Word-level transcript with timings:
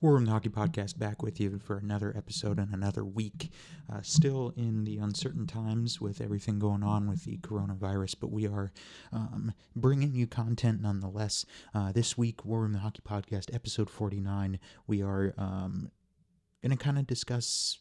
War 0.00 0.14
Room 0.14 0.24
the 0.24 0.30
Hockey 0.30 0.48
Podcast 0.48 0.98
back 0.98 1.22
with 1.22 1.38
you 1.38 1.58
for 1.58 1.76
another 1.76 2.14
episode 2.16 2.58
and 2.58 2.72
another 2.72 3.04
week. 3.04 3.52
Uh, 3.92 4.00
still 4.00 4.50
in 4.56 4.84
the 4.84 4.96
uncertain 4.96 5.46
times 5.46 6.00
with 6.00 6.22
everything 6.22 6.58
going 6.58 6.82
on 6.82 7.06
with 7.06 7.24
the 7.24 7.36
coronavirus, 7.36 8.14
but 8.18 8.30
we 8.30 8.46
are 8.46 8.72
um, 9.12 9.52
bringing 9.76 10.14
you 10.14 10.26
content 10.26 10.80
nonetheless. 10.80 11.44
Uh, 11.74 11.92
this 11.92 12.16
week, 12.16 12.46
War 12.46 12.62
Room 12.62 12.72
the 12.72 12.78
Hockey 12.78 13.02
Podcast, 13.06 13.54
episode 13.54 13.90
49, 13.90 14.58
we 14.86 15.02
are 15.02 15.34
um, 15.36 15.90
going 16.62 16.74
to 16.74 16.82
kind 16.82 16.98
of 16.98 17.06
discuss 17.06 17.80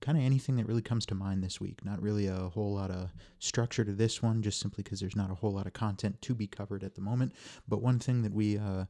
kind 0.00 0.18
of 0.18 0.24
anything 0.24 0.56
that 0.56 0.66
really 0.66 0.82
comes 0.82 1.06
to 1.06 1.14
mind 1.14 1.44
this 1.44 1.60
week. 1.60 1.84
Not 1.84 2.02
really 2.02 2.26
a 2.26 2.48
whole 2.48 2.74
lot 2.74 2.90
of 2.90 3.12
structure 3.38 3.84
to 3.84 3.92
this 3.92 4.20
one, 4.20 4.42
just 4.42 4.58
simply 4.58 4.82
because 4.82 4.98
there's 4.98 5.14
not 5.14 5.30
a 5.30 5.36
whole 5.36 5.52
lot 5.52 5.68
of 5.68 5.72
content 5.72 6.20
to 6.22 6.34
be 6.34 6.48
covered 6.48 6.82
at 6.82 6.96
the 6.96 7.00
moment. 7.00 7.32
But 7.68 7.80
one 7.80 8.00
thing 8.00 8.22
that 8.22 8.32
we 8.32 8.58
uh, 8.58 8.86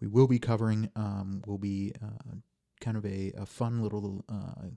we 0.00 0.06
will 0.06 0.28
be 0.28 0.38
covering 0.38 0.90
um, 0.96 1.42
will 1.46 1.58
be 1.58 1.92
uh, 2.02 2.34
kind 2.80 2.96
of 2.96 3.04
a, 3.04 3.32
a 3.36 3.46
fun 3.46 3.82
little, 3.82 4.24
uh, 4.28 4.68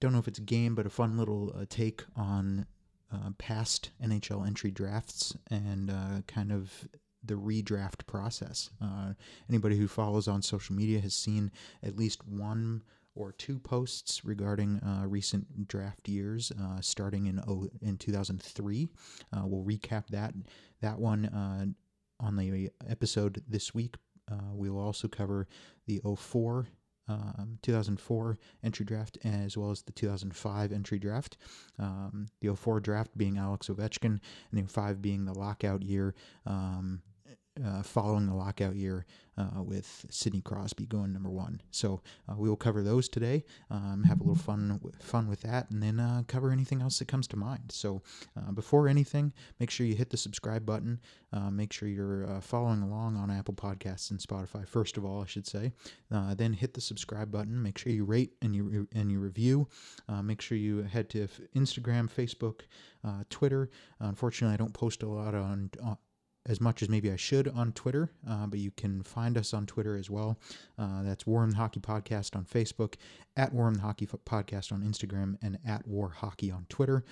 don't 0.00 0.12
know 0.12 0.18
if 0.18 0.28
it's 0.28 0.38
a 0.38 0.42
game, 0.42 0.74
but 0.74 0.86
a 0.86 0.90
fun 0.90 1.16
little 1.16 1.54
uh, 1.58 1.64
take 1.68 2.02
on 2.16 2.66
uh, 3.12 3.30
past 3.38 3.90
NHL 4.02 4.46
entry 4.46 4.70
drafts 4.70 5.36
and 5.50 5.90
uh, 5.90 6.22
kind 6.26 6.52
of 6.52 6.88
the 7.22 7.34
redraft 7.34 8.06
process. 8.06 8.70
Uh, 8.82 9.14
anybody 9.48 9.76
who 9.76 9.88
follows 9.88 10.28
on 10.28 10.42
social 10.42 10.74
media 10.74 11.00
has 11.00 11.14
seen 11.14 11.50
at 11.82 11.96
least 11.96 12.26
one 12.26 12.82
or 13.14 13.32
two 13.32 13.58
posts 13.58 14.24
regarding 14.24 14.80
uh, 14.80 15.04
recent 15.06 15.68
draft 15.68 16.08
years, 16.08 16.52
uh, 16.60 16.80
starting 16.80 17.26
in 17.26 17.40
oh, 17.46 17.68
in 17.80 17.96
2003. 17.96 18.88
Uh, 19.32 19.42
we'll 19.44 19.64
recap 19.64 20.08
that 20.08 20.34
that 20.80 20.98
one 20.98 21.74
on 22.20 22.36
the 22.36 22.70
episode 22.88 23.42
this 23.48 23.72
week. 23.72 23.96
We 24.54 24.70
will 24.70 24.80
also 24.80 25.08
cover 25.08 25.46
the 25.86 26.00
04 26.16 26.68
um, 27.08 27.58
2004 27.62 28.38
entry 28.62 28.86
draft 28.86 29.18
as 29.24 29.56
well 29.56 29.70
as 29.70 29.82
the 29.82 29.92
2005 29.92 30.72
entry 30.72 30.98
draft. 30.98 31.36
Um, 31.78 32.28
the 32.40 32.54
04 32.54 32.80
draft 32.80 33.16
being 33.16 33.36
Alex 33.36 33.68
Ovechkin, 33.68 34.04
and 34.04 34.20
the 34.52 34.62
05 34.62 35.02
being 35.02 35.24
the 35.24 35.38
lockout 35.38 35.82
year. 35.82 36.14
Um, 36.46 37.02
uh, 37.62 37.82
following 37.82 38.26
the 38.26 38.34
lockout 38.34 38.74
year 38.74 39.06
uh, 39.36 39.62
with 39.62 40.06
Sidney 40.10 40.40
Crosby 40.40 40.86
going 40.86 41.12
number 41.12 41.30
one. 41.30 41.60
So 41.70 42.00
uh, 42.28 42.34
we 42.36 42.48
will 42.48 42.56
cover 42.56 42.82
those 42.82 43.08
today. 43.08 43.44
Um, 43.70 44.04
have 44.04 44.20
a 44.20 44.22
little 44.22 44.34
fun 44.34 44.80
fun 45.00 45.28
with 45.28 45.42
that, 45.42 45.70
and 45.70 45.82
then 45.82 46.00
uh, 46.00 46.22
cover 46.26 46.50
anything 46.50 46.82
else 46.82 46.98
that 46.98 47.08
comes 47.08 47.26
to 47.28 47.36
mind. 47.36 47.70
So 47.70 48.02
uh, 48.36 48.52
before 48.52 48.88
anything, 48.88 49.32
make 49.60 49.70
sure 49.70 49.86
you 49.86 49.94
hit 49.94 50.10
the 50.10 50.16
subscribe 50.16 50.66
button. 50.66 51.00
Uh, 51.32 51.50
make 51.50 51.72
sure 51.72 51.88
you're 51.88 52.40
following 52.40 52.82
along 52.82 53.16
on 53.16 53.30
Apple 53.30 53.54
Podcasts 53.54 54.10
and 54.10 54.20
Spotify. 54.20 54.66
First 54.66 54.96
of 54.96 55.04
all, 55.04 55.22
I 55.22 55.26
should 55.26 55.46
say. 55.46 55.72
then 56.10 56.52
hit 56.52 56.74
the 56.74 56.80
subscribe 56.80 57.30
button. 57.30 57.60
Make 57.60 57.78
sure 57.78 57.92
you 57.92 58.04
rate 58.04 58.32
and 58.40 58.54
you 58.54 58.86
and 58.94 59.10
you 59.10 59.18
review. 59.18 59.68
make 60.22 60.40
sure 60.40 60.56
you 60.56 60.82
head 60.82 61.10
to 61.10 61.26
Instagram, 61.56 62.08
Facebook, 62.08 62.60
Twitter. 63.30 63.70
unfortunately, 63.98 64.54
I 64.54 64.58
don't 64.58 64.74
post 64.74 65.02
a 65.02 65.08
lot 65.08 65.34
on 65.34 65.70
as 66.46 66.60
much 66.60 66.82
as 66.82 66.88
maybe 66.88 67.10
I 67.10 67.16
should 67.16 67.48
on 67.48 67.72
Twitter, 67.72 68.10
uh, 68.28 68.46
but 68.46 68.58
you 68.58 68.70
can 68.70 69.02
find 69.02 69.38
us 69.38 69.54
on 69.54 69.66
Twitter 69.66 69.96
as 69.96 70.10
well. 70.10 70.38
Uh, 70.78 71.02
that's 71.02 71.26
War 71.26 71.40
Room 71.40 71.54
Hockey 71.54 71.80
Podcast 71.80 72.36
on 72.36 72.44
Facebook, 72.44 72.94
at 73.36 73.52
War 73.52 73.66
Room 73.66 73.78
Hockey 73.78 74.06
Podcast 74.06 74.72
on 74.72 74.82
Instagram, 74.82 75.36
and 75.42 75.58
at 75.66 75.86
War 75.86 76.10
Hockey 76.10 76.50
on 76.50 76.66
Twitter. 76.68 77.04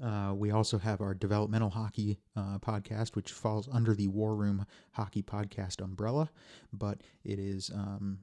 Uh, 0.02 0.32
we 0.34 0.50
also 0.50 0.78
have 0.78 1.00
our 1.00 1.14
developmental 1.14 1.70
hockey 1.70 2.18
uh, 2.36 2.58
podcast, 2.58 3.16
which 3.16 3.32
falls 3.32 3.68
under 3.70 3.94
the 3.94 4.08
War 4.08 4.34
Room 4.34 4.64
Hockey 4.92 5.22
Podcast 5.22 5.82
umbrella, 5.82 6.30
but 6.72 7.02
it 7.24 7.38
is 7.38 7.70
um, 7.74 8.18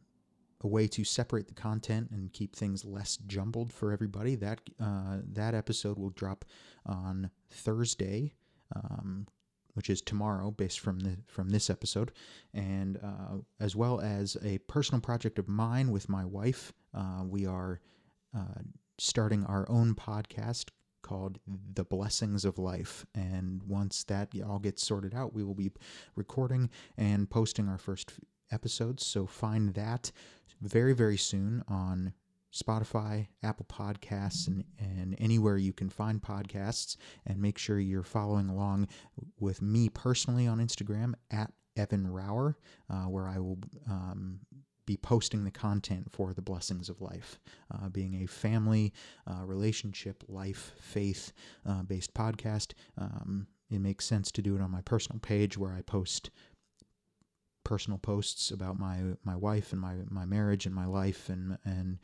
a 0.61 0.67
way 0.67 0.87
to 0.87 1.03
separate 1.03 1.47
the 1.47 1.53
content 1.53 2.09
and 2.11 2.33
keep 2.33 2.55
things 2.55 2.83
less 2.83 3.17
jumbled 3.27 3.71
for 3.71 3.91
everybody. 3.91 4.35
That 4.35 4.59
uh, 4.79 5.17
that 5.33 5.53
episode 5.53 5.99
will 5.99 6.09
drop 6.11 6.45
on 6.85 7.29
Thursday, 7.49 8.33
um, 8.75 9.27
which 9.73 9.89
is 9.89 10.01
tomorrow, 10.01 10.49
based 10.51 10.79
from 10.79 10.99
the 10.99 11.17
from 11.27 11.49
this 11.49 11.69
episode, 11.69 12.11
and 12.53 12.97
uh, 13.03 13.37
as 13.59 13.75
well 13.75 13.99
as 14.01 14.35
a 14.43 14.57
personal 14.59 15.01
project 15.01 15.37
of 15.37 15.47
mine 15.47 15.91
with 15.91 16.09
my 16.09 16.25
wife. 16.25 16.73
Uh, 16.93 17.23
we 17.23 17.45
are 17.45 17.81
uh, 18.35 18.61
starting 18.97 19.45
our 19.45 19.69
own 19.69 19.93
podcast 19.93 20.69
called 21.07 21.39
The 21.73 21.85
Blessings 21.85 22.43
of 22.43 22.57
Life. 22.57 23.05
And 23.15 23.63
once 23.63 24.03
that 24.05 24.33
all 24.45 24.59
gets 24.59 24.85
sorted 24.85 25.13
out, 25.15 25.33
we 25.33 25.43
will 25.43 25.55
be 25.55 25.71
recording 26.15 26.69
and 26.97 27.29
posting 27.29 27.69
our 27.69 27.77
first 27.77 28.11
episodes. 28.51 29.05
So 29.05 29.25
find 29.25 29.73
that 29.75 30.11
very, 30.61 30.93
very 30.93 31.17
soon 31.17 31.63
on 31.67 32.13
Spotify, 32.53 33.27
Apple 33.41 33.67
Podcasts, 33.69 34.47
and, 34.47 34.63
and 34.79 35.15
anywhere 35.19 35.57
you 35.57 35.71
can 35.71 35.89
find 35.89 36.21
podcasts. 36.21 36.97
And 37.25 37.41
make 37.41 37.57
sure 37.57 37.79
you're 37.79 38.03
following 38.03 38.49
along 38.49 38.87
with 39.39 39.61
me 39.61 39.89
personally 39.89 40.47
on 40.47 40.59
Instagram 40.59 41.13
at 41.31 41.51
Evan 41.77 42.07
Rauer, 42.07 42.55
uh, 42.89 43.03
where 43.03 43.27
I 43.27 43.37
will 43.39 43.59
um, 43.89 44.39
be 44.87 44.97
posting 44.97 45.43
the 45.43 45.51
content 45.51 46.07
for 46.11 46.33
the 46.33 46.41
blessings 46.41 46.89
of 46.89 47.01
life. 47.01 47.39
Uh, 47.71 47.89
being 47.89 48.23
a 48.23 48.25
family, 48.25 48.93
uh, 49.29 49.45
relationship, 49.45 50.23
life, 50.27 50.71
faith 50.79 51.33
uh, 51.67 51.83
based 51.83 52.15
podcast, 52.15 52.73
um, 52.97 53.45
it 53.69 53.79
makes 53.79 54.05
sense 54.05 54.31
to 54.31 54.41
do 54.41 54.55
it 54.55 54.61
on 54.61 54.71
my 54.71 54.81
personal 54.81 55.19
page 55.19 55.57
where 55.57 55.73
I 55.73 55.81
post 55.81 56.31
personal 57.63 57.99
posts 57.99 58.49
about 58.49 58.79
my 58.79 59.01
my 59.25 59.35
wife 59.35 59.73
and 59.73 59.81
my 59.81 59.95
my 60.09 60.25
marriage 60.25 60.65
and 60.65 60.73
my 60.73 60.85
life 60.85 61.27
and 61.27 61.57
and 61.65 61.99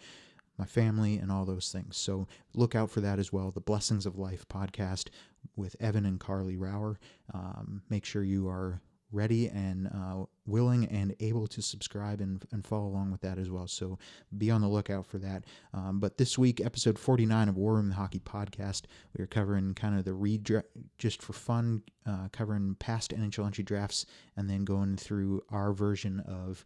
my 0.58 0.66
family 0.66 1.18
and 1.18 1.32
all 1.32 1.46
those 1.46 1.72
things. 1.72 1.98
So 1.98 2.28
look 2.54 2.76
out 2.76 2.92
for 2.92 3.02
that 3.02 3.18
as 3.18 3.34
well. 3.34 3.50
The 3.50 3.62
Blessings 3.62 4.06
of 4.06 4.20
Life 4.20 4.46
podcast 4.48 5.08
with 5.56 5.76
Evan 5.80 6.06
and 6.06 6.20
Carly 6.20 6.58
Rauer. 6.58 6.98
Um, 7.34 7.82
make 7.90 8.06
sure 8.06 8.24
you 8.24 8.48
are 8.50 8.82
ready 9.14 9.48
and 9.48 9.88
uh, 9.88 10.26
willing 10.46 10.86
and 10.86 11.16
able 11.20 11.48
to 11.48 11.62
subscribe 11.62 12.20
and, 12.20 12.44
and 12.52 12.66
follow 12.66 12.88
along 12.88 13.12
with 13.12 13.22
that 13.22 13.38
as 13.38 13.50
well. 13.50 13.68
So 13.68 13.98
be 14.38 14.52
on 14.52 14.62
the 14.62 14.68
lookout 14.68 15.06
for 15.06 15.20
that. 15.20 15.46
Um, 15.74 16.00
but 16.00 16.18
this 16.18 16.38
week, 16.38 16.60
episode 16.60 17.00
49 17.00 17.50
of 17.50 17.58
War 17.58 17.76
Room 17.76 17.90
the 17.90 17.96
Hockey 17.96 18.20
Podcast, 18.20 18.84
we 19.16 19.24
are 19.24 19.28
covering 19.28 19.74
kind 19.76 19.98
of 19.98 20.04
the 20.04 20.12
redraft, 20.12 20.64
just 20.98 21.22
for 21.22 21.34
fun, 21.34 21.84
uh, 22.06 22.28
covering 22.32 22.76
past 22.80 23.12
NHL 23.12 23.46
entry 23.46 23.64
drafts 23.64 24.06
and 24.36 24.50
then 24.50 24.66
going 24.66 24.98
through 24.98 25.44
our 25.50 25.72
version 25.72 26.20
of 26.22 26.66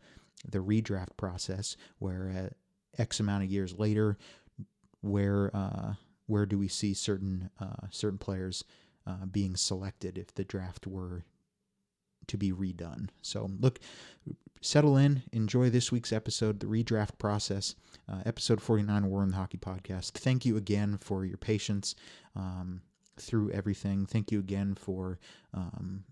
the 0.49 0.59
redraft 0.59 1.17
process 1.17 1.75
where 1.99 2.33
uh, 2.35 3.01
X 3.01 3.19
amount 3.19 3.43
of 3.43 3.51
years 3.51 3.77
later, 3.77 4.17
where 5.01 5.55
uh, 5.55 5.93
where 6.25 6.45
do 6.45 6.57
we 6.57 6.67
see 6.67 6.93
certain 6.93 7.49
uh, 7.59 7.87
certain 7.89 8.17
players 8.17 8.63
uh, 9.05 9.25
being 9.25 9.55
selected 9.55 10.17
if 10.17 10.33
the 10.33 10.43
draft 10.43 10.87
were 10.87 11.23
to 12.27 12.37
be 12.37 12.51
redone. 12.51 13.09
So, 13.21 13.49
look, 13.59 13.79
settle 14.61 14.97
in, 14.97 15.23
enjoy 15.31 15.69
this 15.69 15.91
week's 15.91 16.11
episode, 16.13 16.59
the 16.59 16.67
redraft 16.67 17.17
process, 17.17 17.75
uh, 18.09 18.21
episode 18.25 18.61
49 18.61 19.07
War 19.07 19.19
Room 19.21 19.29
the 19.29 19.35
Hockey 19.35 19.57
Podcast. 19.57 20.11
Thank 20.11 20.45
you 20.45 20.57
again 20.57 20.97
for 20.97 21.25
your 21.25 21.37
patience 21.37 21.95
um, 22.35 22.81
through 23.17 23.51
everything. 23.51 24.05
Thank 24.05 24.31
you 24.31 24.39
again 24.39 24.75
for 24.75 25.19
um, 25.53 26.03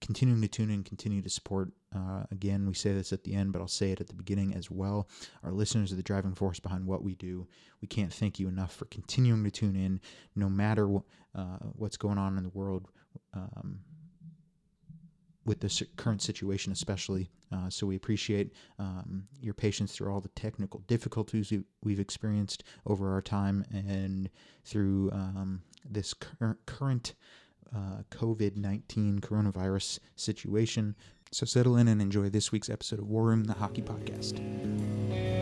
continuing 0.00 0.42
to 0.42 0.48
tune 0.48 0.70
in, 0.70 0.82
continue 0.84 1.22
to 1.22 1.30
support. 1.30 1.70
Uh, 1.94 2.24
again, 2.30 2.66
we 2.66 2.74
say 2.74 2.92
this 2.92 3.12
at 3.12 3.24
the 3.24 3.34
end, 3.34 3.52
but 3.52 3.60
I'll 3.60 3.68
say 3.68 3.92
it 3.92 4.00
at 4.00 4.06
the 4.06 4.14
beginning 4.14 4.54
as 4.54 4.70
well. 4.70 5.08
Our 5.42 5.52
listeners 5.52 5.92
are 5.92 5.96
the 5.96 6.02
driving 6.02 6.34
force 6.34 6.60
behind 6.60 6.86
what 6.86 7.02
we 7.02 7.14
do. 7.14 7.46
We 7.80 7.88
can't 7.88 8.12
thank 8.12 8.38
you 8.38 8.48
enough 8.48 8.74
for 8.74 8.84
continuing 8.86 9.44
to 9.44 9.50
tune 9.50 9.76
in, 9.76 10.00
no 10.34 10.48
matter 10.48 10.98
uh, 11.34 11.58
what's 11.74 11.96
going 11.96 12.18
on 12.18 12.36
in 12.36 12.42
the 12.42 12.50
world. 12.50 12.88
Um, 13.34 13.80
with 15.46 15.60
the 15.60 15.86
current 15.96 16.20
situation, 16.20 16.72
especially. 16.72 17.30
Uh, 17.52 17.70
so 17.70 17.86
we 17.86 17.96
appreciate 17.96 18.52
um, 18.78 19.24
your 19.40 19.54
patience 19.54 19.94
through 19.94 20.12
all 20.12 20.20
the 20.20 20.28
technical 20.30 20.80
difficulties 20.88 21.52
we've 21.82 22.00
experienced 22.00 22.64
over 22.84 23.12
our 23.14 23.22
time 23.22 23.64
and 23.72 24.28
through 24.64 25.10
um, 25.12 25.62
this 25.88 26.12
cur- 26.12 26.58
current 26.66 27.14
uh, 27.74 28.02
COVID 28.10 28.56
19 28.56 29.20
coronavirus 29.20 30.00
situation. 30.16 30.96
So 31.32 31.46
settle 31.46 31.76
in 31.76 31.88
and 31.88 32.02
enjoy 32.02 32.28
this 32.28 32.52
week's 32.52 32.68
episode 32.68 32.98
of 32.98 33.06
War 33.06 33.24
Room, 33.24 33.44
the 33.44 33.54
hockey 33.54 33.82
podcast. 33.82 35.35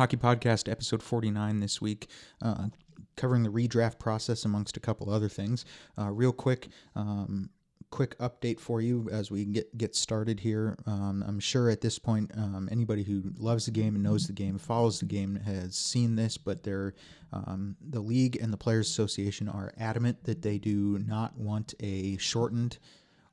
Hockey 0.00 0.16
Podcast, 0.16 0.66
episode 0.66 1.02
49 1.02 1.60
this 1.60 1.82
week, 1.82 2.08
uh, 2.40 2.68
covering 3.16 3.42
the 3.42 3.50
redraft 3.50 3.98
process 3.98 4.46
amongst 4.46 4.78
a 4.78 4.80
couple 4.80 5.10
other 5.10 5.28
things. 5.28 5.66
Uh, 5.98 6.08
real 6.10 6.32
quick, 6.32 6.68
um, 6.96 7.50
quick 7.90 8.16
update 8.18 8.58
for 8.60 8.80
you 8.80 9.10
as 9.12 9.30
we 9.30 9.44
get 9.44 9.76
get 9.76 9.94
started 9.94 10.40
here. 10.40 10.74
Um, 10.86 11.22
I'm 11.28 11.38
sure 11.38 11.68
at 11.68 11.82
this 11.82 11.98
point, 11.98 12.30
um, 12.34 12.66
anybody 12.72 13.02
who 13.02 13.24
loves 13.36 13.66
the 13.66 13.72
game 13.72 13.94
and 13.94 14.02
knows 14.02 14.26
the 14.26 14.32
game, 14.32 14.56
follows 14.56 15.00
the 15.00 15.04
game, 15.04 15.36
has 15.36 15.76
seen 15.76 16.16
this. 16.16 16.38
But 16.38 16.62
they're 16.62 16.94
um, 17.34 17.76
the 17.86 18.00
league 18.00 18.38
and 18.40 18.54
the 18.54 18.56
Players 18.56 18.88
Association 18.88 19.50
are 19.50 19.74
adamant 19.76 20.24
that 20.24 20.40
they 20.40 20.56
do 20.56 20.98
not 21.06 21.36
want 21.36 21.74
a 21.78 22.16
shortened 22.16 22.78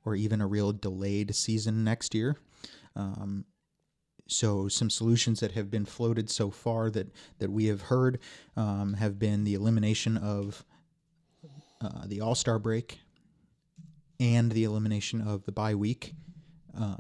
or 0.04 0.16
even 0.16 0.42
a 0.42 0.48
real 0.48 0.74
delayed 0.74 1.34
season 1.34 1.86
next 1.86 2.14
year. 2.14 2.36
Um, 2.98 3.46
so 4.28 4.68
some 4.68 4.90
solutions 4.90 5.40
that 5.40 5.54
have 5.54 5.72
been 5.72 5.86
floated 5.86 6.30
so 6.30 6.50
far 6.50 6.90
that 6.92 7.08
that 7.40 7.52
we 7.52 7.66
have 7.66 7.82
heard 7.82 8.20
um, 8.56 8.94
have 8.94 9.18
been 9.18 9.44
the 9.44 9.54
elimination 9.54 10.18
of 10.18 10.64
uh, 11.82 12.04
the 12.06 12.22
All 12.22 12.36
Star 12.36 12.60
break 12.60 13.00
and 14.20 14.52
the 14.52 14.64
elimination 14.64 15.22
of 15.22 15.46
the 15.46 15.52
bye 15.52 15.76
week 15.76 16.14
uh, 16.80 16.96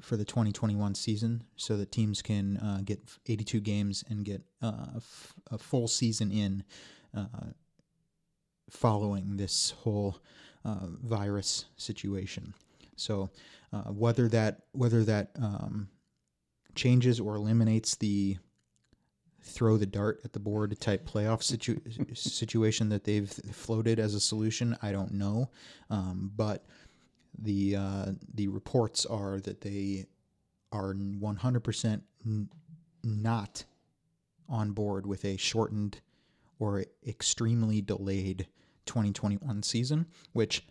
for 0.00 0.16
the 0.16 0.24
2021 0.24 0.94
season, 0.94 1.42
so 1.56 1.76
that 1.76 1.90
teams 1.90 2.22
can 2.22 2.56
uh, 2.58 2.80
get 2.84 3.00
82 3.26 3.60
games 3.60 4.04
and 4.08 4.24
get 4.24 4.42
uh, 4.62 4.86
f- 4.96 5.34
a 5.50 5.58
full 5.58 5.88
season 5.88 6.30
in 6.30 6.62
uh, 7.16 7.48
following 8.70 9.36
this 9.36 9.70
whole 9.70 10.18
uh, 10.64 10.86
virus 11.02 11.64
situation. 11.76 12.54
So 12.96 13.30
whether 13.86 14.28
that 14.28 14.62
whether 14.72 15.04
that 15.04 15.30
um, 15.40 15.88
changes 16.74 17.20
or 17.20 17.36
eliminates 17.36 17.96
the 17.96 18.36
throw 19.42 19.76
the 19.76 19.86
dart 19.86 20.20
at 20.24 20.32
the 20.32 20.40
board 20.40 20.78
type 20.80 21.08
playoff 21.08 21.42
situ- 21.42 21.80
situation 22.14 22.88
that 22.90 23.04
they've 23.04 23.30
floated 23.52 23.98
as 23.98 24.14
a 24.14 24.20
solution, 24.20 24.76
I 24.82 24.92
don't 24.92 25.12
know. 25.14 25.50
Um, 25.90 26.32
but 26.36 26.66
the 27.38 27.76
uh, 27.76 28.06
the 28.34 28.48
reports 28.48 29.06
are 29.06 29.40
that 29.40 29.60
they 29.60 30.06
are 30.72 30.92
100% 30.94 32.00
n- 32.26 32.48
not 33.02 33.64
on 34.48 34.72
board 34.72 35.06
with 35.06 35.24
a 35.24 35.36
shortened 35.36 36.00
or 36.58 36.84
extremely 37.06 37.80
delayed 37.80 38.48
2021 38.86 39.62
season, 39.62 40.06
which 40.32 40.66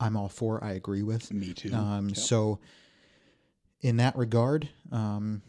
I'm 0.00 0.16
all 0.16 0.28
for. 0.28 0.62
I 0.62 0.72
agree 0.72 1.02
with. 1.02 1.32
Me 1.32 1.52
too. 1.52 1.72
Um, 1.72 2.08
yep. 2.08 2.16
So, 2.16 2.58
in 3.82 3.98
that 3.98 4.16
regard, 4.16 4.68
um, 4.90 5.42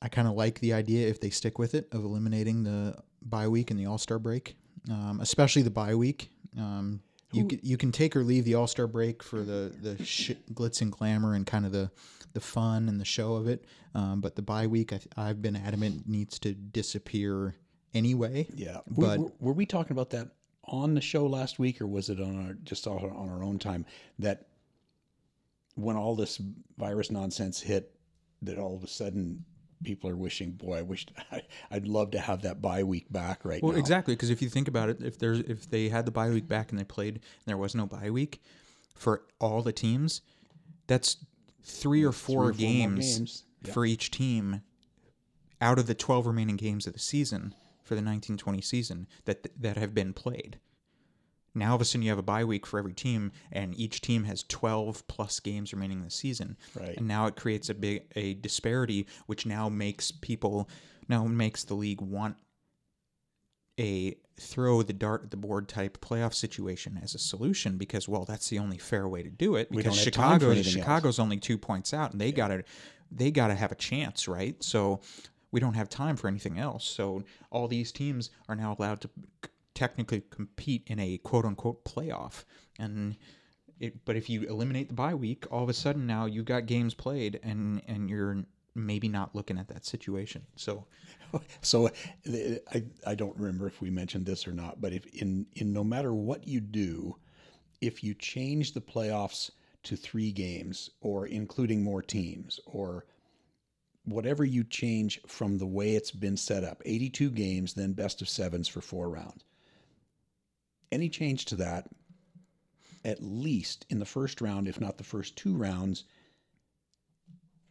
I 0.00 0.08
kind 0.08 0.26
of 0.26 0.34
like 0.34 0.60
the 0.60 0.72
idea 0.72 1.08
if 1.08 1.20
they 1.20 1.30
stick 1.30 1.58
with 1.58 1.74
it 1.74 1.88
of 1.92 2.04
eliminating 2.04 2.62
the 2.62 2.96
bye 3.22 3.48
week 3.48 3.70
and 3.70 3.78
the 3.78 3.86
All 3.86 3.98
Star 3.98 4.18
break, 4.18 4.56
um, 4.88 5.18
especially 5.20 5.62
the 5.62 5.70
bye 5.70 5.94
week. 5.94 6.30
Um, 6.58 7.00
you 7.32 7.46
can, 7.46 7.60
you 7.62 7.76
can 7.76 7.92
take 7.92 8.16
or 8.16 8.24
leave 8.24 8.44
the 8.44 8.54
All 8.54 8.66
Star 8.66 8.86
break 8.86 9.22
for 9.22 9.42
the 9.42 9.72
the 9.80 10.02
sh- 10.04 10.32
glitz 10.52 10.80
and 10.80 10.90
glamour 10.90 11.34
and 11.34 11.46
kind 11.46 11.66
of 11.66 11.72
the 11.72 11.90
the 12.32 12.40
fun 12.40 12.88
and 12.88 13.00
the 13.00 13.04
show 13.04 13.34
of 13.34 13.48
it, 13.48 13.64
um, 13.94 14.20
but 14.20 14.36
the 14.36 14.42
bye 14.42 14.66
week 14.66 14.92
I, 15.16 15.26
have 15.26 15.42
been 15.42 15.56
adamant 15.56 16.08
needs 16.08 16.38
to 16.40 16.54
disappear 16.54 17.56
anyway. 17.92 18.46
Yeah, 18.54 18.78
but 18.88 19.18
were, 19.18 19.32
were, 19.40 19.52
we 19.52 19.66
talking 19.66 19.92
about 19.92 20.10
that 20.10 20.28
on 20.64 20.94
the 20.94 21.00
show 21.00 21.26
last 21.26 21.58
week, 21.58 21.80
or 21.80 21.86
was 21.86 22.08
it 22.08 22.20
on 22.20 22.46
our 22.46 22.54
just 22.62 22.86
on 22.86 23.04
our 23.04 23.42
own 23.42 23.58
time 23.58 23.84
that 24.18 24.46
when 25.74 25.96
all 25.96 26.14
this 26.16 26.40
virus 26.78 27.10
nonsense 27.10 27.60
hit, 27.60 27.94
that 28.42 28.58
all 28.58 28.76
of 28.76 28.82
a 28.82 28.88
sudden 28.88 29.44
people 29.82 30.10
are 30.10 30.16
wishing, 30.16 30.52
boy, 30.52 30.78
I 30.78 30.82
wish 30.82 31.06
I, 31.32 31.42
would 31.72 31.88
love 31.88 32.10
to 32.12 32.18
have 32.18 32.42
that 32.42 32.60
bye 32.60 32.82
week 32.82 33.10
back 33.10 33.44
right 33.44 33.62
well, 33.62 33.72
now. 33.72 33.76
Well, 33.76 33.80
exactly, 33.80 34.14
because 34.14 34.30
if 34.30 34.42
you 34.42 34.48
think 34.48 34.68
about 34.68 34.88
it, 34.88 35.02
if 35.02 35.18
there's 35.18 35.40
if 35.40 35.68
they 35.70 35.88
had 35.88 36.06
the 36.06 36.10
bye 36.10 36.30
week 36.30 36.48
back 36.48 36.70
and 36.70 36.78
they 36.78 36.84
played 36.84 37.14
and 37.14 37.22
there 37.46 37.56
was 37.56 37.74
no 37.74 37.86
bye 37.86 38.10
week 38.10 38.40
for 38.94 39.22
all 39.38 39.62
the 39.62 39.72
teams, 39.72 40.22
that's 40.86 41.18
three 41.62 42.04
or 42.04 42.12
four, 42.12 42.52
three 42.52 42.66
or 42.66 42.68
games, 42.68 43.18
games. 43.18 43.44
Yep. 43.64 43.74
for 43.74 43.84
each 43.84 44.10
team 44.10 44.62
out 45.60 45.78
of 45.78 45.86
the 45.86 45.94
12 45.94 46.26
remaining 46.26 46.56
games 46.56 46.86
of 46.86 46.94
the 46.94 46.98
season 46.98 47.54
for 47.82 47.94
the 47.94 48.00
1920 48.00 48.60
season 48.62 49.06
that 49.24 49.46
that 49.60 49.76
have 49.76 49.94
been 49.94 50.12
played. 50.12 50.58
Now 51.54 51.70
all 51.70 51.76
of 51.76 51.80
a 51.80 51.84
sudden 51.84 52.02
you 52.02 52.10
have 52.10 52.18
a 52.18 52.22
bye 52.22 52.44
week 52.44 52.66
for 52.66 52.78
every 52.78 52.92
team, 52.92 53.32
and 53.50 53.78
each 53.78 54.00
team 54.00 54.24
has 54.24 54.44
12 54.44 55.06
plus 55.08 55.40
games 55.40 55.72
remaining 55.72 55.98
in 55.98 56.04
the 56.04 56.10
season. 56.10 56.56
Right. 56.78 56.96
And 56.96 57.08
now 57.08 57.26
it 57.26 57.36
creates 57.36 57.68
a 57.68 57.74
big 57.74 58.02
a 58.16 58.34
disparity, 58.34 59.06
which 59.26 59.46
now 59.46 59.68
makes 59.68 60.10
people 60.10 60.68
now 61.08 61.24
makes 61.24 61.64
the 61.64 61.74
league 61.74 62.00
want 62.00 62.36
a 63.78 64.16
throw 64.38 64.82
the 64.82 64.92
dart 64.92 65.24
at 65.24 65.30
the 65.30 65.36
board 65.36 65.68
type 65.68 66.00
playoff 66.00 66.34
situation 66.34 66.98
as 67.02 67.14
a 67.14 67.18
solution 67.18 67.76
because 67.76 68.08
well 68.08 68.24
that's 68.24 68.48
the 68.48 68.58
only 68.58 68.78
fair 68.78 69.06
way 69.06 69.22
to 69.22 69.30
do 69.30 69.56
it 69.56 69.70
because 69.70 69.98
Chicago 69.98 70.54
Chicago's 70.62 71.18
else. 71.18 71.24
only 71.24 71.36
2 71.36 71.58
points 71.58 71.92
out 71.92 72.12
and 72.12 72.20
they 72.20 72.28
yeah. 72.28 72.32
got 72.32 72.48
to 72.48 72.64
they 73.10 73.30
got 73.30 73.48
to 73.48 73.54
have 73.54 73.70
a 73.70 73.74
chance 73.74 74.26
right 74.26 74.62
so 74.62 75.00
we 75.52 75.60
don't 75.60 75.74
have 75.74 75.88
time 75.88 76.16
for 76.16 76.26
anything 76.26 76.58
else 76.58 76.84
so 76.84 77.22
all 77.50 77.68
these 77.68 77.92
teams 77.92 78.30
are 78.48 78.56
now 78.56 78.74
allowed 78.78 79.00
to 79.02 79.10
technically 79.80 80.22
compete 80.28 80.82
in 80.88 81.00
a 81.00 81.16
quote 81.18 81.46
unquote 81.46 81.82
playoff. 81.86 82.44
And 82.78 83.16
it, 83.78 84.04
but 84.04 84.14
if 84.14 84.28
you 84.28 84.42
eliminate 84.42 84.88
the 84.88 84.94
bye 84.94 85.14
week, 85.14 85.46
all 85.50 85.62
of 85.62 85.70
a 85.70 85.74
sudden 85.74 86.06
now 86.06 86.26
you 86.26 86.42
got 86.42 86.66
games 86.66 86.92
played, 86.92 87.40
and 87.42 87.80
and 87.88 88.10
you're 88.10 88.44
maybe 88.74 89.08
not 89.08 89.34
looking 89.34 89.58
at 89.58 89.68
that 89.68 89.86
situation. 89.86 90.42
So, 90.54 90.84
so 91.62 91.88
I 92.74 92.84
I 93.06 93.14
don't 93.14 93.34
remember 93.38 93.66
if 93.66 93.80
we 93.80 93.88
mentioned 93.88 94.26
this 94.26 94.46
or 94.46 94.52
not, 94.52 94.82
but 94.82 94.92
if 94.92 95.06
in 95.06 95.46
in 95.54 95.72
no 95.72 95.82
matter 95.82 96.12
what 96.12 96.46
you 96.46 96.60
do, 96.60 97.16
if 97.80 98.04
you 98.04 98.12
change 98.12 98.74
the 98.74 98.82
playoffs 98.82 99.50
to 99.84 99.96
three 99.96 100.30
games 100.30 100.90
or 101.00 101.26
including 101.26 101.82
more 101.82 102.02
teams 102.02 102.60
or 102.66 103.06
whatever 104.04 104.44
you 104.44 104.62
change 104.62 105.22
from 105.26 105.56
the 105.56 105.66
way 105.66 105.94
it's 105.94 106.10
been 106.10 106.36
set 106.36 106.64
up 106.64 106.82
82 106.84 107.30
games 107.30 107.72
then 107.72 107.92
best 107.94 108.20
of 108.20 108.28
sevens 108.28 108.68
for 108.68 108.82
four 108.82 109.08
rounds 109.08 109.44
any 110.92 111.08
change 111.08 111.44
to 111.46 111.56
that, 111.56 111.88
at 113.04 113.22
least 113.22 113.86
in 113.90 113.98
the 113.98 114.04
first 114.04 114.40
round, 114.40 114.68
if 114.68 114.80
not 114.80 114.98
the 114.98 115.04
first 115.04 115.36
two 115.36 115.56
rounds, 115.56 116.04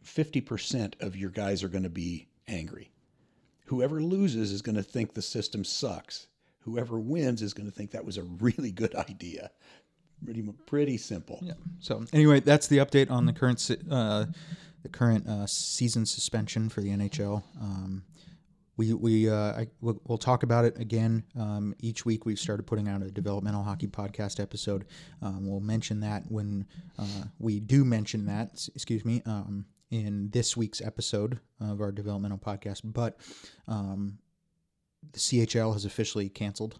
50% 0.04 1.00
of 1.00 1.16
your 1.16 1.30
guys 1.30 1.62
are 1.62 1.68
going 1.68 1.84
to 1.84 1.90
be 1.90 2.28
angry. 2.48 2.90
Whoever 3.66 4.02
loses 4.02 4.50
is 4.50 4.62
going 4.62 4.76
to 4.76 4.82
think 4.82 5.14
the 5.14 5.22
system 5.22 5.64
sucks. 5.64 6.26
Whoever 6.60 6.98
wins 6.98 7.42
is 7.42 7.54
going 7.54 7.70
to 7.70 7.74
think 7.74 7.92
that 7.92 8.04
was 8.04 8.16
a 8.16 8.22
really 8.22 8.72
good 8.72 8.94
idea. 8.94 9.50
Pretty, 10.24 10.42
pretty 10.66 10.98
simple. 10.98 11.38
Yeah. 11.42 11.54
So 11.78 12.04
anyway, 12.12 12.40
that's 12.40 12.66
the 12.66 12.78
update 12.78 13.10
on 13.10 13.26
the 13.26 13.32
current 13.32 13.70
uh, 13.90 14.26
the 14.82 14.88
current 14.88 15.26
uh, 15.26 15.46
season 15.46 16.04
suspension 16.04 16.68
for 16.68 16.80
the 16.82 16.90
NHL. 16.90 17.42
Um, 17.60 18.02
we 18.80 18.94
we 18.94 19.28
uh, 19.28 19.34
I, 19.34 19.66
we'll, 19.82 20.00
we'll, 20.06 20.16
talk 20.16 20.42
about 20.42 20.64
it 20.64 20.78
again 20.80 21.22
um, 21.38 21.74
each 21.80 22.06
week. 22.06 22.24
We've 22.24 22.38
started 22.38 22.62
putting 22.62 22.88
out 22.88 23.02
a 23.02 23.10
developmental 23.10 23.62
hockey 23.62 23.88
podcast 23.88 24.40
episode. 24.40 24.86
Um, 25.20 25.46
we'll 25.46 25.60
mention 25.60 26.00
that 26.00 26.22
when 26.30 26.66
uh, 26.98 27.24
we 27.38 27.60
do 27.60 27.84
mention 27.84 28.24
that. 28.26 28.66
Excuse 28.74 29.04
me. 29.04 29.22
Um, 29.26 29.66
in 29.90 30.30
this 30.30 30.56
week's 30.56 30.80
episode 30.80 31.40
of 31.60 31.80
our 31.80 31.92
developmental 31.92 32.38
podcast, 32.38 32.80
but 32.84 33.18
um, 33.68 34.18
the 35.12 35.18
CHL 35.18 35.74
has 35.74 35.84
officially 35.84 36.30
canceled, 36.30 36.78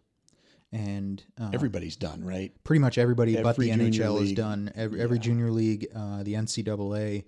and 0.72 1.22
uh, 1.38 1.50
everybody's 1.52 1.96
done, 1.96 2.24
right? 2.24 2.52
Pretty 2.64 2.80
much 2.80 2.96
everybody, 2.96 3.32
every 3.36 3.42
but 3.42 3.56
the 3.56 3.68
NHL 3.68 4.14
league. 4.14 4.22
is 4.22 4.32
done. 4.32 4.72
Every, 4.74 5.00
yeah. 5.00 5.16
junior 5.16 5.50
league, 5.50 5.88
uh, 5.94 6.22
the 6.22 6.34
NCAA. 6.34 7.24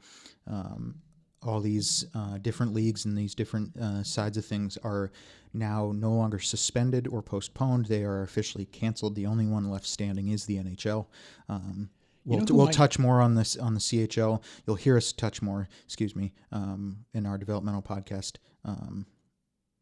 Um, 0.47 1.03
all 1.43 1.61
these 1.61 2.07
uh, 2.15 2.39
different 2.39 2.73
leagues 2.73 3.05
and 3.05 3.17
these 3.17 3.35
different 3.35 3.77
uh, 3.77 4.03
sides 4.03 4.37
of 4.37 4.45
things 4.45 4.79
are 4.85 5.11
now 5.53 5.93
no 5.95 6.13
longer 6.13 6.39
suspended 6.39 7.07
or 7.09 7.23
postponed. 7.23 7.87
They 7.87 8.05
are 8.05 8.23
officially 8.23 8.65
canceled. 8.67 9.15
The 9.15 9.27
only 9.27 9.47
one 9.47 9.71
left 9.71 9.87
standing 9.87 10.29
is 10.29 10.47
the 10.47 10.59
NHL. 10.59 11.07
Um, 11.49 11.91
we'll, 12.25 12.41
you 12.41 12.47
know 12.47 12.55
we'll 12.55 12.69
touch 12.69 12.99
more 12.99 13.21
on 13.21 13.35
this 13.35 13.57
on 13.57 13.75
the 13.75 13.81
CHL. 13.81 14.43
You'll 14.67 14.77
hear 14.77 14.97
us 14.97 15.13
touch 15.13 15.43
more, 15.43 15.69
excuse 15.85 16.17
me, 16.17 16.33
um, 16.51 17.05
in 17.15 17.27
our 17.27 17.39
developmental 17.39 17.83
podcast 17.83 18.37
um, 18.65 19.07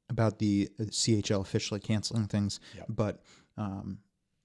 about 0.08 0.38
the 0.38 0.68
uh, 0.78 0.84
CHL 0.84 1.40
officially 1.40 1.80
canceling 1.80 2.26
things. 2.26 2.60
Yep. 2.76 2.86
But 2.88 3.22
um, 3.56 3.98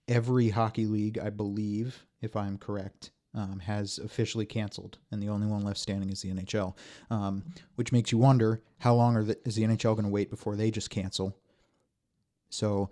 every 0.07 0.50
hockey 0.50 0.86
league, 0.86 1.17
I 1.17 1.29
believe, 1.29 2.05
if 2.22 2.36
I'm 2.36 2.57
correct, 2.57 3.12
um, 3.36 3.60
has 3.60 4.00
officially 4.00 4.46
canceled, 4.46 4.98
and 5.12 5.22
the 5.22 5.30
only 5.30 5.46
one 5.46 5.62
left 5.62 5.80
standing 5.80 6.10
is 6.10 6.22
the 6.22 6.32
NHL, 6.32 6.75
um, 7.12 7.44
which 7.75 7.92
makes 7.92 8.12
you 8.12 8.18
wonder 8.18 8.62
how 8.80 8.96
long 8.96 9.13
the, 9.25 9.38
is 9.46 9.56
the 9.56 9.63
NHL 9.63 9.96
going 9.96 10.06
to 10.06 10.10
wait 10.10 10.30
before 10.30 10.56
they 10.56 10.72
just 10.72 10.89
cancel? 10.89 11.36
So, 12.50 12.89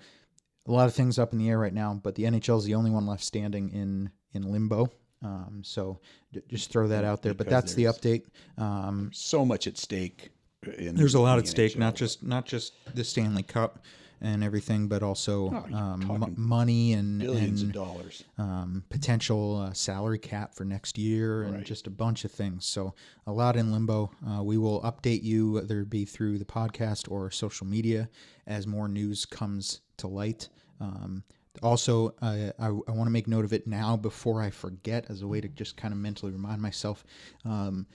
a 0.67 0.71
lot 0.71 0.87
of 0.87 0.93
things 0.93 1.17
up 1.17 1.31
in 1.33 1.39
the 1.39 1.49
air 1.49 1.57
right 1.57 1.73
now, 1.73 1.99
but 2.01 2.15
the 2.15 2.23
NHL 2.23 2.57
is 2.57 2.65
the 2.65 2.75
only 2.75 2.91
one 2.91 3.07
left 3.07 3.23
standing 3.23 3.69
in 3.71 4.11
in 4.33 4.51
limbo. 4.51 4.91
Um, 5.21 5.61
so, 5.63 5.99
d- 6.33 6.41
just 6.49 6.69
throw 6.69 6.87
that 6.87 7.05
out 7.05 7.21
there. 7.21 7.33
Because 7.33 7.45
but 7.45 7.49
that's 7.49 7.73
the 7.75 7.85
update. 7.85 8.25
Um, 8.57 9.11
so 9.13 9.45
much 9.45 9.67
at 9.67 9.77
stake 9.77 10.31
In 10.77 10.95
There's 10.95 11.13
a 11.13 11.19
lot 11.19 11.33
in 11.33 11.39
at 11.39 11.45
the 11.45 11.51
stake, 11.51 11.77
not 11.77 11.95
just 11.95 12.23
not 12.23 12.45
just 12.45 12.73
the 12.95 13.03
Stanley 13.03 13.43
Cup 13.43 13.79
and 14.23 14.43
everything, 14.43 14.87
but 14.87 15.03
also 15.03 15.65
Oh, 15.69 15.75
um, 15.75 16.23
m- 16.23 16.33
money 16.37 16.93
and 16.93 17.19
billions 17.19 17.61
and 17.61 17.69
of 17.75 17.75
dollars. 17.75 18.23
um, 18.37 18.83
potential 18.89 19.57
uh, 19.57 19.73
salary 19.73 20.17
cap 20.17 20.55
for 20.55 20.63
next 20.65 20.97
year 20.97 21.43
and 21.43 21.57
Right. 21.57 21.65
just 21.65 21.85
a 21.87 21.89
bunch 21.91 22.23
of 22.25 22.31
things. 22.31 22.65
So 22.65 22.95
a 23.27 23.31
lot 23.33 23.55
in 23.55 23.71
limbo. 23.71 24.11
Uh, 24.25 24.41
we 24.43 24.57
will 24.57 24.81
update 24.81 25.23
you 25.23 25.51
whether 25.51 25.81
it 25.81 25.89
be 25.89 26.05
through 26.05 26.37
the 26.39 26.45
podcast 26.45 27.11
or 27.11 27.29
social 27.29 27.67
media 27.67 28.09
as 28.47 28.65
more 28.65 28.87
news 28.87 29.25
comes 29.25 29.81
to 29.97 30.07
light. 30.07 30.49
Um, 30.79 31.23
also, 31.61 32.15
uh, 32.21 32.51
I, 32.57 32.65
I 32.67 32.69
want 32.71 33.05
to 33.05 33.11
make 33.11 33.27
note 33.27 33.45
of 33.45 33.53
it 33.53 33.67
now 33.67 33.95
before 33.95 34.41
I 34.41 34.49
forget, 34.49 35.05
as 35.09 35.21
a 35.21 35.27
way 35.27 35.39
to 35.41 35.47
just 35.49 35.77
kind 35.77 35.93
of 35.93 35.99
mentally 35.99 36.31
remind 36.31 36.61
myself. 36.61 37.03
Um, 37.45 37.85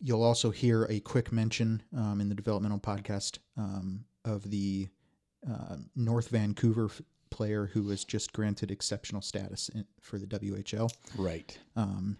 you'll 0.00 0.22
also 0.22 0.50
hear 0.50 0.84
a 0.84 1.00
quick 1.00 1.32
mention 1.32 1.82
um, 1.96 2.20
in 2.20 2.28
the 2.28 2.34
developmental 2.34 2.78
podcast 2.78 3.38
um, 3.56 4.04
of 4.24 4.50
the 4.50 4.88
uh, 5.50 5.76
North 5.94 6.28
Vancouver 6.28 6.86
f- 6.86 7.02
player 7.30 7.66
who 7.72 7.82
was 7.82 8.04
just 8.04 8.32
granted 8.32 8.70
exceptional 8.70 9.22
status 9.22 9.68
in, 9.70 9.84
for 10.00 10.18
the 10.18 10.26
WHL. 10.26 10.90
Right. 11.16 11.56
Um, 11.76 12.16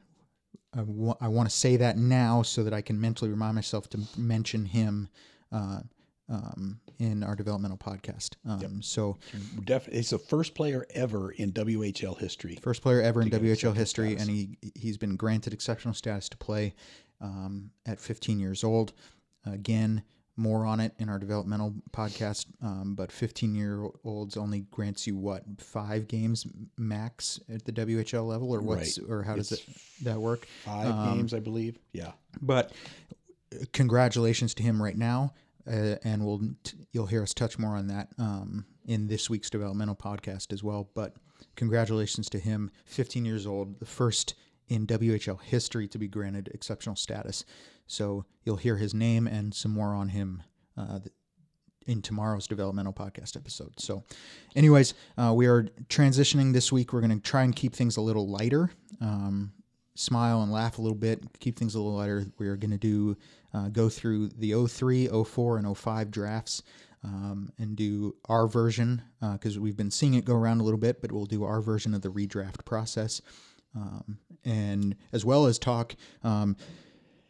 I 0.75 0.83
wa- 0.83 1.17
I 1.21 1.29
want 1.29 1.49
to 1.49 1.55
say 1.55 1.77
that 1.77 1.97
now 1.97 2.43
so 2.43 2.63
that 2.65 2.75
I 2.75 2.83
can 2.83 3.01
mentally 3.01 3.31
remind 3.31 3.55
myself 3.55 3.89
to 3.91 4.01
mention 4.17 4.67
him 4.67 5.09
uh, 5.53 5.81
um, 6.29 6.81
in 6.99 7.23
our 7.23 7.37
developmental 7.37 7.79
podcast. 7.79 8.35
Um, 8.45 8.83
So, 8.83 9.17
Def- 9.65 9.87
he's 9.87 10.11
the 10.11 10.19
first 10.19 10.55
player 10.55 10.85
ever 10.91 11.31
in 11.31 11.53
WHL 11.53 12.19
history. 12.19 12.59
first 12.63 12.83
player 12.83 13.01
ever 13.01 13.23
in 13.23 13.31
WHL 13.31 13.75
history, 13.75 14.11
status. 14.17 14.27
and 14.29 14.37
he 14.37 14.59
he's 14.75 14.99
been 14.99 15.17
granted 15.17 15.53
exceptional 15.55 15.95
status 15.95 16.29
to 16.31 16.37
play 16.37 16.75
um, 17.21 17.71
at 17.87 18.01
15 18.01 18.39
years 18.41 18.65
old. 18.65 18.93
Again, 19.47 20.03
more 20.37 20.67
on 20.67 20.81
it 20.81 20.93
in 20.99 21.09
our 21.09 21.19
developmental 21.19 21.75
podcast. 21.93 22.47
Um, 22.63 22.95
but 22.95 23.11
15 23.11 23.55
year 23.55 23.89
olds 24.05 24.37
only 24.37 24.61
grants 24.71 25.07
you 25.07 25.17
what 25.17 25.43
five 25.59 26.09
games 26.09 26.47
max 26.77 27.41
at 27.53 27.65
the 27.65 27.73
WHL 27.73 28.27
level, 28.27 28.53
or 28.55 28.61
what's 28.61 28.99
or 28.99 29.23
how 29.23 29.37
does 29.37 29.53
it 29.53 29.65
that 30.03 30.19
work? 30.21 30.47
Five 30.65 30.89
Um, 30.89 31.17
games, 31.19 31.35
I 31.35 31.41
believe. 31.41 31.79
Yeah. 31.93 32.13
But 32.41 32.73
uh, 33.55 33.65
congratulations 33.73 34.55
to 34.55 34.63
him 34.63 34.83
right 34.83 34.97
now, 34.97 35.33
uh, 35.67 35.97
and 36.05 36.25
we'll 36.25 36.41
t- 36.65 36.77
you'll 36.93 37.07
hear 37.07 37.23
us 37.23 37.33
touch 37.35 37.59
more 37.59 37.77
on 37.77 37.87
that 37.89 38.09
um, 38.19 38.67
in 38.85 39.07
this 39.09 39.31
week's 39.31 39.51
developmental 39.51 39.97
podcast 39.97 40.53
as 40.53 40.63
well. 40.63 40.91
But 40.95 41.15
congratulations 41.57 42.29
to 42.31 42.39
him, 42.39 42.71
15 42.85 43.25
years 43.25 43.47
old, 43.47 43.79
the 43.81 43.87
first 43.87 44.35
in 44.69 44.87
WHL 44.87 45.41
history 45.41 45.89
to 45.89 45.99
be 45.99 46.09
granted 46.09 46.51
exceptional 46.53 46.97
status. 46.97 47.45
So 47.87 48.25
you'll 48.45 48.57
hear 48.57 48.77
his 48.77 48.95
name 48.95 49.27
and 49.27 49.55
some 49.55 49.73
more 49.73 49.95
on 49.95 50.09
him. 50.09 50.43
Uh, 50.77 51.01
in 51.87 52.03
tomorrow's 52.03 52.49
developmental 52.49 52.93
podcast 52.93 53.37
episode. 53.37 53.79
So, 53.79 54.03
anyways, 54.57 54.95
uh, 55.17 55.33
we 55.33 55.47
are 55.47 55.69
transitioning 55.89 56.53
this 56.53 56.73
week. 56.73 56.93
We're 56.93 57.01
going 57.01 57.15
to 57.15 57.21
try 57.21 57.45
and 57.45 57.55
keep 57.55 57.75
things 57.75 57.97
a 57.97 58.01
little 58.01 58.29
lighter. 58.29 58.71
Um, 59.01 59.53
smile 59.95 60.43
and 60.43 60.53
laugh 60.53 60.79
a 60.79 60.83
little 60.83 60.97
bit, 60.97 61.23
keep 61.39 61.57
things 61.57 61.75
a 61.75 61.79
little 61.79 61.97
lighter. 61.97 62.27
We're 62.39 62.57
going 62.57 62.73
to 62.73 62.77
do 62.77 63.17
uh, 63.55 63.69
go 63.69 63.89
through 63.89 64.29
the 64.31 64.67
03, 64.67 65.09
04, 65.25 65.59
and 65.59 65.79
05 65.79 66.11
drafts 66.11 66.63
um, 67.05 67.53
and 67.59 67.77
do 67.77 68.15
our 68.29 68.47
version 68.47 69.03
because 69.33 69.59
we've 69.59 69.77
been 69.77 69.91
seeing 69.91 70.15
it 70.15 70.25
go 70.25 70.35
around 70.35 70.61
a 70.61 70.65
little 70.65 70.79
bit, 70.79 71.01
but 71.01 71.13
we'll 71.13 71.25
do 71.25 71.45
our 71.45 71.61
version 71.61 71.95
of 71.95 72.03
the 72.03 72.11
redraft 72.11 72.65
process. 72.65 73.23
Um, 73.75 74.19
and 74.47 74.97
as 75.13 75.25
well 75.25 75.45
as 75.45 75.59
talk, 75.59 75.95
um, 76.23 76.57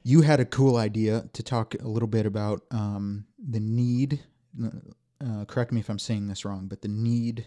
you 0.05 0.21
had 0.21 0.39
a 0.39 0.45
cool 0.45 0.77
idea 0.77 1.29
to 1.33 1.43
talk 1.43 1.75
a 1.75 1.89
little 1.89 2.07
bit 2.07 2.27
about 2.27 2.63
um, 2.71 3.25
the 3.39 3.59
need. 3.59 4.21
Uh, 4.63 5.45
correct 5.47 5.73
me 5.73 5.81
if 5.81 5.89
I'm 5.89 5.99
saying 5.99 6.29
this 6.29 6.45
wrong, 6.45 6.69
but 6.69 6.83
the 6.83 6.89
need 6.89 7.47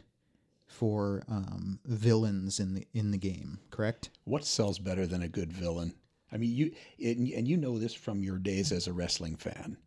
for 0.65 1.23
um, 1.29 1.79
villains 1.85 2.59
in 2.59 2.73
the 2.73 2.87
in 2.93 3.11
the 3.11 3.17
game. 3.17 3.59
Correct? 3.71 4.09
What 4.25 4.43
sells 4.43 4.79
better 4.79 5.07
than 5.07 5.21
a 5.21 5.27
good 5.27 5.53
villain? 5.53 5.93
I 6.31 6.37
mean, 6.37 6.53
you 6.53 6.71
and, 6.99 7.27
and 7.29 7.47
you 7.47 7.57
know 7.57 7.79
this 7.79 7.93
from 7.93 8.21
your 8.21 8.37
days 8.37 8.71
as 8.71 8.87
a 8.87 8.93
wrestling 8.93 9.35
fan. 9.35 9.77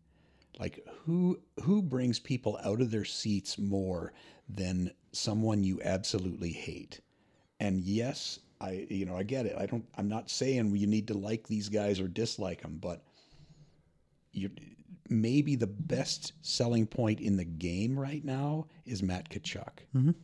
Like 0.59 0.87
who 1.05 1.41
who 1.63 1.83
brings 1.83 2.19
people 2.19 2.59
out 2.65 2.81
of 2.81 2.91
their 2.91 3.05
seats 3.05 3.59
more 3.59 4.13
than 4.49 4.93
someone 5.13 5.65
you 5.65 5.81
absolutely 5.85 6.53
hate? 6.53 7.01
And 7.61 7.81
yes, 7.81 8.41
I 8.63 8.87
you 8.89 9.05
know 9.05 9.17
I 9.17 9.25
get 9.25 9.47
it. 9.47 9.57
I 9.59 9.67
don't. 9.67 9.85
I'm 9.99 10.09
not 10.09 10.31
saying 10.31 10.75
you 10.77 10.87
need 10.87 11.09
to 11.09 11.15
like 11.15 11.47
these 11.47 11.69
guys 11.69 12.01
or 12.01 12.09
dislike 12.09 12.63
them, 12.63 12.79
but 12.81 13.03
you 14.33 14.51
maybe 15.09 15.57
the 15.57 15.67
best 15.67 16.33
selling 16.43 16.87
point 16.87 17.21
in 17.21 17.37
the 17.37 17.45
game 17.45 17.99
right 17.99 18.25
now 18.25 18.67
is 18.87 19.03
Matt 19.03 19.29
Tkachuk. 19.29 19.85
Mhm. 19.95 20.15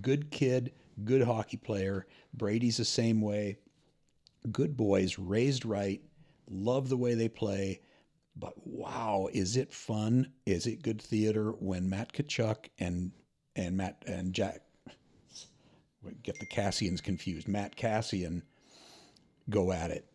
Good 0.00 0.30
kid, 0.30 0.72
good 1.04 1.22
hockey 1.22 1.56
player. 1.56 2.06
Brady's 2.34 2.76
the 2.76 2.84
same 2.84 3.20
way. 3.20 3.58
Good 4.52 4.76
boys, 4.76 5.18
raised 5.18 5.64
right, 5.66 6.00
love 6.48 6.88
the 6.88 6.96
way 6.96 7.14
they 7.14 7.28
play. 7.28 7.80
But 8.36 8.54
wow, 8.66 9.28
is 9.32 9.56
it 9.56 9.72
fun? 9.72 10.32
Is 10.46 10.66
it 10.66 10.82
good 10.82 11.02
theater 11.02 11.50
when 11.52 11.88
Matt 11.88 12.12
Tkachuk 12.12 12.68
and 12.78 13.10
and 13.56 13.76
Matt 13.76 14.04
and 14.06 14.32
Jack 14.32 14.62
get 16.22 16.38
the 16.38 16.46
Kassians 16.46 17.02
confused. 17.02 17.48
Matt 17.48 17.76
Kassian 17.76 18.42
go 19.50 19.72
at 19.72 19.90
it 19.90 20.06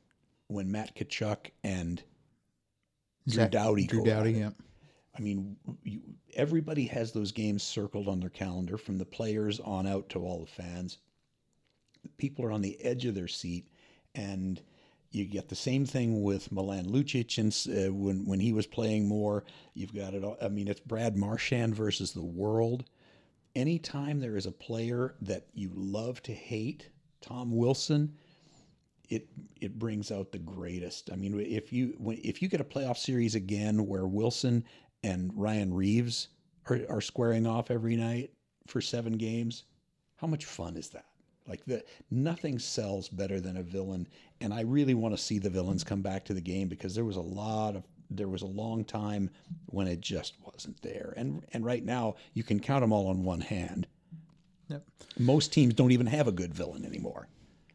when 0.48 0.72
Matt 0.72 0.96
Tkachuk 0.96 1.52
and 1.63 2.02
Drew 3.28 3.48
Doughty 3.48 3.88
Drew 3.88 4.04
Doughty. 4.04 4.34
Yeah. 4.34 4.52
I 5.18 5.22
mean, 5.22 5.58
you, 5.84 6.02
everybody 6.36 6.86
has 6.86 7.12
those 7.12 7.32
games 7.32 7.63
circled 7.63 8.08
on 8.08 8.20
their 8.20 8.30
calendar, 8.30 8.78
from 8.78 8.98
the 8.98 9.06
players 9.06 9.60
on 9.60 9.86
out 9.86 10.10
to 10.10 10.20
all 10.20 10.40
the 10.40 10.63
fans. 10.63 10.98
People 12.18 12.46
are 12.46 12.52
on 12.52 12.62
the 12.62 12.84
edge 12.84 13.06
of 13.06 13.16
their 13.16 13.28
seat, 13.28 13.68
and 14.16 14.62
you 15.12 15.25
get 15.25 15.50
the 15.50 15.56
same 15.56 15.86
thing 15.86 16.24
with 16.24 16.52
Milan 16.52 16.86
Lucic, 16.86 17.38
and 17.38 17.54
uh, 17.70 17.94
when 17.94 18.25
when 18.25 18.40
he 18.40 18.52
was 18.52 18.66
playing 18.66 19.08
more, 19.08 19.44
you've 19.75 19.94
got 19.94 20.13
it. 20.16 20.24
All, 20.24 20.38
I 20.42 20.50
mean, 20.50 20.68
it's 20.68 20.80
Brad 20.80 21.16
Marchand 21.16 21.75
versus 21.75 22.12
the 22.12 22.24
world. 22.24 22.86
Anytime 23.55 24.19
there 24.19 24.36
is 24.36 24.45
a 24.45 24.51
player 24.51 25.15
that 25.22 25.48
you 25.53 25.72
love 25.75 26.22
to 26.24 26.33
hate, 26.33 26.89
Tom 27.22 27.55
Wilson, 27.55 28.15
it 29.10 29.27
it 29.62 29.77
brings 29.77 30.12
out 30.12 30.31
the 30.31 30.39
greatest. 30.39 31.12
I 31.12 31.15
mean, 31.15 31.39
if 31.39 31.72
you 31.72 31.95
if 32.24 32.41
you 32.41 32.48
get 32.48 32.62
a 32.62 32.65
playoff 32.65 32.98
series 32.98 33.36
again 33.36 33.86
where 33.88 34.07
Wilson 34.07 34.63
and 35.03 35.31
Ryan 35.36 35.74
Reaves 35.74 36.29
are, 36.67 36.81
are 36.89 37.01
squaring 37.01 37.45
off 37.45 37.69
every 37.69 37.95
night 37.95 38.31
for 38.67 38.81
seven 38.81 39.13
games, 39.13 39.65
how 40.15 40.27
much 40.27 40.45
fun 40.45 40.75
is 40.77 40.89
that? 40.89 41.05
Like 41.48 41.65
the 41.65 41.83
nothing 42.10 42.57
sells 42.57 43.10
better 43.10 43.39
than 43.41 43.57
a 43.57 43.63
villain, 43.63 44.07
and 44.41 44.53
I 44.53 44.62
really 44.62 44.93
want 44.93 45.15
to 45.15 45.22
see 45.22 45.39
the 45.39 45.50
villains 45.50 45.83
come 45.83 46.01
back 46.01 46.25
to 46.25 46.33
the 46.33 46.41
game 46.41 46.69
because 46.69 46.95
there 46.95 47.05
was 47.05 47.17
a 47.17 47.22
lot 47.22 47.75
of 47.75 47.83
there 48.17 48.27
was 48.27 48.41
a 48.41 48.48
long 48.48 48.84
time 48.86 49.29
when 49.67 49.88
it 49.88 50.01
just 50.01 50.36
wasn't 50.46 50.82
there, 50.82 51.13
and 51.17 51.43
and 51.53 51.65
right 51.65 51.84
now 51.84 52.15
you 52.34 52.43
can 52.43 52.60
count 52.60 52.82
them 52.82 52.91
all 52.91 53.08
on 53.08 53.24
one 53.24 53.41
hand. 53.41 53.88
Yep. 54.70 54.84
Most 55.20 55.51
teams 55.53 55.74
don't 55.74 55.91
even 55.91 56.08
have 56.08 56.27
a 56.27 56.32
good 56.32 56.53
villain 56.53 56.86
anymore. 56.86 57.27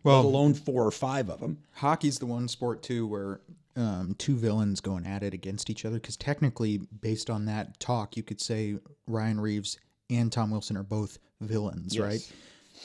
Well, 0.04 0.16
let 0.22 0.24
alone 0.24 0.54
four 0.54 0.84
or 0.86 0.90
five 0.90 1.28
of 1.28 1.40
them. 1.40 1.58
hockey's 1.72 2.18
the 2.18 2.26
one 2.26 2.48
sport 2.48 2.82
too 2.82 3.06
where 3.06 3.40
um, 3.76 4.14
two 4.18 4.36
villains 4.36 4.80
going 4.80 5.06
at 5.06 5.22
it 5.22 5.34
against 5.34 5.70
each 5.70 5.84
other 5.84 5.96
because 6.00 6.16
technically 6.16 6.78
based 7.00 7.28
on 7.30 7.44
that 7.46 7.78
talk 7.78 8.16
you 8.16 8.22
could 8.24 8.40
say 8.40 8.76
ryan 9.06 9.38
reaves 9.40 9.78
and 10.10 10.32
tom 10.32 10.50
wilson 10.50 10.76
are 10.76 10.82
both 10.82 11.18
villains 11.40 11.94
Yes. 11.94 12.02
right 12.02 12.32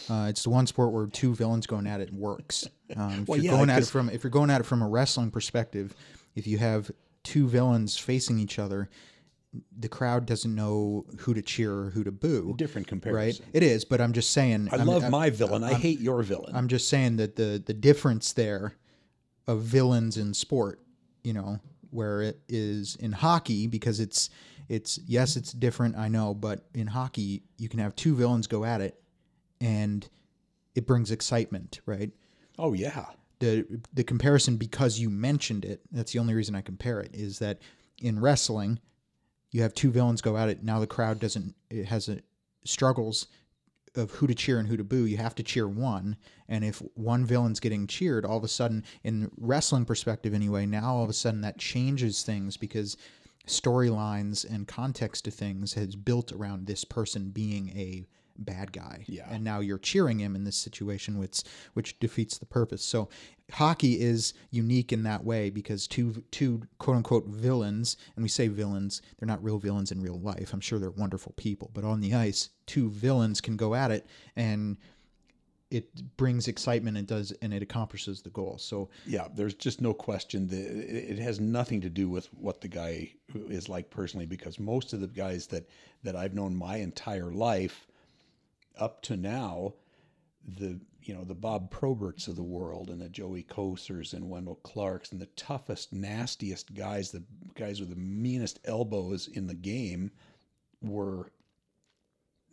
uh, 0.09 0.27
it's 0.29 0.43
the 0.43 0.49
one 0.51 0.67
sport 0.67 0.91
where 0.91 1.07
two 1.07 1.33
villains 1.33 1.65
going 1.65 1.87
at 1.87 1.99
it 2.01 2.11
works 2.13 2.67
um, 2.95 3.21
if 3.21 3.27
Well, 3.27 3.37
you're 3.37 3.45
yeah, 3.51 3.57
going 3.57 3.69
at 3.71 3.81
it 3.81 3.87
from 3.87 4.09
if 4.09 4.23
you're 4.23 4.29
going 4.31 4.49
at 4.51 4.61
it 4.61 4.65
from 4.65 4.81
a 4.83 4.87
wrestling 4.87 5.31
perspective 5.31 5.95
if 6.35 6.45
you 6.45 6.57
have 6.59 6.91
two 7.23 7.47
villains 7.47 7.97
facing 7.97 8.39
each 8.39 8.59
other 8.59 8.89
the 9.77 9.87
crowd 9.87 10.25
doesn't 10.25 10.55
know 10.55 11.05
who 11.19 11.33
to 11.33 11.41
cheer 11.41 11.71
or 11.73 11.89
who 11.91 12.03
to 12.03 12.11
boo 12.11 12.55
Different 12.57 12.87
comparison, 12.87 13.43
right 13.45 13.49
it 13.53 13.61
is 13.63 13.85
but 13.85 14.01
i'm 14.01 14.11
just 14.13 14.31
saying 14.31 14.67
I 14.71 14.77
I'm- 14.77 14.87
love 14.87 15.03
I'm- 15.03 15.11
my 15.11 15.29
villain. 15.29 15.63
I 15.63 15.73
hate 15.75 15.99
your 15.99 16.23
villain. 16.23 16.55
I'm 16.55 16.67
just 16.67 16.89
saying 16.89 17.17
that 17.17 17.35
the 17.35 17.61
the 17.63 17.73
difference 17.73 18.33
there 18.33 18.73
of 19.45 19.61
villains 19.61 20.17
in 20.17 20.33
sport, 20.33 20.79
you 21.23 21.33
know, 21.33 21.59
where 21.91 22.21
it 22.21 22.39
is 22.49 22.95
in 22.95 23.11
hockey 23.11 23.67
because 23.67 23.99
it's 23.99 24.29
it's 24.69 24.99
yes, 25.05 25.35
it's 25.35 25.51
different, 25.51 25.97
I 25.97 26.07
know, 26.07 26.33
but 26.33 26.65
in 26.73 26.87
hockey 26.87 27.43
you 27.57 27.69
can 27.69 27.79
have 27.79 27.95
two 27.95 28.15
villains 28.15 28.47
go 28.47 28.63
at 28.65 28.81
it 28.81 28.99
and 29.61 30.07
it 30.75 30.87
brings 30.87 31.11
excitement, 31.11 31.79
right? 31.85 32.11
oh 32.57 32.73
yeah, 32.73 33.05
The 33.43 33.81
the 33.93 34.03
comparison 34.03 34.55
because 34.55 34.99
you 34.99 35.09
mentioned 35.09 35.65
it, 35.65 35.81
that's 35.91 36.13
the 36.13 36.19
only 36.19 36.33
reason 36.33 36.55
I 36.55 36.61
compare 36.61 37.01
it 37.01 37.13
is 37.13 37.39
that 37.39 37.59
in 38.01 38.19
wrestling 38.19 38.79
you 39.51 39.61
have 39.63 39.73
two 39.73 39.91
villains 39.91 40.21
go 40.21 40.37
at 40.37 40.49
it, 40.49 40.63
now 40.63 40.79
the 40.79 40.87
crowd 40.87 41.19
doesn't 41.19 41.53
it 41.69 41.85
has 41.85 42.07
a 42.07 42.19
struggles 42.63 43.27
of 43.95 44.11
who 44.11 44.27
to 44.27 44.33
cheer 44.33 44.59
and 44.59 44.67
who 44.67 44.77
to 44.77 44.83
boo, 44.83 45.05
you 45.05 45.17
have 45.17 45.35
to 45.35 45.43
cheer 45.43 45.67
one. 45.67 46.15
And 46.47 46.63
if 46.63 46.81
one 46.95 47.25
villain's 47.25 47.59
getting 47.59 47.85
cheered, 47.85 48.25
all 48.25 48.37
of 48.37 48.43
a 48.43 48.47
sudden, 48.47 48.83
in 49.03 49.29
wrestling 49.37 49.85
perspective 49.85 50.33
anyway, 50.33 50.65
now 50.65 50.95
all 50.95 51.03
of 51.03 51.09
a 51.09 51.13
sudden 51.13 51.41
that 51.41 51.59
changes 51.59 52.23
things 52.23 52.57
because 52.57 52.97
storylines 53.45 54.49
and 54.49 54.67
context 54.67 55.25
to 55.25 55.31
things 55.31 55.73
has 55.73 55.95
built 55.95 56.31
around 56.31 56.65
this 56.65 56.85
person 56.85 57.29
being 57.29 57.69
a 57.69 58.07
bad 58.37 58.71
guy. 58.71 59.05
Yeah. 59.07 59.27
And 59.29 59.43
now 59.43 59.59
you're 59.59 59.77
cheering 59.77 60.19
him 60.19 60.35
in 60.35 60.43
this 60.43 60.55
situation, 60.55 61.17
which 61.17 61.43
which 61.73 61.99
defeats 61.99 62.37
the 62.37 62.45
purpose. 62.45 62.83
So 62.83 63.09
hockey 63.51 64.01
is 64.01 64.33
unique 64.49 64.91
in 64.91 65.03
that 65.03 65.23
way 65.23 65.49
because 65.49 65.87
two 65.87 66.23
two 66.31 66.63
quote 66.79 66.97
unquote 66.97 67.27
villains, 67.27 67.97
and 68.15 68.23
we 68.23 68.29
say 68.29 68.47
villains, 68.47 69.01
they're 69.17 69.27
not 69.27 69.43
real 69.43 69.59
villains 69.59 69.91
in 69.91 70.01
real 70.01 70.19
life. 70.19 70.53
I'm 70.53 70.61
sure 70.61 70.79
they're 70.79 70.91
wonderful 70.91 71.33
people, 71.37 71.71
but 71.73 71.83
on 71.83 72.01
the 72.01 72.13
ice, 72.13 72.49
two 72.65 72.89
villains 72.89 73.41
can 73.41 73.57
go 73.57 73.75
at 73.75 73.91
it 73.91 74.05
and 74.35 74.77
it 75.71 76.17
brings 76.17 76.47
excitement 76.47 76.97
and 76.97 77.07
does 77.07 77.31
and 77.41 77.51
it 77.51 77.63
accomplishes 77.63 78.21
the 78.21 78.29
goal. 78.29 78.57
So 78.59 78.89
Yeah, 79.07 79.27
there's 79.33 79.55
just 79.55 79.81
no 79.81 79.91
question 79.93 80.47
that 80.49 80.59
it 80.59 81.17
it 81.17 81.19
has 81.19 81.39
nothing 81.39 81.81
to 81.81 81.89
do 81.89 82.09
with 82.09 82.27
what 82.33 82.61
the 82.61 82.67
guy 82.67 83.13
is 83.49 83.69
like 83.69 83.89
personally, 83.89 84.27
because 84.27 84.59
most 84.59 84.93
of 84.93 85.01
the 85.01 85.07
guys 85.07 85.47
that 85.47 85.67
that 86.03 86.15
I've 86.15 86.35
known 86.35 86.55
my 86.55 86.77
entire 86.77 87.31
life 87.31 87.87
up 88.79 89.01
to 89.03 89.17
now, 89.17 89.73
the 90.45 90.79
you 91.01 91.13
know 91.13 91.23
the 91.23 91.35
Bob 91.35 91.71
Proberts 91.71 92.27
of 92.27 92.35
the 92.35 92.43
world 92.43 92.89
and 92.89 93.01
the 93.01 93.09
Joey 93.09 93.43
Kocurs 93.43 94.13
and 94.13 94.29
Wendell 94.29 94.59
Clarks 94.63 95.11
and 95.11 95.21
the 95.21 95.27
toughest, 95.27 95.93
nastiest 95.93 96.73
guys, 96.73 97.11
the 97.11 97.23
guys 97.55 97.79
with 97.79 97.89
the 97.89 97.95
meanest 97.95 98.59
elbows 98.65 99.27
in 99.27 99.47
the 99.47 99.55
game, 99.55 100.11
were 100.81 101.31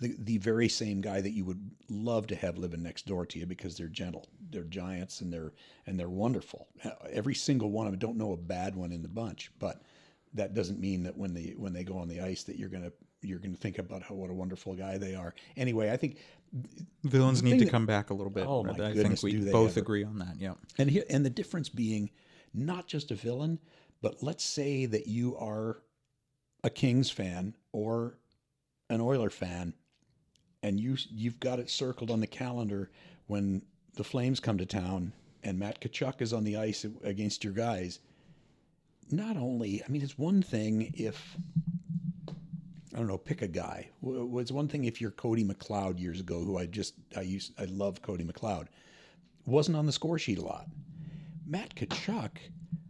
the 0.01 0.17
the 0.19 0.39
very 0.39 0.69
same 0.69 1.01
guy 1.01 1.21
that 1.21 1.33
you 1.33 1.45
would 1.45 1.71
love 1.89 2.27
to 2.29 2.37
have 2.37 2.59
living 2.59 2.83
next 2.83 3.07
door 3.07 3.27
to 3.27 3.39
you 3.39 3.47
because 3.47 3.77
they're 3.77 3.89
gentle, 3.89 4.29
they're 4.51 4.65
giants, 4.65 5.21
and 5.21 5.33
they're 5.33 5.53
and 5.87 5.99
they're 5.99 6.09
wonderful. 6.09 6.69
Every 7.11 7.35
single 7.35 7.71
one 7.71 7.87
of 7.87 7.93
them. 7.93 8.01
Don't 8.01 8.19
know 8.19 8.33
a 8.33 8.37
bad 8.37 8.75
one 8.75 8.93
in 8.93 9.03
the 9.03 9.09
bunch, 9.09 9.51
but 9.59 9.83
that 10.35 10.55
doesn't 10.55 10.81
mean 10.81 11.03
that 11.05 11.17
when 11.17 11.35
they 11.35 11.55
when 11.57 11.73
they 11.73 11.85
go 11.85 11.99
on 11.99 12.09
the 12.09 12.21
ice 12.21 12.43
that 12.45 12.57
you're 12.59 12.69
gonna 12.69 12.93
you're 13.23 13.39
gonna 13.39 13.57
think 13.57 13.79
about 13.79 14.03
how 14.03 14.15
what 14.15 14.31
a 14.31 14.35
wonderful 14.35 14.75
guy 14.75 14.99
they 14.99 15.15
are. 15.15 15.35
Anyway, 15.57 15.91
I 15.91 15.97
think 15.97 16.19
villains 17.05 17.43
need 17.43 17.59
to 17.59 17.65
that- 17.65 17.71
come 17.71 17.87
back 17.87 18.11
a 18.11 18.15
little 18.15 18.31
bit. 18.33 18.47
Oh, 18.47 18.63
my 18.65 18.73
I 18.73 18.93
goodness, 18.93 19.21
think 19.23 19.45
we 19.45 19.51
both 19.51 19.73
ever. 19.73 19.81
agree 19.81 20.05
on 20.05 20.19
that. 20.19 20.37
Yeah. 20.39 20.55
And 20.79 20.91
here, 20.91 21.05
and 21.11 21.25
the 21.25 21.31
difference 21.31 21.69
being 21.69 22.11
not 22.55 22.87
just 22.87 23.11
a 23.11 23.15
villain, 23.15 23.59
but 24.03 24.23
let's 24.23 24.45
say 24.45 24.87
that 24.87 25.07
you 25.07 25.37
are 25.37 25.83
a 26.65 26.71
Kings 26.71 27.11
fan 27.11 27.55
or 27.73 28.19
an 28.89 29.01
Oiler 29.01 29.31
fan, 29.31 29.75
and 30.63 30.81
you 30.81 30.97
you've 31.11 31.39
got 31.41 31.59
it 31.61 31.71
circled 31.71 32.11
on 32.11 32.21
the 32.21 32.27
calendar 32.27 32.91
when 33.27 33.63
the 33.95 34.05
Flames 34.05 34.41
come 34.41 34.59
to 34.59 34.67
town 34.67 35.13
and 35.43 35.59
Matt 35.59 35.81
Tkachuk 35.81 36.21
is 36.21 36.33
on 36.33 36.45
the 36.45 36.57
ice 36.57 36.85
against 37.03 37.45
your 37.45 37.53
guys. 37.53 38.01
Not 39.11 39.37
only, 39.37 39.83
I 39.83 39.89
mean, 39.89 40.03
it's 40.03 40.19
one 40.19 40.43
thing 40.43 40.93
if 40.95 41.37
I 42.95 42.99
don't 42.99 43.07
know, 43.07 43.19
pick 43.19 43.41
a 43.43 43.49
guy. 43.49 43.89
It's 44.03 44.51
one 44.51 44.67
thing 44.69 44.85
if 44.85 45.01
you're 45.01 45.13
Cody 45.13 45.45
McLeod 45.45 46.01
years 46.01 46.19
ago, 46.21 46.43
who 46.43 46.59
I 46.59 46.67
just 46.67 46.95
I 47.17 47.21
used 47.23 47.53
I 47.61 47.67
love 47.67 48.03
Cody 48.03 48.25
McLeod, 48.25 48.67
wasn't 49.47 49.77
on 49.77 49.87
the 49.87 49.93
score 49.93 50.19
sheet 50.19 50.39
a 50.39 50.45
lot. 50.45 50.67
Matt 51.47 51.75
Tkachuk, 51.77 52.33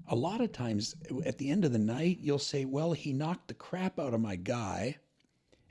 a 0.09 0.17
lot 0.17 0.41
of 0.41 0.53
times 0.53 0.95
at 1.27 1.39
the 1.39 1.51
end 1.51 1.65
of 1.65 1.73
the 1.73 1.79
night, 1.79 2.19
you'll 2.21 2.39
say, 2.39 2.65
"Well, 2.65 2.93
he 2.93 3.13
knocked 3.13 3.49
the 3.49 3.55
crap 3.55 3.99
out 3.99 4.15
of 4.15 4.21
my 4.21 4.37
guy, 4.37 4.97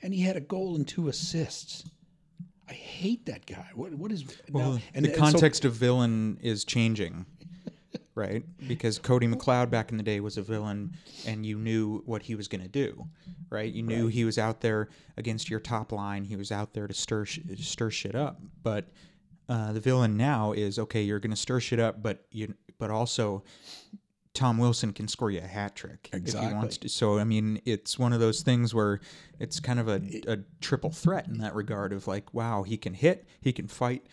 and 0.02 0.14
he 0.14 0.22
had 0.22 0.36
a 0.38 0.42
goal 0.42 0.76
and 0.76 0.88
two 0.88 1.08
assists." 1.08 1.86
I 2.68 2.74
hate 2.74 3.26
that 3.26 3.48
guy. 3.48 3.68
What 3.74 3.96
what 3.96 4.12
is 4.12 4.26
Well, 4.52 4.74
now, 4.74 4.80
and 4.94 5.06
the 5.06 5.10
and 5.10 5.16
so- 5.18 5.22
context 5.32 5.66
of 5.66 5.74
villain 5.74 6.38
is 6.44 6.64
changing, 6.66 7.26
right? 8.16 8.44
Because 8.68 9.00
Cody 9.00 9.28
McLeod 9.28 9.70
back 9.70 9.92
in 9.92 9.98
the 9.98 10.04
day 10.04 10.20
was 10.20 10.38
a 10.38 10.42
villain, 10.42 10.98
and 11.26 11.46
you 11.46 11.58
knew 11.58 12.02
what 12.06 12.24
he 12.24 12.36
was 12.36 12.48
going 12.48 12.62
to 12.62 12.68
do, 12.68 13.08
right? 13.50 13.72
You 13.72 13.84
knew 13.84 14.08
he 14.08 14.26
was 14.26 14.38
out 14.38 14.62
there 14.62 14.90
against 15.18 15.50
your 15.50 15.60
top 15.60 15.92
line. 15.92 16.24
He 16.26 16.36
was 16.36 16.52
out 16.52 16.74
there 16.74 16.88
to 16.88 16.94
stir 16.94 17.26
sh- 17.26 17.40
stir 17.58 17.90
shit 17.90 18.16
up. 18.16 18.42
But 18.64 18.90
uh, 19.48 19.72
the 19.74 19.80
villain 19.80 20.18
now 20.18 20.52
is 20.52 20.78
okay. 20.80 21.02
You're 21.02 21.20
going 21.20 21.32
to 21.32 21.38
stir 21.38 21.60
shit 21.60 21.80
up, 21.80 22.02
but 22.04 22.26
you 22.32 22.54
but 22.78 22.90
also. 22.92 23.44
Tom 24.36 24.60
Wilson 24.60 24.94
can 24.94 25.08
score 25.08 25.32
you 25.32 25.40
a 25.40 25.48
hat 25.48 25.76
trick 25.76 26.08
if 26.14 26.34
he 26.34 26.54
wants 26.54 26.78
to. 26.78 26.88
So 26.88 27.18
I 27.18 27.24
mean, 27.24 27.60
it's 27.66 27.98
one 27.98 28.14
of 28.14 28.20
those 28.20 28.42
things 28.42 28.74
where 28.76 29.02
it's 29.40 29.60
kind 29.60 29.80
of 29.80 29.90
a, 29.90 30.02
a 30.28 30.38
triple 30.62 30.92
threat 30.92 31.28
in 31.28 31.40
that 31.40 31.56
regard 31.56 31.92
of 31.92 32.08
like, 32.08 32.32
wow, 32.34 32.62
he 32.64 32.78
can 32.78 32.94
hit, 32.94 33.28
he 33.42 33.52
can 33.52 33.68
fight, 33.68 34.06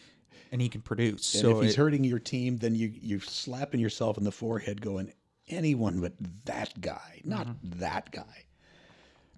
and 0.52 0.60
he 0.60 0.68
can 0.68 0.80
produce. 0.80 1.34
And 1.34 1.40
so 1.42 1.56
if 1.58 1.62
he's 1.64 1.72
it- 1.74 1.76
hurting 1.76 2.04
your 2.04 2.18
team, 2.18 2.56
then 2.58 2.74
you 2.74 2.92
you're 3.00 3.20
slapping 3.20 3.80
yourself 3.80 4.18
in 4.18 4.24
the 4.24 4.32
forehead, 4.32 4.80
going, 4.80 5.12
"Anyone 5.48 6.00
but 6.00 6.12
that 6.44 6.80
guy, 6.80 7.20
not 7.24 7.46
Mm-hmm. 7.46 7.80
that 7.80 8.10
guy." 8.12 8.44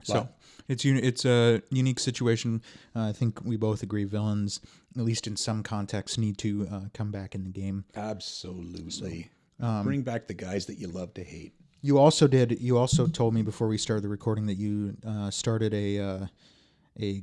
So 0.05 0.29
it's 0.69 0.85
it's 0.85 1.25
a 1.25 1.61
unique 1.71 1.99
situation. 1.99 2.63
Uh, 2.95 3.09
I 3.09 3.13
think 3.13 3.41
we 3.45 3.57
both 3.57 3.83
agree 3.83 4.05
villains, 4.05 4.61
at 4.97 5.05
least 5.05 5.27
in 5.27 5.37
some 5.37 5.63
contexts, 5.63 6.17
need 6.19 6.39
to 6.39 6.69
uh, 6.71 6.81
come 6.95 7.11
back 7.11 7.35
in 7.35 7.45
the 7.45 7.51
game. 7.51 7.85
Absolutely. 7.97 9.29
um, 9.61 9.85
Bring 9.85 10.03
back 10.03 10.27
the 10.29 10.35
guys 10.35 10.67
that 10.67 10.79
you 10.79 10.87
love 10.89 11.13
to 11.15 11.25
hate. 11.25 11.53
You 11.83 11.99
also 11.99 12.27
did. 12.27 12.61
You 12.61 12.79
also 12.79 13.07
told 13.07 13.35
me 13.35 13.43
before 13.43 13.69
we 13.69 13.77
started 13.79 14.03
the 14.03 14.09
recording 14.09 14.47
that 14.47 14.57
you 14.57 14.97
uh, 15.07 15.31
started 15.31 15.75
a 15.75 15.99
uh, 15.99 16.27
a 17.01 17.23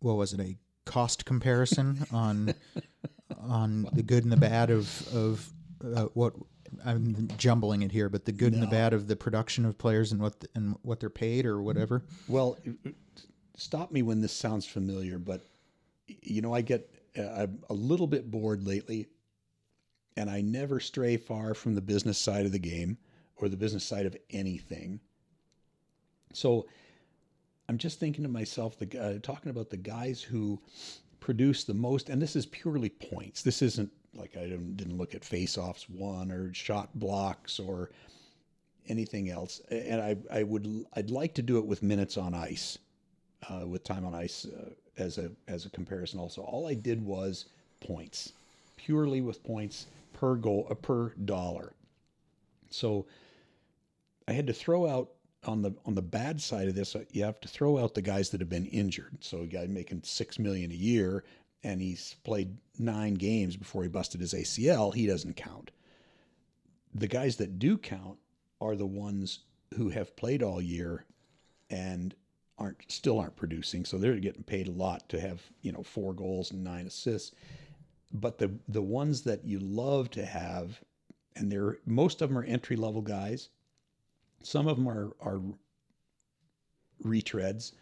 what 0.00 0.14
was 0.16 0.32
it 0.32 0.40
a 0.40 0.56
cost 0.84 1.24
comparison 1.24 2.06
on 2.12 2.54
on 3.46 3.88
the 3.92 4.02
good 4.02 4.24
and 4.24 4.32
the 4.32 4.36
bad 4.36 4.70
of 4.70 5.14
of 5.14 5.52
uh, 5.84 6.04
what 6.14 6.34
I'm 6.84 7.28
jumbling 7.36 7.82
it 7.82 7.92
here, 7.92 8.08
but 8.08 8.24
the 8.24 8.32
good 8.32 8.52
and 8.52 8.62
the 8.62 8.66
bad 8.66 8.92
of 8.92 9.08
the 9.08 9.16
production 9.16 9.64
of 9.64 9.78
players 9.78 10.12
and 10.12 10.20
what 10.20 10.44
and 10.54 10.76
what 10.82 11.00
they're 11.00 11.10
paid 11.10 11.46
or 11.46 11.62
whatever. 11.62 12.04
Well, 12.28 12.58
stop 13.56 13.90
me 13.92 14.02
when 14.02 14.20
this 14.20 14.32
sounds 14.32 14.66
familiar, 14.66 15.18
but 15.18 15.44
you 16.06 16.42
know, 16.42 16.54
I 16.54 16.60
get 16.60 16.90
uh, 17.18 17.22
I'm 17.22 17.64
a 17.70 17.74
little 17.74 18.06
bit 18.06 18.30
bored 18.30 18.66
lately, 18.66 19.06
and 20.16 20.30
I 20.30 20.40
never 20.40 20.80
stray 20.80 21.16
far 21.16 21.54
from 21.54 21.74
the 21.74 21.80
business 21.80 22.18
side 22.18 22.46
of 22.46 22.52
the 22.52 22.58
game 22.58 22.98
or 23.36 23.48
the 23.48 23.56
business 23.56 23.84
side 23.84 24.06
of 24.06 24.16
anything. 24.30 25.00
So 26.32 26.66
I'm 27.68 27.78
just 27.78 27.98
thinking 27.98 28.22
to 28.24 28.30
myself, 28.30 28.78
the 28.78 29.00
uh, 29.00 29.18
talking 29.20 29.50
about 29.50 29.70
the 29.70 29.76
guys 29.76 30.20
who 30.22 30.60
produce 31.26 31.64
the 31.64 31.74
most, 31.74 32.08
and 32.08 32.22
this 32.22 32.36
is 32.36 32.46
purely 32.46 32.88
points. 32.88 33.42
This 33.42 33.60
isn't 33.60 33.90
like 34.14 34.36
I 34.36 34.42
didn't, 34.42 34.76
didn't 34.76 34.96
look 34.96 35.12
at 35.12 35.24
face-offs 35.24 35.88
won 35.88 36.30
or 36.30 36.54
shot 36.54 36.88
blocks 36.94 37.58
or 37.58 37.90
anything 38.86 39.28
else. 39.28 39.60
And 39.68 40.00
I, 40.00 40.16
I 40.32 40.44
would 40.44 40.86
I'd 40.94 41.10
like 41.10 41.34
to 41.34 41.42
do 41.42 41.58
it 41.58 41.66
with 41.66 41.82
minutes 41.82 42.16
on 42.16 42.32
ice, 42.32 42.78
uh, 43.50 43.66
with 43.66 43.82
time 43.82 44.06
on 44.06 44.14
ice 44.14 44.46
uh, 44.46 44.70
as 44.98 45.18
a 45.18 45.32
as 45.48 45.66
a 45.66 45.70
comparison. 45.70 46.20
Also, 46.20 46.42
all 46.42 46.68
I 46.68 46.74
did 46.74 47.04
was 47.04 47.46
points, 47.80 48.32
purely 48.76 49.20
with 49.20 49.42
points 49.42 49.86
per 50.12 50.36
goal 50.36 50.68
uh, 50.70 50.74
per 50.74 51.08
dollar. 51.24 51.72
So 52.70 53.04
I 54.28 54.32
had 54.32 54.46
to 54.46 54.52
throw 54.52 54.86
out 54.86 55.08
on 55.46 55.62
the 55.62 55.74
on 55.84 55.94
the 55.94 56.02
bad 56.02 56.40
side 56.40 56.68
of 56.68 56.74
this. 56.74 56.94
uh, 56.96 57.04
You 57.10 57.24
have 57.24 57.40
to 57.40 57.48
throw 57.48 57.78
out 57.78 57.94
the 57.94 58.02
guys 58.02 58.30
that 58.30 58.40
have 58.40 58.48
been 58.50 58.66
injured. 58.66 59.18
So 59.20 59.40
a 59.40 59.46
guy 59.46 59.66
making 59.66 60.02
six 60.04 60.38
million 60.38 60.70
a 60.70 60.74
year 60.74 61.24
and 61.62 61.80
he's 61.80 62.16
played 62.22 62.56
nine 62.78 63.14
games 63.14 63.56
before 63.56 63.82
he 63.82 63.88
busted 63.88 64.20
his 64.20 64.34
ACL. 64.34 64.94
He 64.94 65.06
doesn't 65.06 65.36
count. 65.36 65.70
The 66.94 67.08
guys 67.08 67.36
that 67.36 67.58
do 67.58 67.76
count 67.76 68.18
are 68.60 68.76
the 68.76 68.86
ones 68.86 69.40
who 69.74 69.88
have 69.90 70.16
played 70.16 70.42
all 70.42 70.62
year 70.62 71.04
and 71.70 72.14
aren't 72.58 72.90
still 72.90 73.18
aren't 73.18 73.36
producing. 73.36 73.84
So 73.84 73.98
they're 73.98 74.16
getting 74.16 74.44
paid 74.44 74.68
a 74.68 74.72
lot 74.72 75.08
to 75.10 75.20
have 75.20 75.42
you 75.62 75.72
know 75.72 75.82
four 75.82 76.14
goals 76.14 76.50
and 76.50 76.62
nine 76.64 76.86
assists. 76.86 77.34
But 78.12 78.38
the 78.38 78.52
the 78.68 78.82
ones 78.82 79.22
that 79.22 79.44
you 79.44 79.58
love 79.58 80.10
to 80.12 80.24
have, 80.24 80.80
and 81.34 81.50
they're 81.50 81.78
most 81.84 82.22
of 82.22 82.28
them 82.28 82.38
are 82.38 82.44
entry 82.44 82.76
level 82.76 83.02
guys. 83.02 83.48
Some 84.46 84.68
of 84.68 84.76
them 84.76 84.88
are 84.88 85.10
are 85.20 85.40
retreads, 87.04 87.72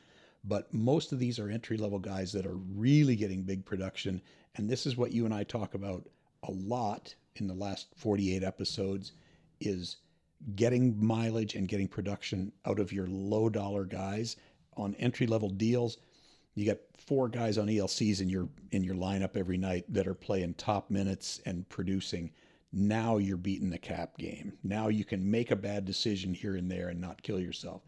but 0.45 0.73
most 0.73 1.13
of 1.13 1.19
these 1.19 1.39
are 1.39 1.51
entry 1.51 1.77
level 1.77 1.99
guys 1.99 2.33
that 2.33 2.47
are 2.47 2.57
really 2.57 3.17
getting 3.17 3.43
big 3.43 3.67
production. 3.67 4.23
And 4.55 4.69
this 4.69 4.87
is 4.87 4.97
what 4.97 5.13
you 5.13 5.27
and 5.27 5.35
I 5.35 5.45
talk 5.45 5.75
about 5.75 6.09
a 6.43 6.51
lot 6.51 7.15
in 7.37 7.47
the 7.47 7.55
last 7.55 7.89
48 7.97 8.43
episodes 8.43 9.13
is 9.61 9.99
getting 10.57 11.05
mileage 11.05 11.55
and 11.55 11.69
getting 11.69 11.87
production 11.87 12.51
out 12.65 12.79
of 12.79 12.93
your 12.93 13.09
low 13.09 13.51
dollar 13.51 13.85
guys 13.85 14.37
on 14.75 14.95
entry 14.95 15.27
level 15.27 15.51
deals. 15.51 15.99
You 16.55 16.65
got 16.65 16.79
four 16.97 17.29
guys 17.29 17.59
on 17.59 17.67
ELCs 17.67 18.23
in 18.23 18.31
your 18.31 18.49
in 18.71 18.83
your 18.83 18.95
lineup 18.95 19.37
every 19.37 19.59
night 19.59 19.85
that 19.93 20.07
are 20.07 20.15
playing 20.15 20.55
top 20.55 20.91
minutes 20.91 21.43
and 21.45 21.69
producing. 21.69 22.31
Now 22.77 23.19
you're 23.19 23.37
beating 23.37 23.71
the 23.71 23.79
cap 23.79 24.19
game. 24.19 24.55
Now 24.65 24.89
you 24.89 25.05
can 25.05 25.31
make 25.31 25.53
a 25.53 25.57
bad 25.57 25.85
decision 25.85 26.35
here 26.35 26.57
and 26.57 26.69
there 26.69 26.89
and 26.89 27.01
not 27.01 27.23
kill 27.23 27.39
yourself 27.39 27.83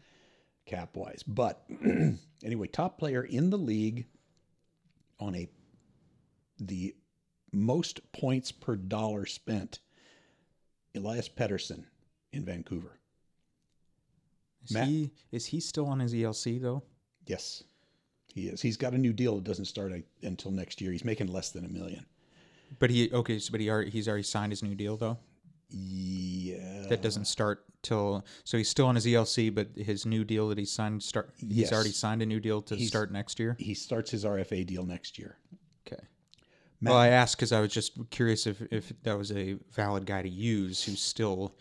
cap 0.65 0.95
wise. 0.95 1.23
But 1.23 1.65
anyway, 2.43 2.67
top 2.67 2.97
player 2.97 3.23
in 3.23 3.49
the 3.49 3.57
league 3.57 4.05
on 5.19 5.35
a 5.35 5.49
the 6.59 6.95
most 7.51 8.11
points 8.13 8.51
per 8.51 8.77
dollar 8.77 9.25
spent. 9.25 9.79
Elias 10.95 11.29
Pettersson 11.29 11.83
in 12.31 12.43
Vancouver. 12.43 12.99
Is 14.65 14.71
Matt? 14.71 14.87
he 14.87 15.11
is 15.31 15.45
he 15.45 15.59
still 15.59 15.85
on 15.87 15.99
his 15.99 16.13
ELC 16.13 16.61
though? 16.61 16.81
Yes, 17.25 17.63
he 18.33 18.47
is. 18.47 18.61
He's 18.61 18.77
got 18.77 18.93
a 18.93 18.97
new 18.97 19.13
deal 19.13 19.35
that 19.35 19.43
doesn't 19.43 19.65
start 19.65 19.91
until 20.23 20.51
next 20.51 20.79
year. 20.79 20.91
He's 20.93 21.05
making 21.05 21.27
less 21.27 21.51
than 21.51 21.65
a 21.65 21.69
million. 21.69 22.05
But 22.79 22.89
he 22.89 23.11
okay, 23.11 23.39
so 23.39 23.51
but 23.51 23.59
he 23.61 23.69
already 23.69 23.89
he's 23.91 24.07
already 24.07 24.23
signed 24.23 24.51
his 24.51 24.61
new 24.63 24.75
deal 24.75 24.97
though. 24.97 25.17
Yeah, 25.69 26.85
That 26.89 27.01
doesn't 27.01 27.25
start 27.25 27.65
till 27.81 28.25
so 28.43 28.57
he's 28.57 28.69
still 28.69 28.85
on 28.87 28.95
his 28.95 29.05
ELC, 29.05 29.53
but 29.53 29.69
his 29.75 30.05
new 30.05 30.23
deal 30.23 30.47
that 30.49 30.57
he 30.57 30.65
signed 30.65 31.03
start 31.03 31.33
he's 31.37 31.51
Yes. 31.57 31.73
already 31.73 31.91
signed 31.91 32.21
a 32.21 32.25
new 32.25 32.39
deal 32.39 32.61
to 32.63 32.75
He's- 32.75 32.89
start 32.89 33.11
next 33.11 33.39
year. 33.39 33.55
he 33.59 33.73
starts 33.73 34.11
his 34.11 34.23
RFA 34.25 34.63
deal 34.65 34.85
next 34.85 35.17
year. 35.19 35.37
Okay. 35.85 36.01
Matt- 36.81 36.91
Well, 36.91 36.99
I 37.01 37.09
asked 37.09 37.37
because 37.37 37.51
I 37.51 37.59
was 37.59 37.71
just 37.71 37.97
curious 38.11 38.47
if 38.47 38.61
if 38.71 38.93
that 39.03 39.17
was 39.17 39.31
a 39.31 39.53
valid 39.71 40.05
guy 40.05 40.21
to 40.21 40.29
use 40.29 40.83
who's 40.83 41.01
still 41.01 41.55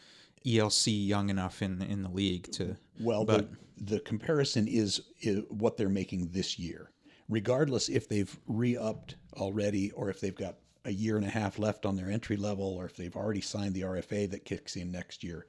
ELC 0.44 0.92
young 1.06 1.28
enough 1.30 1.60
in 1.62 1.82
in 1.82 2.02
the 2.02 2.10
league 2.10 2.50
to. 2.52 2.76
Well, 3.00 3.24
But- 3.24 3.50
the 3.50 3.56
the 3.78 4.00
comparison 4.00 4.66
is, 4.66 5.02
is 5.20 5.42
what 5.50 5.76
they're 5.76 5.90
making 5.90 6.28
this 6.30 6.58
year, 6.58 6.92
regardless 7.28 7.90
if 7.90 8.08
they've 8.08 8.34
re-upped 8.46 9.16
already 9.34 9.90
or 9.90 10.08
if 10.08 10.18
they've 10.18 10.34
got 10.34 10.56
a 10.86 10.92
year 10.92 11.16
and 11.16 11.26
a 11.26 11.30
half 11.30 11.58
left 11.58 11.84
on 11.84 11.96
their 11.96 12.08
entry 12.10 12.36
level, 12.36 12.64
or 12.64 12.86
if 12.86 12.96
they've 12.96 13.16
already 13.16 13.40
signed 13.40 13.74
the 13.74 13.82
RFA 13.82 14.30
that 14.30 14.44
kicks 14.44 14.76
in 14.76 14.90
next 14.90 15.22
year, 15.24 15.46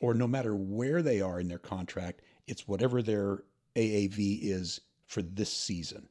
or 0.00 0.14
no 0.14 0.26
matter 0.26 0.56
where 0.56 1.02
they 1.02 1.20
are 1.20 1.38
in 1.38 1.48
their 1.48 1.58
contract, 1.58 2.22
it's 2.46 2.66
whatever 2.66 3.02
their 3.02 3.44
AAV 3.76 4.40
is 4.42 4.80
for 5.06 5.22
this 5.22 5.52
season, 5.52 6.08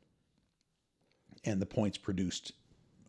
and 1.44 1.62
the 1.62 1.66
points 1.66 1.98
produced 1.98 2.52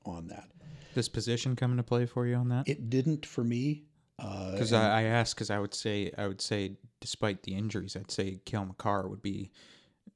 on 0.05 0.27
that. 0.29 0.49
This 0.95 1.09
position 1.09 1.55
come 1.55 1.73
into 1.73 1.83
play 1.83 2.07
for 2.07 2.27
you 2.27 2.35
on 2.37 2.49
that? 2.49 2.69
It 2.69 2.91
didn't 2.91 3.27
for 3.27 3.45
me. 3.45 3.85
Uh, 4.19 4.53
Because 4.53 4.73
I, 4.73 5.01
I 5.01 5.03
asked 5.03 5.35
because 5.35 5.51
I 5.51 5.59
would 5.59 5.75
say 5.75 6.11
I 6.19 6.27
would 6.27 6.41
say 6.41 6.77
despite 7.01 7.43
the 7.43 7.55
injuries, 7.55 7.97
I'd 7.97 8.11
say 8.11 8.41
Kel 8.45 8.67
McCarr 8.67 9.09
would 9.09 9.23
be 9.23 9.51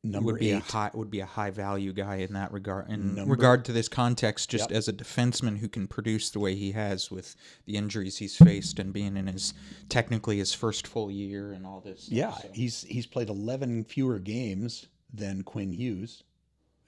number 0.04 0.32
would 0.32 0.40
be 0.40 0.50
eight. 0.50 0.56
a 0.56 0.60
high 0.72 0.90
would 0.94 1.10
be 1.10 1.20
a 1.20 1.26
high 1.26 1.50
value 1.50 1.92
guy 1.92 2.16
in 2.16 2.32
that 2.34 2.52
regard 2.52 2.88
in 2.90 3.14
Number- 3.14 3.30
regard 3.32 3.64
to 3.64 3.72
this 3.72 3.88
context 3.88 4.50
just 4.50 4.70
Yep. 4.70 4.76
as 4.76 4.88
a 4.88 4.92
defenseman 4.92 5.58
who 5.58 5.68
can 5.68 5.86
produce 5.88 6.30
the 6.30 6.38
way 6.38 6.54
he 6.54 6.72
has 6.72 7.10
with 7.10 7.34
the 7.64 7.76
injuries 7.76 8.18
he's 8.18 8.36
faced 8.36 8.78
and 8.78 8.92
being 8.92 9.16
in 9.16 9.26
his 9.26 9.54
technically 9.88 10.38
his 10.38 10.52
first 10.52 10.86
full 10.86 11.10
year 11.10 11.52
and 11.52 11.66
all 11.66 11.80
this 11.80 12.02
stuff, 12.04 12.12
Yeah, 12.16 12.32
so. 12.36 12.50
he's 12.52 12.82
he's 12.82 13.06
played 13.06 13.28
11 13.30 13.84
fewer 13.84 14.18
games 14.18 14.86
than 15.12 15.42
Quinn 15.42 15.72
Hughes, 15.72 16.22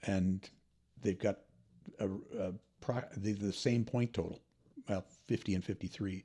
and 0.03 0.47
they've 1.01 1.17
got 1.19 1.39
a, 1.99 2.07
a 2.39 2.53
pro, 2.81 3.01
the, 3.15 3.33
the 3.33 3.53
same 3.53 3.83
point 3.85 4.13
total, 4.13 4.39
well, 4.89 5.05
50 5.27 5.55
and 5.55 5.63
53. 5.63 6.23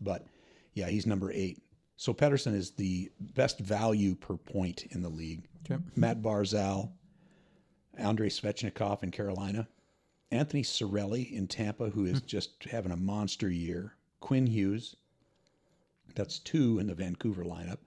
But 0.00 0.26
yeah, 0.74 0.88
he's 0.88 1.06
number 1.06 1.32
eight. 1.32 1.62
So 2.00 2.14
Pettersson 2.14 2.54
is 2.54 2.70
the 2.70 3.12
best 3.20 3.58
value 3.58 4.14
per 4.14 4.38
point 4.38 4.86
in 4.92 5.02
the 5.02 5.10
league. 5.10 5.46
Okay. 5.70 5.82
Matt 5.96 6.22
Barzal, 6.22 6.92
Andrei 7.98 8.30
Svechnikov 8.30 9.02
in 9.02 9.10
Carolina, 9.10 9.68
Anthony 10.30 10.62
Cirelli 10.62 11.30
in 11.30 11.46
Tampa, 11.46 11.90
who 11.90 12.06
is 12.06 12.22
just 12.22 12.64
having 12.70 12.92
a 12.92 12.96
monster 12.96 13.50
year. 13.50 13.96
Quinn 14.20 14.46
Hughes, 14.46 14.96
that's 16.14 16.38
two 16.38 16.78
in 16.78 16.86
the 16.86 16.94
Vancouver 16.94 17.44
lineup. 17.44 17.80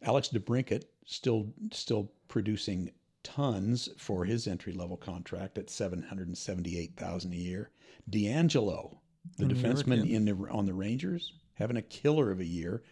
Alex 0.00 0.30
DeBrincat 0.30 0.84
still 1.04 1.52
still 1.70 2.10
producing 2.28 2.90
tons 3.24 3.90
for 3.98 4.24
his 4.24 4.46
entry 4.46 4.72
level 4.72 4.96
contract 4.96 5.58
at 5.58 5.68
seven 5.68 6.02
hundred 6.02 6.28
and 6.28 6.38
seventy 6.38 6.78
eight 6.78 6.96
thousand 6.96 7.34
a 7.34 7.36
year. 7.36 7.72
DeAngelo, 8.10 8.96
the 9.36 9.44
York, 9.44 9.52
defenseman 9.52 10.08
yeah. 10.08 10.16
in 10.16 10.24
the 10.24 10.34
on 10.50 10.64
the 10.64 10.72
Rangers, 10.72 11.34
having 11.52 11.76
a 11.76 11.82
killer 11.82 12.30
of 12.30 12.40
a 12.40 12.46
year. 12.46 12.82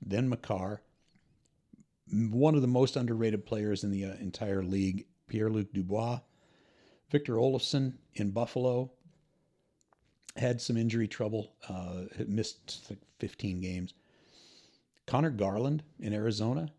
Then 0.00 0.28
Makar, 0.28 0.82
one 2.10 2.54
of 2.54 2.62
the 2.62 2.68
most 2.68 2.96
underrated 2.96 3.44
players 3.44 3.84
in 3.84 3.90
the 3.90 4.04
uh, 4.04 4.14
entire 4.14 4.62
league. 4.62 5.06
Pierre 5.26 5.50
Luc 5.50 5.72
Dubois, 5.74 6.20
Victor 7.10 7.34
Olofsson 7.34 7.94
in 8.14 8.30
Buffalo, 8.30 8.90
had 10.36 10.60
some 10.60 10.76
injury 10.76 11.06
trouble, 11.06 11.52
uh, 11.68 12.04
missed 12.26 12.86
like 12.88 12.98
15 13.18 13.60
games. 13.60 13.94
Conor 15.06 15.30
Garland 15.30 15.82
in 15.98 16.12
Arizona, 16.12 16.70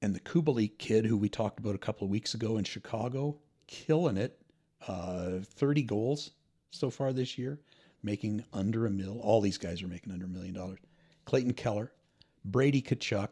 and 0.00 0.14
the 0.14 0.20
Kubalik 0.20 0.78
kid 0.78 1.06
who 1.06 1.16
we 1.16 1.28
talked 1.28 1.58
about 1.58 1.74
a 1.74 1.78
couple 1.78 2.04
of 2.04 2.10
weeks 2.10 2.34
ago 2.34 2.56
in 2.56 2.64
Chicago, 2.64 3.38
killing 3.66 4.16
it. 4.16 4.40
Uh, 4.86 5.40
30 5.42 5.82
goals 5.82 6.30
so 6.70 6.88
far 6.88 7.12
this 7.12 7.36
year, 7.36 7.58
making 8.02 8.44
under 8.52 8.86
a 8.86 8.90
mil. 8.90 9.18
All 9.20 9.40
these 9.40 9.58
guys 9.58 9.82
are 9.82 9.88
making 9.88 10.12
under 10.12 10.26
a 10.26 10.28
million 10.28 10.54
dollars. 10.54 10.78
Clayton 11.28 11.52
Keller, 11.52 11.92
Brady 12.42 12.80
Tkachuk, 12.80 13.28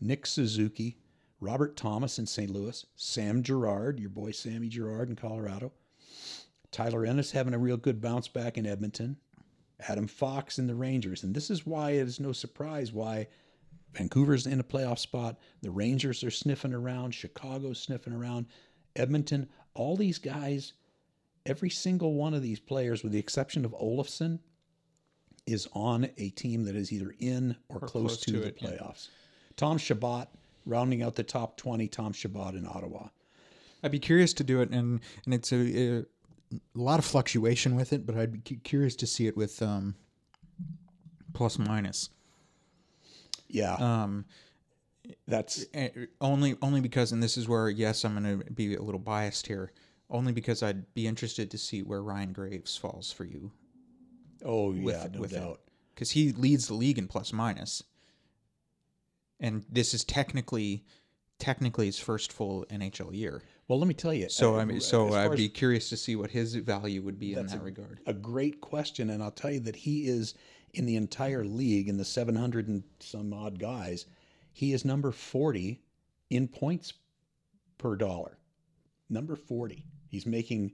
Nick 0.00 0.24
Suzuki, 0.24 0.98
Robert 1.40 1.76
Thomas 1.76 2.16
in 2.20 2.24
St. 2.24 2.48
Louis, 2.48 2.86
Sam 2.94 3.42
Girard, 3.42 3.98
your 3.98 4.08
boy 4.08 4.30
Sammy 4.30 4.68
Girard 4.68 5.08
in 5.08 5.16
Colorado, 5.16 5.72
Tyler 6.70 7.04
Ennis 7.04 7.32
having 7.32 7.52
a 7.52 7.58
real 7.58 7.76
good 7.76 8.00
bounce 8.00 8.28
back 8.28 8.56
in 8.56 8.66
Edmonton, 8.66 9.16
Adam 9.88 10.06
Fox 10.06 10.60
in 10.60 10.68
the 10.68 10.76
Rangers. 10.76 11.24
And 11.24 11.34
this 11.34 11.50
is 11.50 11.66
why 11.66 11.90
it 11.90 12.06
is 12.06 12.20
no 12.20 12.30
surprise 12.30 12.92
why 12.92 13.26
Vancouver's 13.94 14.46
in 14.46 14.60
a 14.60 14.64
playoff 14.64 15.00
spot. 15.00 15.36
The 15.60 15.72
Rangers 15.72 16.22
are 16.22 16.30
sniffing 16.30 16.72
around. 16.72 17.16
Chicago's 17.16 17.80
sniffing 17.80 18.12
around. 18.12 18.46
Edmonton, 18.94 19.48
all 19.74 19.96
these 19.96 20.18
guys, 20.18 20.74
every 21.46 21.70
single 21.70 22.14
one 22.14 22.32
of 22.32 22.42
these 22.42 22.60
players, 22.60 23.02
with 23.02 23.10
the 23.10 23.18
exception 23.18 23.64
of 23.64 23.72
Olofsson, 23.72 24.38
is 25.46 25.68
on 25.72 26.08
a 26.18 26.30
team 26.30 26.64
that 26.64 26.76
is 26.76 26.92
either 26.92 27.14
in 27.18 27.56
or, 27.68 27.76
Or 27.76 27.80
close, 27.80 27.90
close 27.90 28.20
to, 28.20 28.32
to 28.32 28.38
the 28.40 28.46
it, 28.48 28.58
yeah. 28.60 28.68
playoffs. 28.68 29.08
Tom 29.56 29.78
Chabot, 29.78 30.26
rounding 30.66 31.02
out 31.02 31.14
the 31.16 31.22
top 31.22 31.56
20, 31.56 31.88
Tom 31.88 32.12
Chabot 32.12 32.54
in 32.54 32.66
Ottawa. 32.66 33.08
I'd 33.82 33.90
be 33.90 33.98
curious 33.98 34.32
to 34.34 34.44
do 34.44 34.60
it, 34.60 34.70
and 34.70 35.00
and 35.24 35.34
it's 35.34 35.52
a, 35.52 36.00
a 36.00 36.04
lot 36.74 36.98
of 36.98 37.04
fluctuation 37.04 37.76
with 37.76 37.92
it, 37.92 38.04
but 38.06 38.16
I'd 38.16 38.44
be 38.44 38.56
curious 38.56 38.94
to 38.96 39.06
see 39.06 39.26
it 39.26 39.36
with 39.36 39.62
um, 39.62 39.94
plus 41.32 41.58
minus. 41.58 42.10
Yeah, 43.48 43.74
Um, 43.74 44.26
that's 45.26 45.64
eh, 45.74 45.88
only 46.20 46.56
only 46.62 46.80
because, 46.80 47.10
and 47.12 47.22
this 47.22 47.36
is 47.36 47.48
where 47.48 47.68
yes, 47.68 48.04
I'm 48.04 48.22
going 48.22 48.40
to 48.40 48.50
be 48.52 48.74
a 48.74 48.82
little 48.82 49.00
biased 49.00 49.46
here. 49.46 49.72
Only 50.08 50.32
because 50.32 50.62
I'd 50.62 50.92
be 50.92 51.06
interested 51.06 51.50
to 51.52 51.58
see 51.58 51.82
where 51.82 52.02
Ryan 52.02 52.32
Graves 52.32 52.76
falls 52.76 53.12
for 53.12 53.24
you, 53.24 53.52
oh 54.44 54.70
with- 54.70 54.94
yeah, 54.94 55.08
no 55.12 55.20
with 55.20 55.32
doubt. 55.32 55.60
because 55.94 56.10
he 56.10 56.32
leads 56.32 56.68
the 56.68 56.74
league 56.74 56.98
in 56.98 57.08
plus 57.08 57.32
minus, 57.32 57.82
and 59.38 59.64
this 59.70 59.94
is 59.94 60.04
technically 60.04 60.84
technically 61.38 61.86
his 61.86 61.98
first 61.98 62.32
full 62.32 62.66
NHL 62.70 63.14
year. 63.14 63.42
Well, 63.66 63.78
let 63.78 63.88
me 63.88 63.94
tell 63.94 64.12
you. 64.12 64.28
So 64.28 64.56
uh, 64.56 64.62
I 64.62 64.64
mean, 64.64 64.80
so 64.80 65.14
I'd 65.14 65.36
be 65.36 65.48
curious 65.48 65.88
to 65.90 65.96
see 65.96 66.16
what 66.16 66.30
his 66.30 66.54
value 66.56 67.02
would 67.02 67.18
be 67.18 67.34
in 67.34 67.46
that 67.46 67.62
regard. 67.62 68.00
a 68.06 68.12
great 68.12 68.60
question, 68.60 69.10
and 69.10 69.22
I'll 69.22 69.30
tell 69.30 69.50
you 69.52 69.60
that 69.60 69.76
he 69.76 70.06
is 70.06 70.34
in 70.74 70.86
the 70.86 70.96
entire 70.96 71.44
league 71.44 71.88
in 71.88 71.96
the 71.96 72.04
700 72.04 72.68
and 72.68 72.82
some 73.00 73.32
odd 73.32 73.58
guys. 73.58 74.06
He 74.52 74.72
is 74.72 74.84
number 74.84 75.12
40 75.12 75.80
in 76.30 76.48
points 76.48 76.92
per 77.78 77.96
dollar. 77.96 78.38
Number 79.08 79.36
40. 79.36 79.84
He's 80.08 80.26
making 80.26 80.72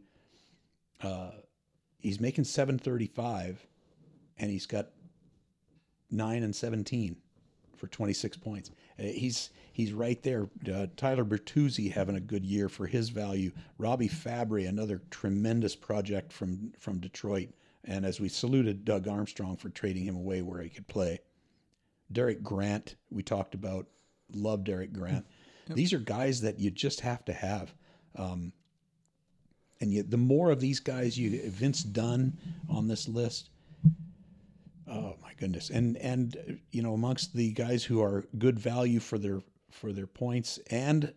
uh, 1.02 1.31
he's 2.07 2.21
making 2.21 2.45
735, 2.45 3.66
and 4.38 4.49
he's 4.49 4.64
got 4.64 4.90
nine 6.09 6.45
and 6.45 6.55
17 6.55 7.16
for 7.77 7.88
26 7.88 8.37
points. 8.37 8.71
Uh, 8.97 9.03
he's 9.03 9.51
he's 9.73 9.92
right 9.92 10.23
there. 10.23 10.49
Uh, 10.73 10.87
Tyler 10.97 11.25
Bertuzzi 11.25 11.90
having 11.90 12.14
a 12.14 12.21
good 12.21 12.45
year 12.45 12.69
for 12.69 12.87
his 12.87 13.09
value. 13.09 13.51
Robby 13.77 14.09
Fabbri, 14.09 14.69
another 14.69 15.03
tremendous 15.11 15.75
project 15.75 16.33
from 16.33 16.73
from 16.79 17.01
Detroit. 17.01 17.49
And 17.83 18.07
as 18.07 18.21
we 18.21 18.29
saluted 18.29 18.85
Doug 18.85 19.09
Armstrong 19.09 19.57
for 19.57 19.69
trading 19.69 20.05
him 20.05 20.16
away 20.16 20.42
where 20.42 20.62
he 20.62 20.71
could 20.71 20.87
play. 20.87 21.19
Derek 22.12 22.40
Grant, 22.40 22.95
we 23.11 23.25
talked 23.25 23.55
about. 23.55 23.87
Love 24.33 24.62
Derek 24.62 24.92
Grant. 24.92 25.27
These 25.69 25.92
are 25.92 25.99
guys 25.99 26.40
that 26.42 26.61
you 26.61 26.71
just 26.71 27.01
have 27.01 27.25
to 27.25 27.33
have. 27.33 27.75
Um, 28.14 28.53
and 29.81 29.93
yet, 29.93 30.11
the 30.11 30.17
more 30.17 30.51
of 30.51 30.61
these 30.61 30.81
guys 30.81 31.19
you 31.19 31.51
Vince 31.51 31.83
Dunn 31.83 32.37
on 32.69 32.89
this 32.89 33.09
list, 33.09 33.51
Oh 34.89 35.17
my 35.21 35.33
goodness! 35.37 35.71
And 35.71 35.97
and 35.97 36.61
you 36.71 36.83
know, 36.83 36.95
amongst 36.95 37.35
the 37.35 37.53
guys 37.53 37.83
who 37.85 38.01
are 38.01 38.25
good 38.39 38.59
value 38.59 39.01
for 39.01 39.19
their 39.19 39.41
for 39.71 39.93
their 39.93 40.07
points, 40.07 40.59
and 40.71 41.12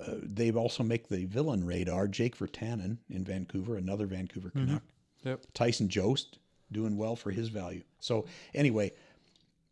uh, 0.00 0.14
they 0.22 0.52
also 0.52 0.84
make 0.84 1.08
the 1.08 1.24
villain 1.24 1.66
radar. 1.66 2.06
Jake 2.06 2.36
Virtanen 2.38 2.98
in 3.10 3.24
Vancouver, 3.24 3.76
another 3.76 4.06
Vancouver 4.06 4.50
Canuck. 4.50 4.82
Yep. 5.24 5.46
Tyson 5.52 5.88
Jost 5.88 6.38
doing 6.70 6.96
well 6.96 7.16
for 7.16 7.30
his 7.30 7.48
value. 7.48 7.82
So 7.98 8.26
anyway, 8.54 8.92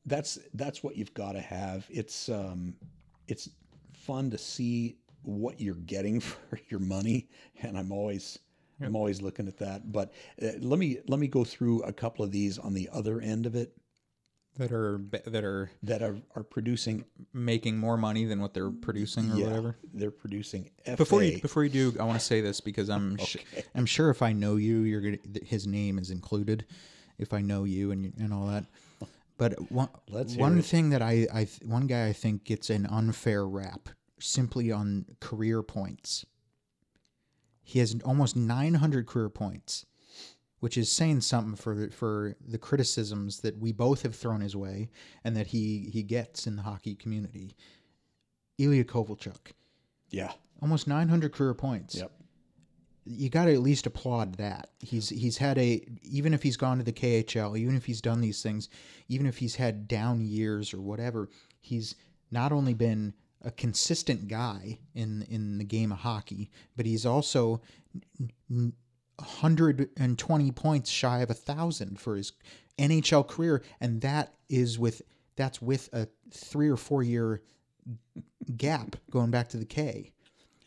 that's 0.06 0.38
that's 0.54 0.82
what 0.82 0.96
you've 0.96 1.14
got 1.14 1.32
to 1.32 1.40
have. 1.40 1.86
It's 1.88 2.28
um, 2.28 2.74
it's 3.28 3.48
fun 3.92 4.30
to 4.30 4.38
see 4.38 4.96
what 5.22 5.60
you're 5.60 5.74
getting 5.74 6.20
for 6.20 6.60
your 6.68 6.80
money, 6.80 7.28
and 7.62 7.76
I'm 7.78 7.92
always 7.92 8.38
I'm 8.82 8.96
always 8.96 9.20
looking 9.20 9.46
at 9.46 9.58
that. 9.58 9.92
But 9.92 10.12
uh, 10.42 10.52
let 10.60 10.78
me 10.78 10.98
let 11.06 11.20
me 11.20 11.28
go 11.28 11.44
through 11.44 11.82
a 11.82 11.92
couple 11.92 12.24
of 12.24 12.30
these 12.32 12.58
on 12.58 12.72
the 12.74 12.88
other 12.92 13.20
end 13.20 13.44
of 13.46 13.54
it. 13.54 13.76
that 14.56 14.72
are 14.72 15.00
that 15.26 15.44
are 15.44 15.70
that 15.82 16.02
are, 16.02 16.18
are 16.34 16.42
producing 16.42 17.04
making 17.32 17.76
more 17.76 17.96
money 17.96 18.24
than 18.24 18.40
what 18.40 18.54
they're 18.54 18.70
producing 18.70 19.30
or 19.30 19.36
yeah, 19.36 19.44
whatever. 19.46 19.76
they're 19.92 20.10
producing 20.10 20.70
FA. 20.86 20.96
Before 20.96 21.22
you 21.22 21.40
before 21.40 21.64
you 21.64 21.70
do, 21.70 21.94
I 22.00 22.04
want 22.04 22.18
to 22.18 22.24
say 22.24 22.40
this 22.40 22.60
because 22.60 22.88
I'm 22.88 23.16
sh- 23.18 23.36
I'm 23.74 23.86
sure 23.86 24.08
if 24.10 24.22
I 24.22 24.32
know 24.32 24.56
you, 24.56 24.78
you're 24.80 25.00
gonna 25.02 25.18
his 25.44 25.66
name 25.66 25.98
is 25.98 26.10
included. 26.10 26.64
If 27.18 27.34
I 27.34 27.42
know 27.42 27.64
you 27.64 27.90
and 27.92 28.14
and 28.18 28.32
all 28.32 28.46
that, 28.46 28.64
but 29.36 29.70
one 29.70 29.90
Let's 30.08 30.34
one 30.36 30.58
it. 30.58 30.64
thing 30.64 30.88
that 30.90 31.02
I 31.02 31.26
I 31.32 31.48
one 31.64 31.86
guy 31.86 32.06
I 32.08 32.12
think 32.14 32.44
gets 32.44 32.70
an 32.70 32.86
unfair 32.86 33.46
rap 33.46 33.90
simply 34.20 34.70
on 34.70 35.06
career 35.20 35.62
points. 35.62 36.24
He 37.62 37.78
has 37.78 37.96
almost 38.04 38.36
900 38.36 39.06
career 39.06 39.28
points, 39.28 39.86
which 40.58 40.76
is 40.76 40.90
saying 40.90 41.20
something 41.20 41.54
for 41.54 41.74
the, 41.74 41.90
for 41.90 42.36
the 42.46 42.58
criticisms 42.58 43.40
that 43.40 43.58
we 43.58 43.72
both 43.72 44.02
have 44.02 44.14
thrown 44.14 44.40
his 44.40 44.56
way 44.56 44.90
and 45.24 45.36
that 45.36 45.48
he 45.48 45.90
he 45.92 46.02
gets 46.02 46.46
in 46.46 46.56
the 46.56 46.62
hockey 46.62 46.94
community. 46.94 47.54
Ilya 48.58 48.84
Kovalchuk 48.84 49.52
yeah, 50.10 50.32
almost 50.60 50.86
900 50.86 51.32
career 51.32 51.54
points. 51.54 51.94
yep, 51.94 52.10
You 53.04 53.30
got 53.30 53.46
to 53.46 53.54
at 53.54 53.60
least 53.60 53.86
applaud 53.86 54.34
that. 54.36 54.70
He's 54.80 55.08
he's 55.08 55.38
had 55.38 55.56
a 55.58 55.84
even 56.02 56.34
if 56.34 56.42
he's 56.42 56.56
gone 56.56 56.78
to 56.78 56.84
the 56.84 56.92
KHL, 56.92 57.56
even 57.58 57.76
if 57.76 57.84
he's 57.86 58.00
done 58.00 58.20
these 58.20 58.42
things, 58.42 58.68
even 59.08 59.26
if 59.26 59.38
he's 59.38 59.56
had 59.56 59.88
down 59.88 60.20
years 60.20 60.74
or 60.74 60.80
whatever, 60.80 61.28
he's 61.60 61.94
not 62.30 62.52
only 62.52 62.74
been 62.74 63.14
a 63.42 63.50
consistent 63.50 64.28
guy 64.28 64.78
in 64.94 65.22
in 65.30 65.58
the 65.58 65.64
game 65.64 65.92
of 65.92 65.98
hockey, 65.98 66.50
but 66.76 66.86
he's 66.86 67.06
also 67.06 67.60
n- 68.20 68.30
n- 68.50 68.72
120 69.16 70.50
points 70.52 70.90
shy 70.90 71.20
of 71.20 71.30
a 71.30 71.34
thousand 71.34 71.98
for 72.00 72.16
his 72.16 72.32
NHL 72.78 73.26
career, 73.26 73.62
and 73.80 74.00
that 74.00 74.34
is 74.48 74.78
with 74.78 75.02
that's 75.36 75.60
with 75.62 75.88
a 75.92 76.08
three 76.32 76.68
or 76.68 76.76
four 76.76 77.02
year 77.02 77.42
gap 78.56 78.96
going 79.10 79.30
back 79.30 79.48
to 79.50 79.56
the 79.56 79.64
K. 79.64 80.12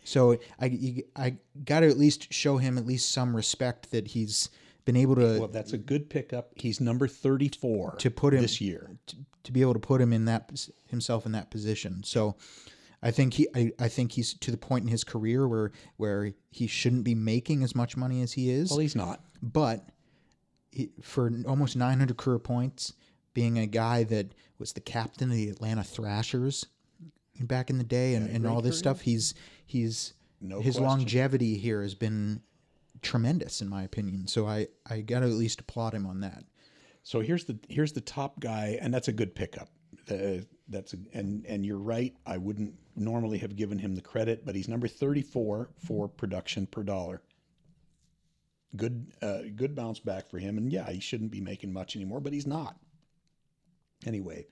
So 0.03 0.38
I 0.59 0.65
you, 0.65 1.03
I 1.15 1.38
got 1.65 1.81
to 1.81 1.88
at 1.89 1.97
least 1.97 2.31
show 2.33 2.57
him 2.57 2.77
at 2.77 2.86
least 2.86 3.12
some 3.12 3.36
respect 3.36 3.91
that 3.91 4.07
he's 4.09 4.49
been 4.86 4.97
able 4.97 5.15
to 5.15 5.39
Well, 5.39 5.47
that's 5.47 5.73
a 5.73 5.77
good 5.77 6.09
pickup. 6.09 6.51
He's 6.55 6.81
number 6.81 7.07
34 7.07 7.95
To 7.99 8.12
put 8.12 8.33
him- 8.33 8.41
this 8.41 8.59
year. 8.59 8.97
To, 9.43 9.51
be 9.51 9.62
able 9.62 9.73
to 9.73 9.79
put 9.79 10.01
him 10.01 10.13
in 10.13 10.25
that 10.25 10.67
himself 10.88 11.25
in 11.25 11.32
that 11.34 11.51
position. 11.51 12.03
So 12.03 12.36
I 13.01 13.12
think 13.12 13.34
he 13.34 13.47
I, 13.56 13.71
I 13.79 13.88
think 13.88 14.13
he's 14.13 14.34
to 14.36 14.51
the 14.51 14.58
point 14.58 14.84
in 14.84 14.89
his 14.89 15.03
career 15.03 15.47
where 15.47 15.71
where 15.97 16.34
he 16.51 16.67
shouldn't 16.67 17.03
be 17.03 17.15
making 17.15 17.63
as 17.63 17.75
much 17.75 17.97
money 17.97 18.21
as 18.21 18.34
he 18.34 18.49
is. 18.49 18.69
Well, 18.69 18.79
he's 18.79 18.95
not. 18.95 19.21
but 19.41 19.89
he, 20.71 20.89
for 21.01 21.32
almost 21.47 21.75
900 21.75 22.17
career 22.17 22.39
points, 22.39 22.93
being 23.34 23.60
a 23.60 23.67
guy 23.67 24.03
that 24.06 24.34
was 24.58 24.73
the 24.73 24.82
captain 24.82 25.29
of 25.29 25.36
the 25.36 25.49
Atlanta 25.49 25.84
Thrashers 25.84 26.65
back 27.41 27.69
in 27.69 27.77
the 27.77 27.84
day, 27.84 28.15
and, 28.15 28.29
and 28.29 28.47
all 28.47 28.62
this 28.62 28.75
career. 28.75 28.79
stuff, 28.79 29.01
he's 29.01 29.34
he's 29.65 30.13
No 30.39 30.62
his 30.62 30.75
question. 30.77 30.88
longevity 30.88 31.58
here 31.58 31.82
has 31.82 31.95
been 31.95 32.41
tremendous 33.01 33.62
in 33.62 33.67
my 33.67 33.84
opinion. 33.84 34.27
So 34.27 34.47
I 34.47 34.67
I 34.89 35.01
got 35.01 35.19
to 35.19 35.25
at 35.25 35.34
least 35.34 35.60
applaud 35.60 35.93
him 35.93 36.06
on 36.06 36.21
that. 36.21 36.45
So 37.04 37.20
here's 37.20 37.44
the 37.44 37.60
here's 37.68 37.92
the 37.92 38.02
top 38.02 38.39
guy, 38.39 38.78
and 38.82 38.94
that's 38.94 39.10
a 39.10 39.13
good 39.13 39.36
pickup. 39.36 39.70
Uh, 40.10 40.44
that's 40.70 40.94
a, 40.94 40.98
and 41.13 41.46
and 41.46 41.66
you're 41.66 41.78
right. 41.78 42.16
I 42.26 42.38
wouldn't 42.38 42.74
normally 42.96 43.38
have 43.39 43.56
given 43.56 43.78
him 43.78 43.94
the 43.94 44.02
credit, 44.02 44.46
but 44.46 44.56
he's 44.56 44.70
number 44.70 44.88
34 44.88 45.70
for 45.78 46.08
production 46.08 46.66
per 46.66 46.82
dollar. 46.82 47.22
Good 48.76 49.12
uh, 49.22 49.39
good 49.56 49.76
bounce 49.76 50.00
back 50.00 50.30
for 50.30 50.39
him, 50.39 50.58
and 50.58 50.72
yeah, 50.72 50.89
he 50.89 51.02
shouldn't 51.02 51.32
be 51.32 51.42
making 51.42 51.74
much 51.74 51.96
anymore, 51.96 52.22
but 52.22 52.34
he's 52.34 52.48
not. 52.48 52.78
Anyway, 54.06 54.48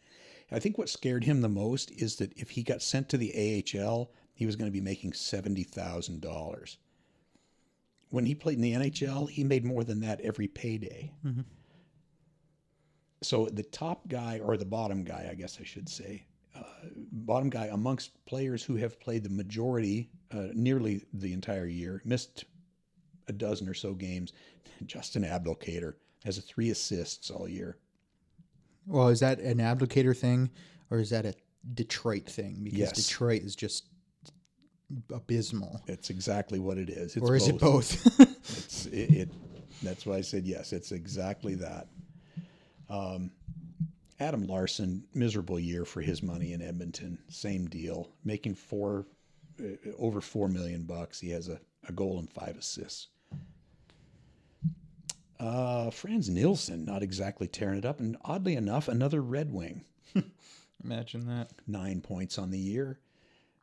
I 0.52 0.60
think 0.60 0.78
what 0.78 0.90
scared 0.90 1.24
him 1.24 1.42
the 1.42 1.50
most 1.50 1.90
is 1.92 2.18
that 2.18 2.34
if 2.38 2.52
he 2.52 2.64
got 2.64 2.82
sent 2.82 3.10
to 3.10 3.18
the 3.18 3.64
AHL, 3.74 4.12
he 4.34 4.46
was 4.46 4.58
going 4.58 4.68
to 4.68 4.74
be 4.74 4.82
making 4.82 5.14
seventy 5.14 5.64
thousand 5.64 6.20
dollars. 6.22 6.78
When 8.10 8.26
he 8.26 8.36
played 8.36 8.58
in 8.58 8.62
the 8.62 8.74
NHL, 8.74 9.30
he 9.30 9.46
made 9.46 9.64
more 9.64 9.86
than 9.86 10.02
that 10.02 10.20
every 10.20 10.50
payday 10.50 11.14
so 13.22 13.48
the 13.48 13.64
top 13.64 14.08
guy 14.08 14.40
or 14.44 14.58
the 14.58 14.66
bottom 14.66 15.04
guy, 15.04 15.28
I 15.30 15.36
guess 15.36 15.58
I 15.60 15.64
should 15.64 15.88
say, 15.88 16.26
uh, 16.56 16.64
bottom 17.12 17.50
guy 17.50 17.68
amongst 17.68 18.24
players 18.26 18.64
who 18.64 18.76
have 18.76 19.00
played 19.00 19.24
the 19.24 19.30
majority, 19.30 20.10
uh, 20.32 20.48
nearly 20.54 21.06
the 21.14 21.34
entire 21.34 21.68
year, 21.68 22.02
missed 22.04 22.46
a 23.28 23.34
dozen 23.34 23.68
or 23.70 23.74
so 23.74 23.94
games. 23.94 24.34
Justin 24.86 25.24
Abdelkader 25.24 25.94
has 26.26 26.38
a 26.38 26.42
three 26.42 26.72
assists 26.72 27.30
all 27.30 27.48
year. 27.48 27.78
Well, 28.88 29.10
is 29.10 29.20
that 29.20 29.40
an 29.40 29.60
Abdelkader 29.60 30.18
thing, 30.18 30.50
or 30.90 31.00
is 31.00 31.12
that 31.12 31.26
a 31.26 31.36
Detroit 31.76 32.26
thing? 32.26 32.62
Because 32.64 32.80
Yes. 32.80 33.08
Detroit 33.08 33.44
is 33.44 33.56
just 33.56 33.86
abysmal. 35.14 35.82
It's 35.88 36.10
exactly 36.10 36.60
what 36.60 36.78
it 36.78 36.90
is. 36.90 37.16
It's 37.16 37.30
or 37.30 37.36
is 37.36 37.48
it 37.48 37.60
both? 37.60 38.20
It's 38.44 38.88
it, 38.88 39.14
it. 39.14 39.30
That's 39.84 40.06
why 40.06 40.16
I 40.16 40.22
said 40.22 40.46
yes. 40.46 40.74
It's 40.74 40.92
exactly 40.92 41.56
that. 41.56 41.88
Um, 42.92 43.32
Adam 44.20 44.46
Larsson, 44.46 45.04
miserable 45.16 45.60
year 45.60 45.86
for 45.86 46.02
his 46.02 46.22
money 46.22 46.54
in 46.54 46.62
Edmonton. 46.62 47.18
Same 47.30 47.68
deal, 47.68 48.10
making 48.24 48.56
four 48.56 49.08
uh, 49.60 49.64
over 49.98 50.22
four 50.22 50.48
million 50.48 50.84
bucks. 50.84 51.20
He 51.20 51.30
has 51.32 51.48
a, 51.48 51.60
a 51.88 51.92
goal 51.92 52.20
and 52.20 52.30
five 52.30 52.58
assists. 52.58 53.08
Uh, 55.40 55.90
Frans 55.90 56.30
Nielsen, 56.30 56.86
not 56.86 57.02
exactly 57.02 57.48
tearing 57.48 57.80
it 57.80 57.86
up, 57.86 58.00
and 58.00 58.16
oddly 58.24 58.56
enough, 58.56 58.88
another 58.88 59.22
Red 59.22 59.52
Wing, 59.52 59.84
Imagine 60.84 61.26
that. 61.28 61.50
nine 61.66 62.02
points 62.02 62.38
on 62.38 62.52
the 62.52 62.60
year. 62.60 63.00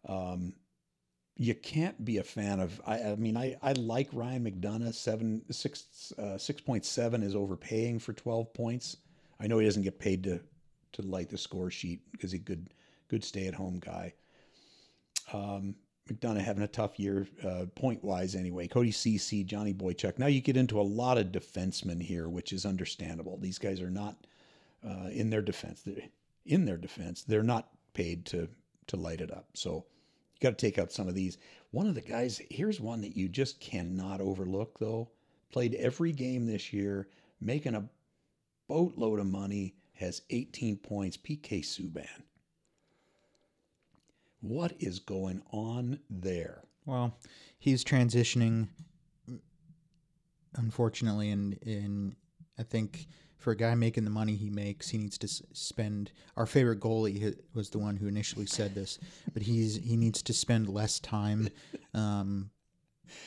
Um, 0.09 0.55
you 1.37 1.55
can't 1.55 2.05
be 2.05 2.17
a 2.17 2.25
fan 2.25 2.59
of. 2.59 2.81
I, 2.85 3.01
I 3.01 3.15
mean, 3.15 3.37
I, 3.37 3.57
I 3.63 3.73
like 3.73 4.09
Ryan 4.13 4.45
McDonagh. 4.45 4.93
Seven 4.95 5.43
six 5.51 6.13
uh, 6.19 6.37
six 6.37 6.61
point 6.61 6.85
seven 6.85 7.23
is 7.23 7.37
overpaying 7.37 8.01
for 8.01 8.13
twelve 8.13 8.53
points. 8.53 8.97
I 9.41 9.47
know 9.47 9.59
he 9.59 9.67
doesn't 9.67 9.83
get 9.83 9.99
paid 9.99 10.25
to 10.25 10.41
to 10.93 11.03
light 11.03 11.29
the 11.29 11.39
score 11.39 11.71
sheet 11.71 12.01
because 12.13 12.33
he's 12.33 12.41
a 12.41 12.45
good 12.45 12.71
good 13.09 13.25
stay 13.25 13.47
at 13.47 13.55
home 13.55 13.79
guy. 13.79 14.15
Um, 15.33 15.75
McDonagh 16.09 16.41
having 16.41 16.63
a 16.63 16.69
tough 16.69 16.99
year 16.99 17.29
uh, 17.45 17.67
point 17.75 18.03
wise 18.03 18.35
anyway. 18.35 18.67
Cody 18.67 18.91
Ceci, 18.91 19.45
Johnny 19.45 19.75
Boychuk. 19.75 20.19
Now 20.19 20.27
you 20.27 20.41
get 20.41 20.57
into 20.57 20.81
a 20.81 20.83
lot 20.83 21.19
of 21.19 21.27
defensemen 21.27 22.03
here, 22.03 22.29
which 22.29 22.53
is 22.53 22.65
understandable. 22.65 23.37
These 23.37 23.59
guys 23.59 23.81
are 23.81 23.91
not 23.91 24.17
uh, 24.87 25.09
in 25.11 25.29
their 25.29 25.43
defense. 25.43 25.83
They're, 25.83 26.09
in 26.47 26.65
their 26.65 26.79
defense, 26.79 27.23
they're 27.23 27.43
not 27.43 27.69
paid 27.93 28.25
to 28.27 28.49
to 28.87 28.97
light 28.97 29.21
it 29.21 29.31
up. 29.31 29.49
So 29.55 29.85
you 30.35 30.41
got 30.41 30.57
to 30.57 30.67
take 30.67 30.79
out 30.79 30.93
some 30.93 31.09
of 31.09 31.15
these. 31.15 31.37
One 31.73 31.87
of 31.87 31.95
the 31.95 32.01
guys, 32.01 32.41
here's 32.51 32.81
one 32.81 33.03
that 33.03 33.17
you 33.17 33.29
just 33.29 33.61
cannot 33.61 34.23
overlook, 34.23 34.79
though. 34.79 35.11
Played 35.53 35.75
every 35.75 36.13
game 36.13 36.47
this 36.47 36.73
year, 36.73 37.09
making 37.41 37.75
a 37.75 37.89
boatload 38.69 39.19
of 39.19 39.27
money, 39.27 39.75
has 39.95 40.23
18 40.31 40.77
points. 40.77 41.17
PK 41.17 41.63
Subban. 41.63 42.07
What 44.41 44.75
is 44.79 45.01
going 45.01 45.43
on 45.51 45.99
there? 46.09 46.63
Well, 46.87 47.19
he's 47.59 47.83
transitioning, 47.83 48.69
unfortunately, 50.55 51.31
and 51.31 51.59
and 51.67 52.15
I 52.59 52.63
think 52.63 53.09
for 53.37 53.53
a 53.53 53.57
guy 53.57 53.75
making 53.75 54.05
the 54.05 54.11
money 54.11 54.37
he 54.37 54.51
makes, 54.51 54.89
he 54.89 54.99
needs 54.99 55.19
to 55.19 55.29
spend. 55.29 56.13
Our 56.37 56.47
favorite 56.47 56.81
goalie 56.81 57.35
was 57.55 57.71
the 57.71 57.79
one 57.79 57.97
who 57.97 58.07
initially 58.07 58.47
said 58.47 58.75
this, 58.75 58.99
but 59.33 59.43
he's 59.43 59.77
he 59.77 59.97
needs 59.97 60.23
to 60.23 60.33
spend 60.33 60.69
less 60.69 61.01
time 61.01 61.49
um, 61.95 62.51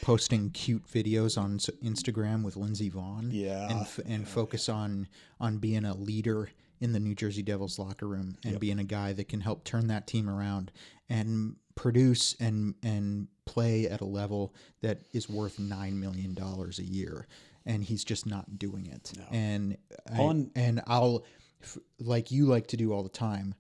posting 0.02 0.50
cute 0.52 0.86
videos 0.88 1.38
on 1.38 1.58
Instagram 1.84 2.44
with 2.44 2.56
Lindsey 2.58 2.90
Vonn, 2.90 3.30
Yeah. 3.32 3.70
and 3.70 3.82
f- 3.82 4.00
and 4.06 4.28
focus 4.28 4.70
on 4.70 5.08
on 5.40 5.58
being 5.58 5.86
a 5.86 5.96
leader 5.96 6.50
in 6.80 6.94
the 6.94 7.00
New 7.00 7.14
Jersey 7.16 7.44
Devils 7.44 7.78
locker 7.78 8.08
room 8.08 8.38
and 8.44 8.60
being 8.60 8.80
a 8.80 8.84
guy 8.84 9.14
that 9.14 9.28
can 9.28 9.42
help 9.42 9.64
turn 9.64 9.88
that 9.88 10.08
team 10.08 10.28
around 10.30 10.72
and 11.10 11.56
produce 11.76 12.36
and 12.40 12.76
and 12.84 13.28
play 13.46 13.88
at 13.88 14.02
a 14.02 14.06
level 14.06 14.54
that 14.82 15.02
is 15.14 15.30
worth 15.30 15.60
nine 15.60 16.00
million 16.00 16.34
dollars 16.34 16.80
a 16.80 16.84
year, 16.84 17.28
and 17.66 17.84
he's 17.84 18.04
just 18.04 18.26
not 18.26 18.58
doing 18.58 18.86
it. 18.88 19.12
And 19.32 19.78
I, 20.12 20.18
On- 20.20 20.52
and 20.56 20.82
I'll 20.88 21.24
f- 21.62 21.78
like 22.00 22.32
you 22.32 22.46
like 22.46 22.68
to 22.68 22.78
do 22.78 22.92
all 22.94 23.04
the 23.04 23.10
time. 23.10 23.54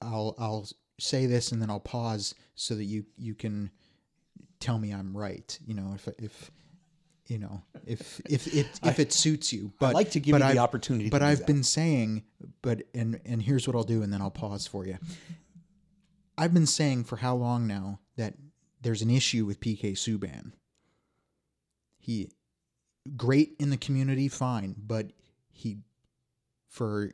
I'll 0.00 0.34
I'll 0.38 0.68
say 1.00 1.26
this 1.26 1.52
and 1.52 1.60
then 1.62 1.70
I'll 1.70 1.80
pause 1.80 2.34
so 2.54 2.74
that 2.74 2.84
you 2.84 3.04
you 3.16 3.34
can 3.34 3.70
tell 4.60 4.78
me 4.78 4.92
I'm 4.92 5.16
right. 5.16 5.58
You 5.66 5.74
know 5.74 5.92
if 5.94 6.08
if 6.18 6.50
you 7.26 7.38
know 7.38 7.62
if 7.86 8.20
if 8.28 8.46
it 8.54 8.66
if 8.82 8.98
it 8.98 9.12
suits 9.12 9.52
you. 9.52 9.72
But 9.78 9.88
I 9.88 9.92
like 9.92 10.10
to 10.12 10.20
give 10.20 10.34
you 10.34 10.38
the 10.38 10.44
I've- 10.46 10.58
opportunity 10.58 11.10
But 11.10 11.22
I've 11.22 11.38
that. 11.38 11.46
been 11.46 11.62
saying, 11.62 12.24
but 12.62 12.82
and 12.94 13.20
and 13.24 13.42
here's 13.42 13.66
what 13.66 13.76
I'll 13.76 13.84
do, 13.84 14.02
and 14.02 14.12
then 14.12 14.20
I'll 14.22 14.30
pause 14.30 14.66
for 14.66 14.86
you. 14.86 14.98
I've 16.36 16.54
been 16.54 16.66
saying 16.66 17.04
for 17.04 17.16
how 17.16 17.34
long 17.34 17.66
now 17.66 17.98
that 18.16 18.34
there's 18.80 19.02
an 19.02 19.10
issue 19.10 19.44
with 19.44 19.58
PK 19.60 19.92
Subban. 19.94 20.52
He 21.98 22.30
great 23.16 23.56
in 23.58 23.70
the 23.70 23.76
community, 23.76 24.28
fine, 24.28 24.74
but 24.78 25.10
he 25.50 25.78
for 26.68 27.10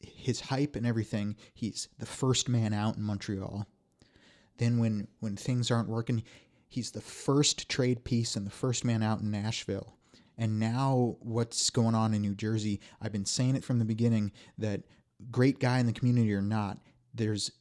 his 0.00 0.40
hype 0.40 0.76
and 0.76 0.86
everything, 0.86 1.36
he's 1.54 1.88
the 1.98 2.06
first 2.06 2.48
man 2.48 2.74
out 2.74 2.96
in 2.96 3.02
Montreal. 3.02 3.66
Then 4.58 4.78
when 4.78 5.08
when 5.20 5.36
things 5.36 5.70
aren't 5.70 5.88
working, 5.88 6.22
he's 6.74 6.90
the 6.90 7.00
first 7.00 7.68
trade 7.68 8.04
piece 8.04 8.34
and 8.34 8.44
the 8.44 8.50
first 8.50 8.84
man 8.84 9.02
out 9.02 9.20
in 9.20 9.30
Nashville. 9.30 9.94
And 10.36 10.58
now 10.58 11.16
what's 11.20 11.70
going 11.70 11.94
on 11.94 12.12
in 12.12 12.22
New 12.22 12.34
Jersey? 12.34 12.80
I've 13.00 13.12
been 13.12 13.24
saying 13.24 13.54
it 13.54 13.62
from 13.64 13.78
the 13.78 13.84
beginning 13.84 14.32
that 14.58 14.82
great 15.30 15.60
guy 15.60 15.78
in 15.78 15.86
the 15.86 15.92
community 15.92 16.34
or 16.34 16.42
not, 16.42 16.78
there's 17.14 17.52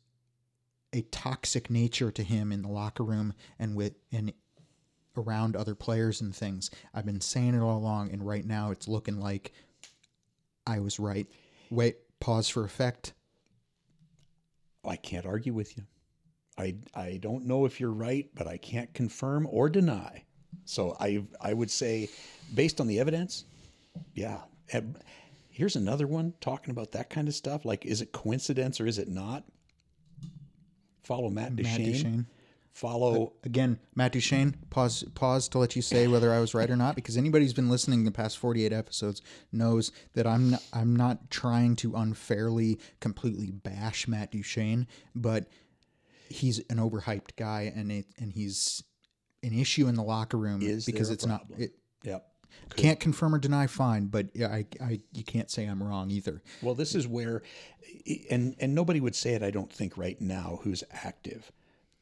a 0.94 1.02
toxic 1.04 1.70
nature 1.70 2.12
to 2.12 2.24
him 2.24 2.52
in 2.52 2.64
the 2.64 2.70
locker 2.70 3.04
room 3.04 3.34
and 3.60 3.76
with 3.76 3.94
and 4.12 4.34
around 5.16 5.56
other 5.56 5.76
players 5.76 6.22
and 6.22 6.36
things. 6.36 6.72
I've 6.94 7.06
been 7.06 7.22
saying 7.22 7.54
it 7.54 7.62
all 7.62 7.78
along, 7.78 8.12
and 8.12 8.26
right 8.26 8.46
now 8.46 8.72
it's 8.72 8.88
looking 8.88 9.20
like 9.20 9.54
I 10.66 10.80
was 10.80 11.00
right. 11.00 11.28
Wait, 11.70 11.98
pause 12.20 12.50
for 12.50 12.64
effect. 12.64 13.14
I 14.84 14.96
can't 14.96 15.28
argue 15.28 15.54
with 15.54 15.78
you. 15.78 15.84
I 16.58 16.76
I 16.94 17.20
don't 17.22 17.46
know 17.46 17.66
if 17.66 17.80
you're 17.80 17.92
right, 17.92 18.30
but 18.36 18.48
I 18.48 18.58
can't 18.58 18.94
confirm 18.94 19.48
or 19.50 19.70
deny. 19.70 20.24
So 20.66 20.96
I 21.00 21.24
I 21.42 21.54
would 21.54 21.72
say, 21.72 22.10
based 22.54 22.80
on 22.80 22.88
the 22.88 23.00
evidence, 23.00 23.46
yeah. 24.14 24.42
And 24.72 24.98
here's 25.50 25.76
another 25.76 26.08
one 26.08 26.34
talking 26.42 26.72
about 26.72 26.92
that 26.92 27.10
kind 27.10 27.28
of 27.28 27.36
stuff. 27.36 27.66
Like, 27.66 27.86
is 27.86 28.02
it 28.02 28.12
coincidence 28.12 28.80
or 28.80 28.88
is 28.88 28.98
it 28.98 29.08
not? 29.08 29.44
Follow 31.04 31.30
Matt 31.30 31.56
Duchene. 31.56 31.86
Matt 31.86 31.94
Duchene. 31.94 32.26
Follow 32.74 33.34
Again, 33.44 33.78
Matt 33.94 34.14
Duchene, 34.14 34.56
pause 34.72 35.04
pause 35.14 35.48
to 35.50 35.60
let 35.60 35.76
you 35.76 35.84
say 35.84 36.08
whether 36.08 36.34
I 36.34 36.40
was 36.40 36.56
right 36.56 36.70
or 36.70 36.76
not, 36.76 36.96
because 36.96 37.18
anybody 37.18 37.46
who's 37.46 37.54
been 37.54 37.70
listening 37.70 38.04
the 38.04 38.10
past 38.10 38.40
48 38.40 38.74
episodes 38.74 39.22
knows 39.52 39.92
that 40.16 40.26
I'm 40.26 40.50
not, 40.50 40.64
I'm 40.74 40.96
not 40.96 41.30
trying 41.30 41.76
to 41.78 41.96
unfairly 41.96 42.80
completely 43.00 43.52
bash 43.52 44.08
Matt 44.08 44.32
Duchene, 44.32 44.88
but 45.14 45.46
he's 46.30 46.60
an 46.70 46.78
overhyped 46.78 47.36
guy 47.38 47.72
and 47.76 47.92
it 47.92 48.06
and 48.18 48.32
he's 48.34 48.84
an 49.44 49.58
issue 49.58 49.88
in 49.88 49.96
the 49.96 50.04
locker 50.04 50.38
room 50.38 50.62
Is 50.62 50.86
because 50.86 51.10
it's 51.10 51.26
not 51.26 51.46
it 51.58 51.74
Yep. 52.04 52.26
can't 52.76 53.00
confirm 53.00 53.34
or 53.34 53.40
deny 53.40 53.68
fine, 53.68 54.08
but 54.08 54.28
yeah, 54.34 54.48
I, 54.48 54.66
I 54.82 55.00
you 55.14 55.24
can't 55.24 55.50
say 55.50 55.66
I'm 55.66 55.82
wrong 55.82 56.12
either. 56.12 56.42
Well, 56.62 56.76
this 56.76 56.96
is 56.96 57.08
where, 57.08 57.42
and 58.30 58.56
and 58.60 58.76
nobody 58.76 59.00
would 59.00 59.16
say 59.16 59.34
it. 59.34 59.44
I 59.44 59.52
don't 59.52 59.72
think 59.72 59.98
right 59.98 60.20
now 60.20 60.60
who's 60.64 60.84
active. 60.92 61.52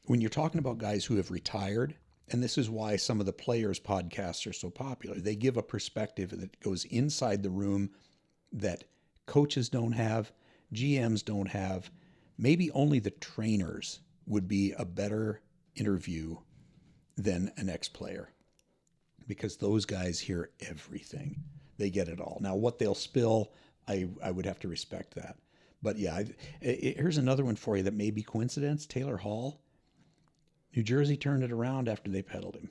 When 0.06 0.20
you're 0.20 0.30
talking 0.30 0.58
about 0.58 0.78
guys 0.78 1.04
who 1.04 1.16
have 1.16 1.30
retired, 1.30 1.94
and 2.30 2.42
this 2.42 2.58
is 2.58 2.68
why 2.68 2.96
some 2.96 3.20
of 3.20 3.26
the 3.26 3.32
players' 3.32 3.78
podcasts 3.78 4.46
are 4.48 4.52
so 4.52 4.70
popular. 4.70 5.16
They 5.16 5.36
give 5.36 5.56
a 5.56 5.62
perspective 5.62 6.30
that 6.30 6.58
goes 6.60 6.84
inside 6.86 7.42
the 7.42 7.50
room 7.50 7.90
that 8.52 8.84
coaches 9.26 9.68
don't 9.68 9.92
have, 9.92 10.32
GMs 10.74 11.24
don't 11.24 11.48
have. 11.48 11.90
Maybe 12.38 12.70
only 12.72 12.98
the 12.98 13.10
trainers 13.10 14.00
would 14.26 14.48
be 14.48 14.72
a 14.78 14.84
better 14.84 15.40
interview 15.74 16.36
than 17.16 17.52
an 17.56 17.68
ex-player 17.68 18.28
because 19.26 19.56
those 19.56 19.84
guys 19.84 20.18
hear 20.20 20.50
everything. 20.60 21.42
They 21.78 21.90
get 21.90 22.08
it 22.08 22.20
all. 22.20 22.38
Now, 22.40 22.54
what 22.54 22.78
they'll 22.78 22.94
spill, 22.94 23.52
I, 23.88 24.08
I 24.22 24.30
would 24.30 24.46
have 24.46 24.60
to 24.60 24.68
respect 24.68 25.14
that. 25.14 25.36
But 25.82 25.98
yeah, 25.98 26.14
I, 26.14 26.26
I- 26.62 26.94
here's 26.96 27.18
another 27.18 27.44
one 27.44 27.56
for 27.56 27.76
you 27.76 27.82
that 27.84 27.94
may 27.94 28.10
be 28.10 28.22
coincidence. 28.22 28.86
Taylor 28.86 29.16
Hall, 29.16 29.60
New 30.74 30.82
Jersey 30.82 31.16
turned 31.16 31.42
it 31.44 31.52
around 31.52 31.88
after 31.88 32.10
they 32.10 32.22
peddled 32.22 32.54
him. 32.56 32.70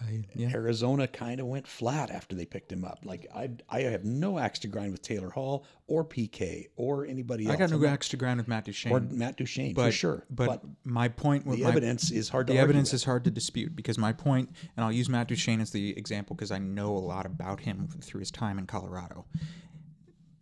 I 0.00 0.24
yeah. 0.34 0.48
Arizona 0.54 1.06
kind 1.06 1.38
of 1.38 1.46
went 1.46 1.66
flat 1.66 2.10
after 2.10 2.34
they 2.34 2.46
picked 2.46 2.72
him 2.72 2.82
up. 2.82 3.00
Like 3.04 3.26
I, 3.34 3.50
I 3.68 3.80
have 3.80 4.04
no 4.04 4.38
axe 4.38 4.58
to 4.60 4.68
grind 4.68 4.92
with 4.92 5.02
Taylor 5.02 5.28
Hall 5.28 5.66
or 5.86 6.02
PK 6.02 6.68
or 6.76 7.04
anybody 7.04 7.44
else. 7.44 7.54
I 7.54 7.58
got 7.58 7.70
no 7.70 7.84
axe 7.86 8.08
to 8.10 8.16
grind 8.16 8.38
with 8.38 8.48
Matt 8.48 8.64
Duchene. 8.64 8.90
or 8.92 9.00
Matt 9.00 9.36
Duchene 9.36 9.74
but 9.74 9.86
for 9.86 9.92
sure. 9.92 10.24
But, 10.30 10.46
But, 10.46 10.62
my 10.84 11.08
point 11.08 11.44
with 11.44 11.58
the 11.58 11.64
my, 11.64 11.70
evidence 11.70 12.10
is 12.10 12.30
hard 12.30 12.46
to 12.46 12.54
the 12.54 12.58
evidence 12.58 12.90
with. 12.92 13.00
is 13.00 13.04
hard 13.04 13.24
to 13.24 13.30
dispute 13.30 13.76
because 13.76 13.98
my 13.98 14.12
point, 14.14 14.48
and 14.76 14.84
I'll 14.84 14.92
use 14.92 15.10
Matt 15.10 15.28
Duchene 15.28 15.60
as 15.60 15.70
the 15.70 15.96
example 15.98 16.36
because 16.36 16.50
I 16.50 16.58
know 16.58 16.96
a 16.96 16.98
lot 16.98 17.26
about 17.26 17.60
him 17.60 17.88
through 18.00 18.20
his 18.20 18.30
time 18.30 18.58
in 18.58 18.66
Colorado. 18.66 19.26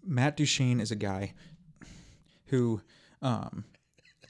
Matt 0.05 0.37
Duchene 0.37 0.81
is 0.81 0.93
a 0.93 0.97
guy 0.97 1.35
who, 2.47 2.81
um, 3.21 3.65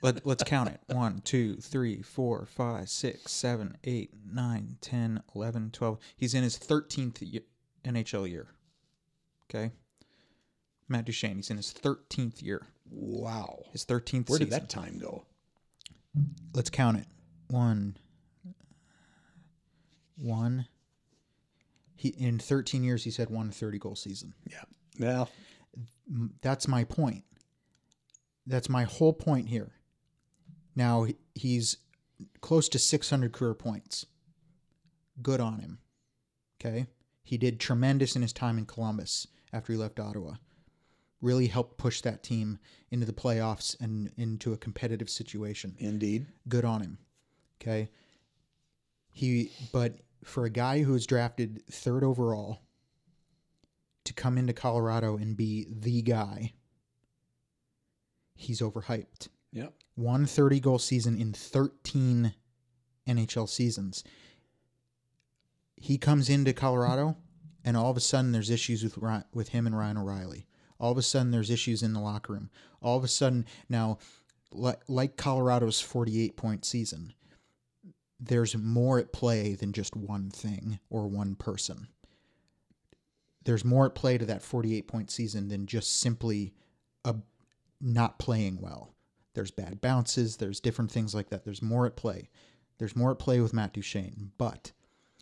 let, 0.03 0.25
let's 0.27 0.43
count 0.45 0.69
it 0.71 0.81
1, 0.89 1.21
2, 1.25 1.57
3, 1.57 2.03
4, 2.03 2.47
5, 2.47 2.89
6, 2.89 3.31
7, 3.33 3.77
8, 3.85 4.11
9, 4.33 4.77
10, 4.81 5.23
11, 5.35 5.71
12. 5.71 5.99
He's 6.17 6.35
in 6.35 6.43
his 6.43 6.59
13th 6.59 7.19
ye- 7.21 7.41
NHL 7.85 8.29
year. 8.29 8.49
Okay? 9.49 9.71
Matt 10.89 11.05
Duchene, 11.05 11.37
he's 11.37 11.51
in 11.51 11.57
his 11.57 11.73
13th 11.73 12.43
year. 12.43 12.67
wow. 12.91 13.65
His 13.73 13.85
13th 13.85 14.29
Where 14.29 14.39
season 14.39 14.51
did 14.51 14.63
that 14.63 14.69
time 14.69 14.99
go? 14.99 15.25
let's 16.55 16.71
count 16.71 16.97
it. 16.99 17.07
One. 17.49 17.97
One. 20.17 20.67
He 21.97 22.09
in 22.09 22.39
13 22.39 22.83
years 22.83 23.05
he's 23.05 23.17
had 23.17 23.31
one 23.31 23.51
30 23.51 23.79
goal 23.79 23.95
season. 23.97 24.35
Yeah. 24.51 24.63
Well, 24.99 25.31
M- 26.09 26.33
That's 26.43 26.67
my 26.67 26.85
point. 26.85 27.25
That's 28.47 28.69
my 28.69 28.85
whole 28.85 29.13
point 29.13 29.49
here. 29.49 29.71
Now 30.81 31.07
he's 31.35 31.77
close 32.41 32.67
to 32.71 32.79
600 32.79 33.33
career 33.35 33.53
points. 33.53 34.07
Good 35.21 35.39
on 35.39 35.59
him. 35.59 35.79
Okay? 36.59 36.87
He 37.23 37.37
did 37.37 37.61
tremendous 37.61 38.17
in 38.17 38.23
his 38.23 38.33
time 38.33 38.57
in 38.57 38.65
Columbus 38.65 39.27
after 39.53 39.75
he 39.75 39.79
left 39.79 40.01
Ottawa. 40.01 40.37
Really 41.21 41.49
helped 41.49 41.77
push 41.77 42.01
that 42.01 42.23
team 42.23 42.59
into 42.91 43.05
the 43.05 43.13
playoffs 43.13 43.79
and 43.79 44.11
into 44.17 44.55
a 44.55 44.57
competitive 44.57 45.11
situation 45.11 45.77
indeed. 45.79 46.25
good 46.49 46.65
on 46.65 46.81
him. 46.81 46.97
Okay. 47.61 47.91
He 49.13 49.53
but 49.75 49.99
for 50.25 50.47
a 50.47 50.51
guy 50.51 50.83
who 50.83 50.93
was 50.93 51.07
drafted 51.07 51.63
third 51.71 52.03
overall 52.03 52.63
to 54.05 54.15
come 54.15 54.39
into 54.39 54.55
Colorado 54.55 55.19
and 55.19 55.37
be 55.37 55.67
the 55.71 56.01
guy, 56.01 56.55
he's 58.35 58.63
overhyped. 58.63 59.29
Yep. 59.53 59.75
One 59.95 60.27
30 60.27 60.61
goal 60.61 60.79
season 60.79 61.21
in 61.21 61.33
13 61.33 62.35
NHL 63.09 63.49
seasons. 63.49 64.05
He 65.77 65.99
comes 65.99 66.29
into 66.29 66.53
Colorado 66.53 67.17
and 67.65 67.77
all 67.77 67.91
of 67.91 67.97
a 67.97 68.01
sudden 68.01 68.33
there's 68.33 68.51
issues 68.51 68.83
with 68.83 68.99
with 69.33 69.49
him 69.51 69.67
and 69.67 69.77
Ryan 69.77 69.99
O'Reilly. 69.99 70.47
All 70.79 70.93
of 70.93 70.99
a 70.99 71.03
sudden 71.03 71.31
there's 71.31 71.51
issues 71.51 71.83
in 71.83 71.93
the 71.93 72.01
locker 72.01 72.33
room. 72.33 72.51
All 72.81 72.97
of 72.97 73.05
a 73.05 73.09
sudden 73.09 73.47
now 73.69 73.99
like 74.53 75.17
Colorado's 75.17 75.81
48 75.81 76.37
point 76.37 76.65
season, 76.65 77.15
there's 78.19 78.57
more 78.57 78.99
at 78.99 79.13
play 79.13 79.55
than 79.55 79.73
just 79.73 79.97
one 79.97 80.31
thing 80.31 80.79
or 80.91 81.07
one 81.07 81.35
person. 81.35 81.89
There's 83.45 83.65
more 83.65 83.87
at 83.87 83.95
play 83.95 84.19
to 84.19 84.27
that 84.27 84.43
48 84.43 84.87
point 84.87 85.11
season 85.11 85.49
than 85.49 85.67
just 85.67 86.01
simply 86.01 86.53
a 87.05 87.17
not 87.81 88.19
playing 88.19 88.61
well. 88.61 88.95
There's 89.41 89.51
bad 89.51 89.81
bounces, 89.81 90.37
there's 90.37 90.61
different 90.61 90.91
things 90.91 91.15
like 91.15 91.31
that. 91.31 91.45
There's 91.47 91.63
more 91.63 91.87
at 91.87 91.97
play. 91.97 92.29
There's 92.77 92.95
more 92.95 93.11
at 93.13 93.19
play 93.19 93.41
with 93.41 93.55
Matt 93.55 93.73
Duchene, 93.73 94.33
but 94.37 94.73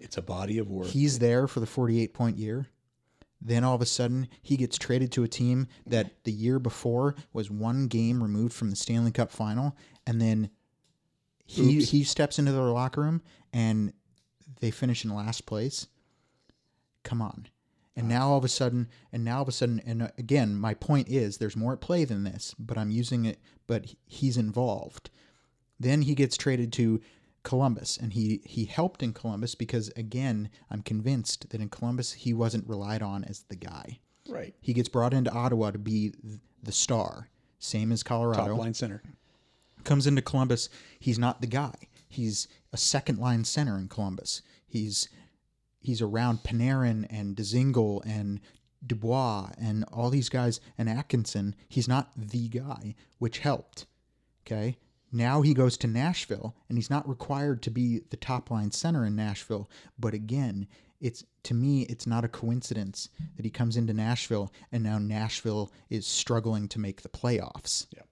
It's 0.01 0.17
a 0.17 0.23
body 0.23 0.59
of 0.59 0.69
work. 0.69 0.89
he's 0.89 1.21
there 1.21 1.47
for 1.47 1.61
the 1.61 1.67
48 1.67 2.13
point 2.15 2.37
year. 2.37 2.67
Then 3.41 3.63
all 3.63 3.77
of 3.77 3.81
a 3.81 3.87
sudden, 3.87 4.27
he 4.43 4.57
gets 4.57 4.77
traded 4.77 5.13
to 5.13 5.23
a 5.23 5.29
team 5.29 5.69
that 5.87 6.25
the 6.25 6.33
year 6.33 6.59
before 6.59 7.15
was 7.33 7.49
one 7.49 7.87
game 7.87 8.21
removed 8.21 8.55
from 8.55 8.71
the 8.71 8.77
Stanley 8.77 9.13
Cup 9.13 9.31
final, 9.31 9.77
and 10.05 10.21
then 10.21 10.51
he 11.45 11.79
Oops. 11.79 11.91
he 11.91 12.03
steps 12.03 12.41
into 12.41 12.51
their 12.51 12.63
locker 12.63 13.03
room 13.03 13.23
and 13.53 13.93
they 14.59 14.73
finish 14.73 15.05
in 15.05 15.15
last 15.15 15.47
place. 15.47 15.87
Come 17.05 17.23
on. 17.23 17.47
And 17.99 18.09
now 18.09 18.29
all 18.31 18.39
of 18.39 18.45
a 18.45 18.49
sudden, 18.49 18.89
and 19.13 19.25
now 19.25 19.37
all 19.37 19.43
of 19.43 19.49
a 19.49 19.53
sudden, 19.53 19.81
and 19.85 20.03
uh, 20.03 20.09
again, 20.19 20.55
my 20.55 20.75
point 20.75 21.09
is 21.09 21.39
there's 21.39 21.57
more 21.57 21.73
at 21.73 21.81
play 21.81 22.05
than 22.05 22.23
this, 22.25 22.55
but 22.59 22.79
I'm 22.79 22.91
using 22.91 23.25
it, 23.25 23.41
but 23.67 23.93
he's 24.07 24.37
involved. 24.37 25.11
Then 25.81 26.03
he 26.03 26.15
gets 26.15 26.37
traded 26.37 26.73
to 26.75 27.01
Columbus, 27.43 27.97
and 27.97 28.13
he 28.13 28.41
he 28.45 28.67
helped 28.67 29.03
in 29.03 29.13
Columbus 29.13 29.55
because 29.55 29.89
again, 29.97 30.49
I'm 30.71 30.83
convinced 30.83 31.51
that 31.51 31.61
in 31.61 31.69
Columbus 31.71 32.13
he 32.13 32.33
wasn't 32.33 32.69
relied 32.69 33.03
on 33.03 33.25
as 33.25 33.45
the 33.49 33.57
guy. 33.57 33.99
right. 34.29 34.55
He 34.61 34.73
gets 34.75 34.89
brought 34.89 35.15
into 35.15 35.33
Ottawa 35.33 35.71
to 35.73 35.79
be 35.79 36.13
the 36.63 36.73
star, 36.73 37.29
same 37.59 37.91
as 37.91 38.03
Colorado 38.03 38.49
Top 38.49 38.59
line 38.59 38.75
center. 38.75 39.03
comes 39.85 40.07
into 40.07 40.23
Columbus, 40.23 40.69
he's 41.01 41.19
not 41.19 41.41
the 41.41 41.47
guy. 41.47 41.75
He's 42.09 42.49
a 42.73 42.77
second 42.77 43.19
line 43.19 43.45
center 43.45 43.79
in 43.79 43.89
Columbus. 43.89 44.43
He's 44.67 45.09
he's 45.81 46.03
around 46.03 46.41
Panarin 46.45 47.07
and 47.11 47.37
Dzingel 47.37 48.05
and 48.05 48.41
Dubois 48.87 49.51
and 49.59 49.85
all 49.93 50.11
these 50.11 50.29
guys 50.29 50.61
and 50.77 50.89
Atkinson. 50.89 51.55
He's 51.69 51.89
not 51.89 52.11
the 52.17 52.49
guy, 52.49 52.95
which 53.19 53.39
helped. 53.39 53.87
Okay. 54.47 54.77
Now 55.11 55.43
he 55.43 55.55
goes 55.55 55.77
to 55.79 55.87
Nashville 55.87 56.55
and 56.69 56.77
he's 56.77 56.91
not 56.91 57.09
required 57.09 57.63
to 57.63 57.71
be 57.71 58.03
the 58.11 58.17
top 58.17 58.51
line 58.51 58.71
center 58.71 59.05
in 59.05 59.17
Nashville. 59.17 59.71
But 59.99 60.15
again, 60.15 60.69
it's 61.01 61.25
to 61.45 61.55
me, 61.55 61.83
it's 61.83 62.07
not 62.07 62.25
a 62.25 62.29
coincidence 62.29 63.09
that 63.37 63.45
he 63.45 63.51
comes 63.51 63.77
into 63.77 63.95
Nashville 63.95 64.53
and 64.71 64.83
now 64.83 64.99
Nashville 64.99 65.73
is 65.89 66.07
struggling 66.07 66.69
to 66.69 66.79
make 66.79 67.03
the 67.03 67.09
playoffs. 67.09 67.87
Yeah. 67.95 68.03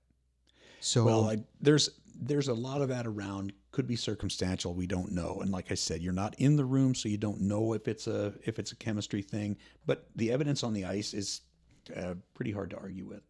So 0.80 1.04
Well, 1.04 1.30
I, 1.30 1.38
there's 1.60 1.90
there's 2.20 2.48
a 2.48 2.54
lot 2.54 2.80
of 2.80 2.88
that 2.88 3.06
around. 3.06 3.52
Could 3.72 3.86
be 3.86 3.96
circumstantial. 3.96 4.74
We 4.74 4.86
don't 4.86 5.12
know. 5.12 5.38
And 5.40 5.50
like 5.50 5.70
I 5.70 5.74
said, 5.74 6.00
you're 6.00 6.12
not 6.12 6.34
in 6.38 6.56
the 6.56 6.64
room, 6.64 6.94
so 6.94 7.08
you 7.08 7.18
don't 7.18 7.40
know 7.40 7.72
if 7.74 7.88
it's 7.88 8.06
a 8.06 8.34
if 8.44 8.58
it's 8.58 8.72
a 8.72 8.76
chemistry 8.76 9.22
thing. 9.22 9.56
But 9.84 10.08
the 10.16 10.32
evidence 10.32 10.62
on 10.62 10.72
the 10.72 10.84
ice 10.84 11.14
is 11.14 11.42
uh, 11.94 12.14
pretty 12.34 12.52
hard 12.52 12.70
to 12.70 12.78
argue 12.78 13.06
with. 13.06 13.22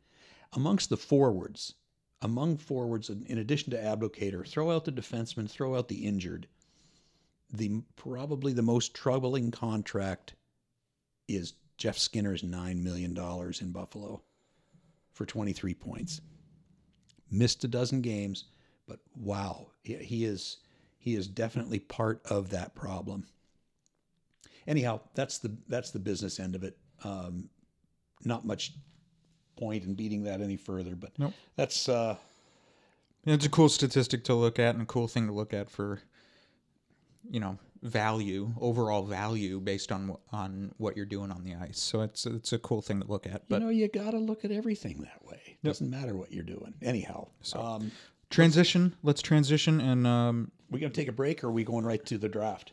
Amongst 0.52 0.88
the 0.88 0.96
forwards, 0.96 1.74
among 2.22 2.56
forwards, 2.58 3.10
in 3.10 3.38
addition 3.38 3.70
to 3.72 3.78
Abdelkader, 3.78 4.46
throw 4.46 4.70
out 4.70 4.84
the 4.84 4.92
defenseman, 4.92 5.50
throw 5.50 5.76
out 5.76 5.88
the 5.88 6.06
injured. 6.06 6.46
The 7.52 7.82
probably 7.96 8.52
the 8.52 8.62
most 8.62 8.94
troubling 8.94 9.50
contract 9.50 10.34
is 11.28 11.54
Jeff 11.76 11.98
Skinner's 11.98 12.42
nine 12.42 12.82
million 12.82 13.14
dollars 13.14 13.60
in 13.60 13.72
Buffalo 13.72 14.22
for 15.12 15.26
23 15.26 15.74
points 15.74 16.20
missed 17.30 17.64
a 17.64 17.68
dozen 17.68 18.00
games, 18.00 18.44
but 18.86 19.00
wow, 19.16 19.68
he, 19.82 20.24
is 20.24 20.58
he 20.98 21.14
is 21.14 21.26
definitely 21.26 21.78
part 21.78 22.20
of 22.26 22.50
that 22.50 22.74
problem. 22.74 23.26
Anyhow, 24.66 25.00
that's 25.14 25.38
the 25.38 25.56
that's 25.68 25.90
the 25.90 25.98
business 25.98 26.40
end 26.40 26.54
of 26.54 26.64
it. 26.64 26.76
Um, 27.04 27.48
not 28.24 28.44
much 28.44 28.72
point 29.56 29.84
in 29.84 29.94
beating 29.94 30.24
that 30.24 30.40
any 30.40 30.56
further, 30.56 30.94
but 30.96 31.12
Nope. 31.18 31.32
that's 31.54 31.88
uh, 31.88 32.16
It's 33.24 33.46
a 33.46 33.48
cool 33.48 33.68
statistic 33.68 34.24
to 34.24 34.34
look 34.34 34.58
at 34.58 34.74
and 34.74 34.82
a 34.82 34.86
cool 34.86 35.08
thing 35.08 35.26
to 35.28 35.32
look 35.32 35.54
at 35.54 35.70
for, 35.70 36.00
you 37.30 37.40
know, 37.40 37.58
value, 37.82 38.52
overall 38.60 39.04
value 39.04 39.60
based 39.60 39.92
on 39.92 40.16
on 40.32 40.72
what 40.78 40.96
you're 40.96 41.06
doing 41.06 41.30
on 41.30 41.44
the 41.44 41.54
ice. 41.54 41.78
So 41.78 42.00
it's 42.00 42.26
it's 42.26 42.52
a 42.52 42.58
cool 42.58 42.82
thing 42.82 43.00
to 43.00 43.06
look 43.06 43.26
at. 43.26 43.48
But 43.48 43.60
you 43.60 43.66
know 43.66 43.70
you 43.70 43.88
got 43.88 44.10
to 44.10 44.18
look 44.18 44.44
at 44.44 44.50
everything 44.50 44.98
that 45.02 45.24
way. 45.24 45.40
it 45.46 45.66
Doesn't 45.66 45.90
matter 45.90 46.14
what 46.16 46.32
you're 46.32 46.42
doing. 46.42 46.74
Anyhow, 46.82 47.28
um, 47.54 47.92
transition. 48.30 48.94
Let's 49.02 49.22
transition, 49.22 49.80
and 49.80 50.06
um, 50.06 50.50
we 50.70 50.80
gonna 50.80 50.92
take 50.92 51.08
a 51.08 51.12
break, 51.12 51.42
or 51.44 51.48
are 51.48 51.52
we 51.52 51.64
going 51.64 51.84
right 51.84 52.04
to 52.06 52.18
the 52.18 52.28
draft? 52.28 52.72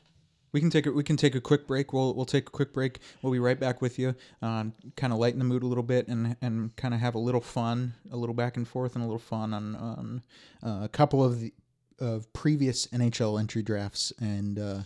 we 0.54 0.60
can 0.60 0.70
take 0.70 0.86
a, 0.86 0.91
we 0.91 1.04
can 1.04 1.18
take 1.18 1.36
a 1.36 1.41
quick 1.41 1.68
break. 1.68 1.91
We'll 1.91 2.14
we'll 2.14 2.26
take 2.26 2.47
a 2.47 2.51
quick 2.51 2.74
break. 2.74 2.99
We'll 3.22 3.34
be 3.34 3.39
right 3.39 3.60
back 3.60 3.82
with 3.82 3.99
you. 3.99 4.16
Um, 4.41 4.74
kind 4.95 5.12
of 5.12 5.20
lighten 5.20 5.39
the 5.39 5.45
mood 5.45 5.64
a 5.64 5.68
little 5.68 5.84
bit 5.84 6.08
and 6.08 6.38
and 6.41 6.74
kind 6.76 6.93
of 6.93 6.99
have 6.99 7.16
a 7.16 7.20
little 7.20 7.41
fun, 7.41 7.93
a 8.12 8.16
little 8.16 8.36
back 8.36 8.56
and 8.56 8.68
forth, 8.68 8.95
and 8.95 9.04
a 9.04 9.08
little 9.08 9.20
fun 9.20 9.54
on 9.54 9.76
on 9.76 10.22
uh, 10.64 10.84
a 10.84 10.89
couple 10.89 11.24
of 11.24 11.39
the 11.39 11.54
of 11.99 12.32
previous 12.34 12.88
NHL 12.88 13.39
entry 13.39 13.64
drafts 13.64 14.14
and 14.20 14.60
uh, 14.60 14.80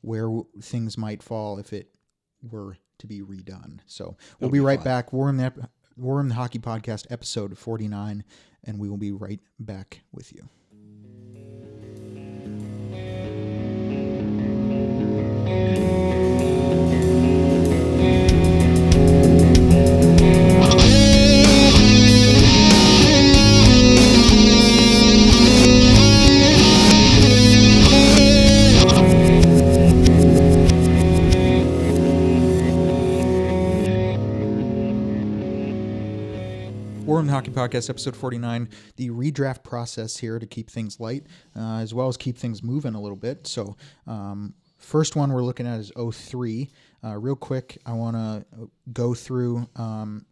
where 0.00 0.24
w- 0.24 0.46
things 0.60 0.96
might 0.96 1.22
fall 1.22 1.58
if 1.58 1.72
it 1.72 1.90
were 2.42 2.76
to 2.98 3.06
be 3.06 3.20
redone. 3.20 3.80
So 3.86 4.16
we'll 4.40 4.50
be, 4.50 4.58
be 4.58 4.64
right 4.64 4.78
fun. 4.78 4.84
back. 4.84 5.12
War 5.12 5.28
in 5.28 5.36
the 5.36 5.44
Ep- 5.44 5.70
War 5.96 6.20
in 6.20 6.28
the 6.28 6.34
Hockey 6.34 6.58
Podcast, 6.58 7.06
episode 7.10 7.58
forty 7.58 7.88
nine, 7.88 8.24
and 8.64 8.78
we 8.78 8.88
will 8.88 8.96
be 8.96 9.12
right 9.12 9.40
back 9.58 10.00
with 10.12 10.32
you. 10.32 10.48
Hockey 37.40 37.52
Podcast, 37.52 37.88
episode 37.88 38.14
49, 38.14 38.68
the 38.96 39.08
redraft 39.08 39.62
process 39.62 40.18
here 40.18 40.38
to 40.38 40.44
keep 40.44 40.68
things 40.68 41.00
light, 41.00 41.24
uh, 41.56 41.78
as 41.78 41.94
well 41.94 42.06
as 42.06 42.18
keep 42.18 42.36
things 42.36 42.62
moving 42.62 42.94
a 42.94 43.00
little 43.00 43.16
bit. 43.16 43.46
So, 43.46 43.78
um, 44.06 44.52
first 44.76 45.16
one 45.16 45.32
we're 45.32 45.42
looking 45.42 45.66
at 45.66 45.80
is 45.80 45.90
03. 45.96 46.68
Uh, 47.02 47.16
real 47.16 47.36
quick, 47.36 47.78
I 47.86 47.94
want 47.94 48.14
to 48.14 48.44
go 48.92 49.14
through 49.14 49.66
um, 49.76 50.26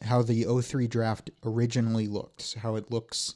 how 0.00 0.22
the 0.22 0.44
03 0.44 0.86
draft 0.86 1.28
originally 1.42 2.06
looked, 2.06 2.54
how 2.62 2.76
it 2.76 2.88
looks 2.88 3.34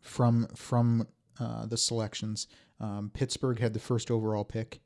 from 0.00 0.46
from 0.56 1.06
uh, 1.38 1.66
the 1.66 1.76
selections. 1.76 2.46
Um, 2.80 3.10
Pittsburgh 3.12 3.58
had 3.58 3.74
the 3.74 3.80
first 3.80 4.10
overall 4.10 4.44
pick. 4.44 4.80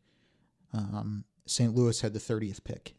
Um, 0.72 1.22
St. 1.46 1.72
Louis 1.72 2.00
had 2.00 2.14
the 2.14 2.18
30th 2.18 2.64
pick. 2.64 2.96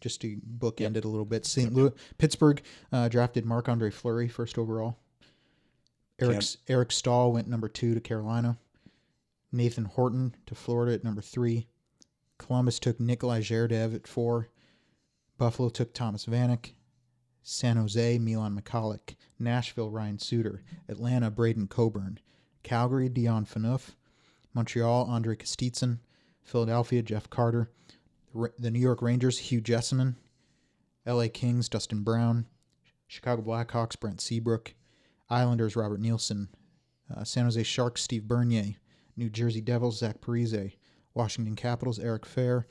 Just 0.00 0.20
to 0.22 0.40
bookend 0.58 0.96
it 0.96 1.04
a 1.04 1.08
little 1.08 1.24
bit. 1.24 1.44
St. 1.46 1.72
Louis, 1.72 1.92
Pittsburgh 2.18 2.62
uh, 2.92 3.08
drafted 3.08 3.44
Marc 3.44 3.68
Andre 3.68 3.90
Fleury 3.90 4.28
first 4.28 4.58
overall. 4.58 4.98
Eric 6.20 6.42
Eric 6.68 6.92
Staal 6.92 7.32
went 7.32 7.48
number 7.48 7.68
two 7.68 7.94
to 7.94 8.00
Carolina. 8.00 8.58
Nathan 9.52 9.84
Horton 9.84 10.34
to 10.46 10.54
Florida 10.54 10.94
at 10.94 11.04
number 11.04 11.22
three. 11.22 11.68
Columbus 12.38 12.78
took 12.78 13.00
Nikolai 13.00 13.40
Zherdev 13.40 13.94
at 13.94 14.06
four. 14.06 14.48
Buffalo 15.38 15.68
took 15.68 15.94
Thomas 15.94 16.26
Vanek. 16.26 16.72
San 17.42 17.76
Jose, 17.76 18.18
Milan 18.18 18.60
Michalek. 18.60 19.14
Nashville, 19.38 19.90
Ryan 19.90 20.18
Suter. 20.18 20.62
Atlanta, 20.88 21.30
Braden 21.30 21.68
Coburn. 21.68 22.18
Calgary, 22.62 23.08
Dion 23.08 23.46
Phaneuf. 23.46 23.94
Montreal, 24.52 25.08
Andrei 25.08 25.36
Kostitsyn. 25.36 25.98
Philadelphia, 26.42 27.02
Jeff 27.02 27.30
Carter. 27.30 27.70
The 28.58 28.70
New 28.70 28.78
York 28.78 29.02
Rangers, 29.02 29.38
Hugh 29.38 29.60
Jessiman. 29.60 30.14
LA 31.06 31.26
Kings, 31.32 31.68
Dustin 31.68 32.02
Brown. 32.02 32.46
Chicago 33.06 33.42
Blackhawks, 33.42 33.98
Brent 33.98 34.20
Seabrook. 34.20 34.74
Islanders, 35.30 35.76
Robert 35.76 36.00
Nilsson. 36.00 36.48
Uh, 37.14 37.24
San 37.24 37.44
Jose 37.44 37.62
Sharks, 37.62 38.02
Steve 38.02 38.28
Bernier. 38.28 38.74
New 39.16 39.28
Jersey 39.28 39.60
Devils, 39.60 39.98
Zach 39.98 40.20
Parise. 40.20 40.76
Washington 41.14 41.56
Capitals, 41.56 41.98
Eric 41.98 42.22
Fehr. 42.22 42.64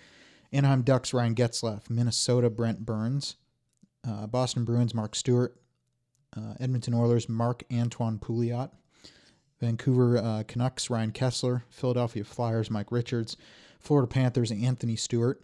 Anaheim 0.54 0.84
Ducks, 0.84 1.14
Ryan 1.14 1.36
Getzlaf. 1.36 1.90
Minnesota, 1.90 2.50
Brent 2.50 2.86
Burns. 2.86 3.36
Uh, 4.08 4.28
Boston 4.28 4.64
Bruins, 4.64 4.94
Mark 4.94 5.16
Stuart. 5.16 5.60
Uh, 6.36 6.54
Edmonton 6.60 6.94
Oilers, 6.94 7.28
Marc 7.28 7.64
Antoine 7.74 8.20
Pouliot. 8.20 8.70
Vancouver 9.60 10.18
uh, 10.18 10.44
Canucks, 10.48 10.90
Ryan 10.90 11.12
Kesler. 11.12 11.64
Philadelphia 11.70 12.24
Flyers, 12.24 12.70
Mike 12.70 12.92
Richards. 12.92 13.36
Florida 13.80 14.08
Panthers, 14.08 14.52
Anthony 14.52 14.96
Stewart. 14.96 15.42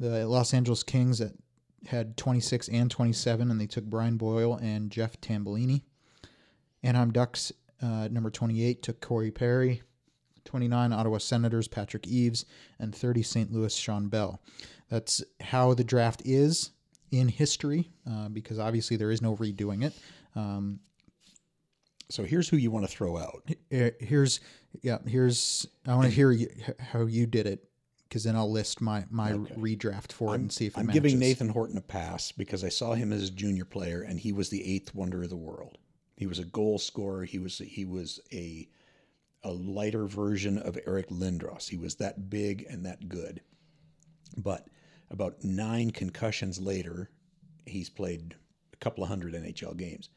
The 0.00 0.26
Los 0.26 0.52
Angeles 0.54 0.82
Kings 0.82 1.18
that 1.18 1.32
had 1.86 2.16
26 2.16 2.68
and 2.68 2.90
27, 2.90 3.50
and 3.50 3.60
they 3.60 3.66
took 3.66 3.84
Brian 3.84 4.16
Boyle 4.16 4.54
and 4.54 4.90
Jeff 4.90 5.20
Tambellini. 5.20 5.82
Anaheim 6.82 7.12
Ducks, 7.12 7.52
uh, 7.82 8.08
number 8.10 8.30
28, 8.30 8.82
took 8.82 9.00
Corey 9.00 9.30
Perry. 9.30 9.82
29, 10.46 10.92
Ottawa 10.92 11.18
Senators, 11.18 11.68
Patrick 11.68 12.06
Eaves. 12.08 12.46
And 12.78 12.94
30, 12.94 13.22
St. 13.22 13.52
Louis, 13.52 13.74
Shawn 13.76 14.08
Belle. 14.08 14.40
That's 14.88 15.22
how 15.40 15.74
the 15.74 15.84
draft 15.84 16.22
is 16.24 16.70
in 17.12 17.28
history, 17.28 17.90
uh, 18.10 18.28
because 18.30 18.58
obviously 18.58 18.96
there 18.96 19.10
is 19.10 19.20
no 19.22 19.36
redoing 19.36 19.84
it. 19.84 19.92
Um, 20.34 20.80
So 22.08 22.24
here's 22.24 22.48
who 22.48 22.56
you 22.56 22.70
want 22.72 22.88
to 22.88 22.92
throw 22.92 23.16
out. 23.18 23.48
here's, 23.70 24.40
yeah, 24.82 24.98
here's, 25.06 25.66
I 25.86 25.94
want 25.94 26.08
to 26.08 26.14
hear 26.14 26.32
you, 26.32 26.48
how 26.78 27.06
you 27.06 27.26
did 27.26 27.46
it, 27.46 27.69
because 28.10 28.24
then 28.24 28.34
I'll 28.34 28.50
list 28.50 28.80
my, 28.80 29.04
my 29.08 29.32
Okay. 29.34 29.54
redraft 29.54 30.10
for 30.10 30.34
it 30.34 30.40
and 30.40 30.50
see 30.52 30.66
if 30.66 30.76
I'm 30.76 30.88
giving 30.88 31.20
Nathan 31.20 31.50
Horton 31.50 31.78
a 31.78 31.80
pass 31.80 32.32
because 32.32 32.64
I 32.64 32.68
saw 32.68 32.94
him 32.94 33.12
as 33.12 33.28
a 33.28 33.32
junior 33.32 33.64
player, 33.64 34.02
and 34.02 34.18
he 34.18 34.32
was 34.32 34.48
the 34.48 34.64
eighth 34.74 34.92
wonder 34.96 35.22
of 35.22 35.30
the 35.30 35.36
world. 35.36 35.78
He 36.16 36.26
was 36.26 36.40
a 36.40 36.44
goal 36.44 36.78
scorer. 36.80 37.24
He 37.24 37.38
was 37.38 37.58
he 37.58 37.84
was 37.84 38.18
a 38.32 38.68
a 39.44 39.52
lighter 39.52 40.06
version 40.06 40.58
of 40.58 40.76
Eric 40.86 41.08
Lindros. 41.08 41.68
He 41.68 41.76
was 41.76 41.94
that 41.94 42.28
big 42.28 42.66
and 42.68 42.84
that 42.84 43.08
good. 43.08 43.40
But 44.36 44.66
about 45.08 45.44
nine 45.44 45.92
concussions 45.92 46.60
later, 46.60 47.10
he's 47.64 47.88
played 47.88 48.34
a 48.72 48.76
couple 48.78 49.04
of 49.04 49.08
hundred 49.08 49.34
NHL 49.34 49.76
games. 49.76 50.10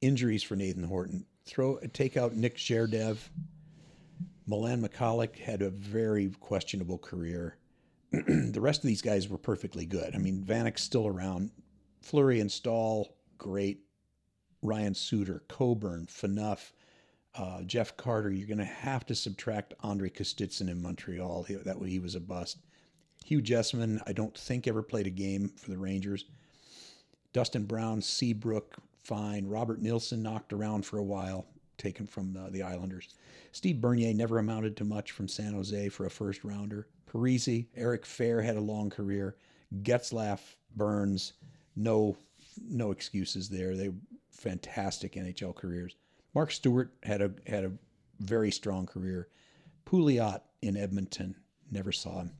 Injuries 0.00 0.44
for 0.44 0.54
Nathan 0.54 0.84
Horton. 0.84 1.26
Throw 1.44 1.78
take 1.92 2.16
out 2.16 2.36
Nick 2.36 2.56
Zherdev. 2.56 3.18
Milan 4.46 4.82
Michalek 4.82 5.38
had 5.38 5.62
a 5.62 5.70
very 5.70 6.30
questionable 6.40 6.98
career. 6.98 7.56
the 8.10 8.60
rest 8.60 8.82
of 8.82 8.86
these 8.86 9.02
guys 9.02 9.28
were 9.28 9.38
perfectly 9.38 9.86
good. 9.86 10.14
I 10.14 10.18
mean, 10.18 10.44
Vanek's 10.44 10.82
still 10.82 11.06
around. 11.06 11.50
Fleury 12.00 12.40
and 12.40 12.50
Staal, 12.50 13.14
great. 13.38 13.80
Ryan 14.62 14.94
Suter, 14.94 15.42
Coburn, 15.48 16.06
Phaneuf, 16.06 16.72
uh, 17.34 17.62
Jeff 17.62 17.96
Carter. 17.96 18.30
You're 18.30 18.46
going 18.46 18.58
to 18.58 18.64
have 18.64 19.04
to 19.06 19.14
subtract 19.14 19.74
Andrei 19.82 20.10
Kostitsyn 20.10 20.68
in 20.68 20.82
Montreal. 20.82 21.44
He, 21.44 21.54
that 21.54 21.80
way 21.80 21.90
he 21.90 21.98
was 21.98 22.14
a 22.14 22.20
bust. 22.20 22.58
Hugh 23.24 23.42
Jessman, 23.42 24.00
I 24.06 24.12
don't 24.12 24.36
think 24.36 24.66
ever 24.66 24.82
played 24.82 25.06
a 25.06 25.10
game 25.10 25.52
for 25.56 25.70
the 25.70 25.78
Rangers. 25.78 26.24
Dustin 27.32 27.64
Brown, 27.64 28.02
Seabrook, 28.02 28.76
fine. 29.02 29.46
Robert 29.46 29.80
Nilsson 29.80 30.22
knocked 30.22 30.52
around 30.52 30.84
for 30.84 30.98
a 30.98 31.04
while, 31.04 31.46
taken 31.78 32.06
from 32.06 32.32
the, 32.32 32.48
the 32.50 32.62
Islanders. 32.62 33.14
Steve 33.52 33.80
Bernier 33.80 34.14
never 34.14 34.38
amounted 34.38 34.76
to 34.76 34.84
much 34.84 35.12
from 35.12 35.28
San 35.28 35.54
Jose 35.54 35.88
for 35.88 36.06
a 36.06 36.10
first 36.10 36.44
rounder. 36.44 36.86
Parise, 37.10 37.66
Eric 37.76 38.04
Fehr 38.04 38.44
had 38.44 38.56
a 38.56 38.60
long 38.60 38.90
career. 38.90 39.36
Getzlaf, 39.82 40.56
Burns, 40.76 41.34
no 41.76 42.16
no 42.68 42.90
excuses 42.90 43.48
there. 43.48 43.76
They 43.76 43.90
fantastic 44.30 45.14
NHL 45.14 45.54
careers. 45.54 45.96
Mark 46.34 46.50
Stuart 46.50 46.92
had 47.02 47.22
a 47.22 47.32
had 47.46 47.64
a 47.64 47.72
very 48.20 48.50
strong 48.50 48.86
career. 48.86 49.28
Pouliot 49.84 50.40
in 50.62 50.76
Edmonton, 50.76 51.34
never 51.70 51.92
saw 51.92 52.20
him. 52.20 52.32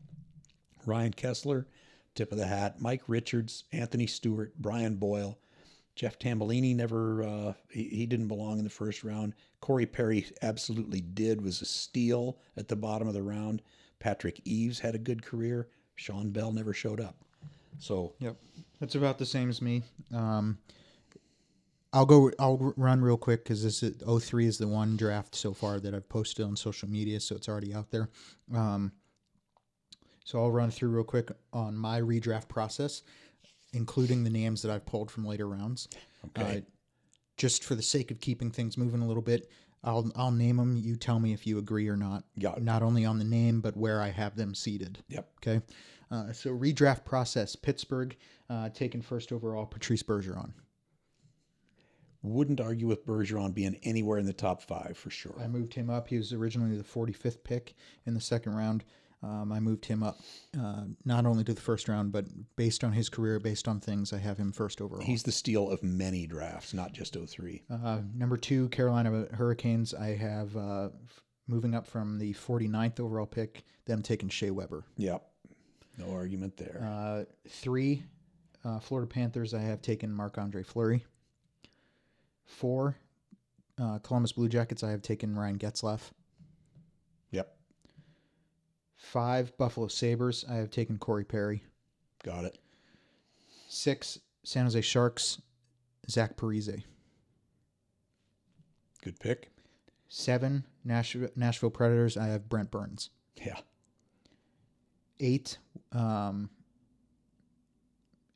Ryan 0.86 1.12
Kesler, 1.12 1.66
tip 2.14 2.32
of 2.32 2.38
the 2.38 2.46
hat. 2.46 2.80
Mike 2.80 3.02
Richards, 3.06 3.64
Anthony 3.72 4.06
Stewart, 4.06 4.52
Brian 4.58 4.96
Boyle, 4.96 5.38
Jeff 5.94 6.18
Tambellini 6.18 6.74
never 6.74 7.22
uh, 7.22 7.52
he, 7.70 7.84
he 7.84 8.06
didn't 8.06 8.28
belong 8.28 8.58
in 8.58 8.64
the 8.64 8.70
first 8.70 9.04
round. 9.04 9.34
Corey 9.60 9.86
Perry 9.86 10.26
absolutely 10.42 11.00
did 11.00 11.42
was 11.42 11.60
a 11.60 11.66
steal 11.66 12.38
at 12.56 12.68
the 12.68 12.76
bottom 12.76 13.08
of 13.08 13.14
the 13.14 13.22
round. 13.22 13.62
Patrick 13.98 14.40
Eaves 14.44 14.80
had 14.80 14.94
a 14.94 14.98
good 14.98 15.22
career. 15.24 15.68
Shawn 15.94 16.30
Belle 16.30 16.52
never 16.52 16.72
showed 16.72 17.00
up. 17.00 17.16
So 17.78 18.14
Yep, 18.20 18.36
that's 18.80 18.94
about 18.94 19.18
the 19.18 19.26
same 19.26 19.48
as 19.48 19.60
me. 19.60 19.82
Um, 20.14 20.58
I'll 21.92 22.06
go. 22.06 22.30
I'll 22.38 22.72
run 22.76 23.02
real 23.02 23.18
quick 23.18 23.44
because 23.44 23.62
this 23.62 23.82
is 23.82 24.02
03 24.02 24.46
is 24.46 24.56
the 24.56 24.66
one 24.66 24.96
draft 24.96 25.34
so 25.34 25.52
far 25.52 25.78
that 25.78 25.94
I've 25.94 26.08
posted 26.08 26.46
on 26.46 26.56
social 26.56 26.88
media, 26.88 27.20
so 27.20 27.36
it's 27.36 27.48
already 27.48 27.74
out 27.74 27.90
there. 27.90 28.08
Um, 28.54 28.92
so 30.24 30.38
I'll 30.38 30.50
run 30.50 30.70
through 30.70 30.88
real 30.90 31.04
quick 31.04 31.30
on 31.52 31.76
my 31.76 32.00
redraft 32.00 32.48
process, 32.48 33.02
including 33.72 34.24
the 34.24 34.30
names 34.30 34.62
that 34.62 34.70
I've 34.70 34.86
pulled 34.86 35.10
from 35.10 35.24
later 35.26 35.48
rounds. 35.48 35.88
Okay. 36.26 36.58
Uh, 36.58 36.60
just 37.36 37.64
for 37.64 37.74
the 37.74 37.82
sake 37.82 38.10
of 38.10 38.20
keeping 38.20 38.50
things 38.50 38.76
moving 38.76 39.00
a 39.00 39.06
little 39.06 39.22
bit, 39.22 39.48
I'll 39.82 40.10
I'll 40.14 40.30
name 40.30 40.56
them. 40.58 40.76
You 40.76 40.96
tell 40.96 41.18
me 41.18 41.32
if 41.32 41.46
you 41.46 41.58
agree 41.58 41.88
or 41.88 41.96
not. 41.96 42.24
Yeah. 42.36 42.54
Not 42.60 42.82
only 42.82 43.04
on 43.04 43.18
the 43.18 43.24
name, 43.24 43.60
but 43.60 43.76
where 43.76 44.00
I 44.00 44.10
have 44.10 44.36
them 44.36 44.54
seated. 44.54 44.98
Yep. 45.08 45.28
Okay. 45.38 45.60
Uh, 46.10 46.32
so 46.32 46.50
redraft 46.50 47.04
process: 47.04 47.56
Pittsburgh 47.56 48.16
uh, 48.50 48.68
taken 48.68 49.00
first 49.02 49.32
overall, 49.32 49.64
Patrice 49.66 50.02
Bergeron. 50.02 50.52
wouldn't 52.22 52.60
argue 52.60 52.86
with 52.86 53.06
Bergeron 53.06 53.54
being 53.54 53.76
anywhere 53.82 54.18
in 54.18 54.26
the 54.26 54.32
top 54.32 54.62
five 54.62 54.96
for 54.96 55.10
sure. 55.10 55.34
I 55.42 55.48
moved 55.48 55.74
him 55.74 55.90
up. 55.90 56.08
He 56.08 56.18
was 56.18 56.32
originally 56.32 56.76
the 56.76 56.84
45th 56.84 57.42
pick 57.42 57.74
in 58.06 58.14
the 58.14 58.20
second 58.20 58.54
round. 58.54 58.84
Um, 59.22 59.52
I 59.52 59.60
moved 59.60 59.84
him 59.84 60.02
up 60.02 60.18
uh, 60.58 60.82
not 61.04 61.26
only 61.26 61.44
to 61.44 61.54
the 61.54 61.60
first 61.60 61.88
round, 61.88 62.10
but 62.10 62.26
based 62.56 62.82
on 62.82 62.92
his 62.92 63.08
career, 63.08 63.38
based 63.38 63.68
on 63.68 63.78
things, 63.78 64.12
I 64.12 64.18
have 64.18 64.36
him 64.36 64.50
first 64.50 64.80
overall. 64.80 65.02
He's 65.02 65.22
the 65.22 65.32
steal 65.32 65.70
of 65.70 65.82
many 65.82 66.26
drafts, 66.26 66.74
not 66.74 66.92
just 66.92 67.16
03. 67.16 67.62
Uh, 67.70 68.00
number 68.14 68.36
two, 68.36 68.68
Carolina 68.70 69.26
Hurricanes. 69.32 69.94
I 69.94 70.16
have 70.16 70.56
uh, 70.56 70.88
moving 71.46 71.74
up 71.74 71.86
from 71.86 72.18
the 72.18 72.34
49th 72.34 72.98
overall 72.98 73.26
pick, 73.26 73.62
them 73.86 74.02
taking 74.02 74.28
Shea 74.28 74.50
Weber. 74.50 74.84
Yep. 74.96 75.22
No 75.98 76.10
argument 76.10 76.56
there. 76.56 76.80
Uh, 76.82 77.24
three, 77.48 78.02
uh, 78.64 78.80
Florida 78.80 79.06
Panthers. 79.06 79.54
I 79.54 79.60
have 79.60 79.82
taken 79.82 80.12
Marc 80.12 80.38
Andre 80.38 80.62
Fleury. 80.62 81.04
Four, 82.44 82.96
uh, 83.80 83.98
Columbus 84.00 84.32
Blue 84.32 84.48
Jackets. 84.48 84.82
I 84.82 84.90
have 84.90 85.02
taken 85.02 85.36
Ryan 85.36 85.58
Getzlaf. 85.58 86.10
Five, 89.02 89.56
Buffalo 89.58 89.88
Sabres. 89.88 90.44
I 90.48 90.54
have 90.54 90.70
taken 90.70 90.96
Corey 90.96 91.24
Perry. 91.24 91.64
Got 92.24 92.44
it. 92.44 92.58
Six, 93.68 94.20
San 94.44 94.64
Jose 94.64 94.80
Sharks. 94.80 95.42
Zach 96.08 96.36
Parise. 96.36 96.84
Good 99.02 99.18
pick. 99.18 99.50
Seven, 100.08 100.64
Nashville, 100.84 101.30
Nashville 101.34 101.70
Predators. 101.70 102.16
I 102.16 102.26
have 102.28 102.48
Brent 102.48 102.70
Burns. 102.70 103.10
Yeah. 103.44 103.58
Eight, 105.18 105.58
um, 105.90 106.48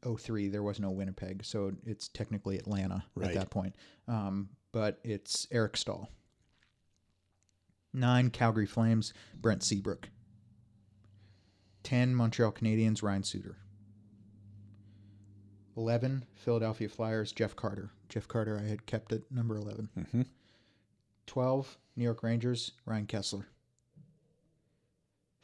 03, 0.04 0.48
there 0.48 0.62
was 0.64 0.80
no 0.80 0.90
Winnipeg, 0.90 1.44
so 1.44 1.72
it's 1.84 2.08
technically 2.08 2.58
Atlanta 2.58 3.04
Right. 3.14 3.28
at 3.28 3.34
that 3.34 3.50
point. 3.50 3.76
Um, 4.08 4.48
but 4.72 4.98
it's 5.04 5.46
Eric 5.52 5.76
Staal. 5.76 6.10
Nine, 7.92 8.30
Calgary 8.30 8.66
Flames, 8.66 9.12
Brent 9.40 9.62
Seabrook. 9.62 10.08
Ten, 11.86 12.16
Montreal 12.16 12.50
Canadiens, 12.50 13.00
Ryan 13.00 13.22
Suter. 13.22 13.58
Eleven, 15.76 16.24
Philadelphia 16.34 16.88
Flyers, 16.88 17.30
Jeff 17.30 17.54
Carter. 17.54 17.90
Jeff 18.08 18.26
Carter, 18.26 18.58
I 18.60 18.66
had 18.68 18.86
kept 18.86 19.12
at 19.12 19.30
number 19.30 19.56
11. 19.56 19.88
Mm-hmm. 19.96 20.22
12, 21.28 21.78
New 21.94 22.02
York 22.02 22.24
Rangers, 22.24 22.72
Ryan 22.86 23.06
Kesler. 23.06 23.44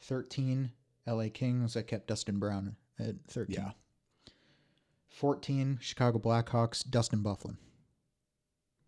13, 0.01 0.71
LA 1.07 1.27
Kings, 1.33 1.77
I 1.77 1.81
kept 1.81 2.07
Dustin 2.07 2.39
Brown 2.39 2.75
at 2.99 3.15
13. 3.29 3.55
Yeah. 3.55 3.71
14, 5.07 5.77
Chicago 5.81 6.19
Blackhawks, 6.19 6.83
Dustin 6.89 7.23
Byfuglien. 7.23 7.55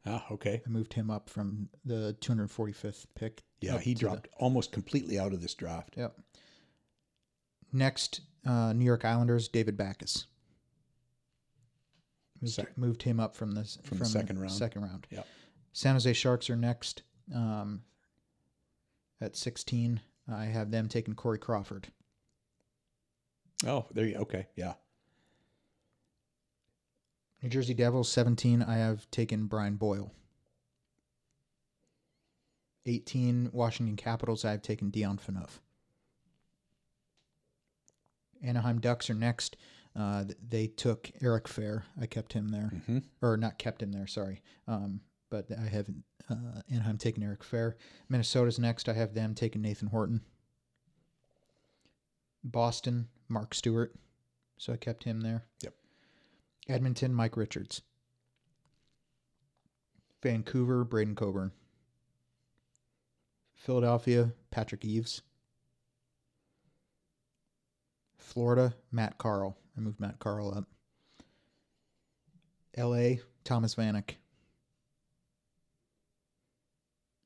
Ah, 0.05 0.25
okay. 0.29 0.61
I 0.65 0.69
moved 0.69 0.91
him 0.93 1.09
up 1.09 1.29
from 1.29 1.69
the 1.85 2.17
245th 2.19 3.05
pick. 3.15 3.43
Yeah, 3.61 3.77
he 3.79 3.93
to 3.93 3.99
the- 3.99 4.09
dropped 4.09 4.27
almost 4.39 4.73
completely 4.73 5.17
out 5.17 5.31
of 5.31 5.41
this 5.41 5.53
draft. 5.53 5.93
Yep. 5.95 6.17
Next, 7.75 8.21
uh, 8.47 8.71
New 8.71 8.85
York 8.85 9.03
Islanders, 9.03 9.49
David 9.49 9.75
Backes. 9.75 10.27
Moved, 12.41 12.53
Sec- 12.53 12.77
moved 12.77 13.03
him 13.03 13.19
up 13.19 13.35
from 13.35 13.51
this 13.51 13.77
From 13.83 13.97
the 13.97 14.05
second 14.05 14.39
round. 14.39 14.53
Second 14.53 14.83
round. 14.83 15.07
Yep. 15.09 15.27
San 15.73 15.95
Jose 15.95 16.13
Sharks 16.13 16.49
are 16.49 16.55
next. 16.55 17.03
Um, 17.33 17.81
at 19.19 19.35
16, 19.35 19.99
I 20.31 20.45
have 20.45 20.71
them 20.71 20.87
taking 20.87 21.15
Corey 21.15 21.37
Crawford. 21.37 21.89
Oh, 23.67 23.85
there 23.91 24.05
you 24.05 24.15
okay. 24.19 24.47
Yeah. 24.55 24.75
New 27.41 27.49
Jersey 27.49 27.73
Devils, 27.73 28.09
17, 28.09 28.61
I 28.63 28.77
have 28.77 29.09
taken 29.11 29.47
Brian 29.47 29.75
Boyle. 29.75 30.13
18, 32.85 33.49
Washington 33.51 33.97
Capitals, 33.97 34.45
I 34.45 34.51
have 34.51 34.61
taken 34.61 34.91
Dion 34.91 35.17
Phaneuf. 35.17 35.59
Anaheim 38.43 38.79
Ducks 38.79 39.09
are 39.09 39.15
next. 39.15 39.57
Uh, 39.95 40.25
they 40.49 40.67
took 40.67 41.09
Eric 41.21 41.45
Fehr. 41.45 41.83
I 41.99 42.05
kept 42.05 42.33
him 42.33 42.49
there. 42.49 42.71
Mm-hmm. 42.73 42.99
Or 43.21 43.37
not 43.37 43.57
kept 43.57 43.81
him 43.81 43.91
there, 43.91 44.07
sorry. 44.07 44.41
Um, 44.67 44.99
but 45.29 45.47
I 45.51 45.67
have 45.67 45.87
uh, 46.29 46.61
Anaheim 46.69 46.97
taking 46.97 47.23
Eric 47.23 47.43
Fehr. 47.43 47.73
Minnesota's 48.09 48.59
next. 48.59 48.89
I 48.89 48.93
have 48.93 49.13
them 49.13 49.33
taking 49.33 49.61
Nathan 49.61 49.87
Horton. 49.87 50.21
Boston, 52.43 53.07
Mark 53.29 53.53
Stuart. 53.53 53.95
So 54.57 54.73
I 54.73 54.77
kept 54.77 55.03
him 55.03 55.21
there. 55.21 55.45
Yep. 55.63 55.73
Edmonton, 56.67 57.13
Mike 57.13 57.37
Richards. 57.37 57.81
Vancouver, 60.21 60.83
Braden 60.83 61.15
Coburn. 61.15 61.51
Philadelphia, 63.55 64.31
Patrick 64.51 64.83
Eaves. 64.83 65.21
Florida, 68.25 68.73
Matt 68.91 69.17
Carle. 69.17 69.55
I 69.77 69.81
moved 69.81 69.99
Matt 69.99 70.19
Carle 70.19 70.57
up. 70.57 70.65
LA, 72.77 73.21
Thomas 73.43 73.75
Vanek. 73.75 74.15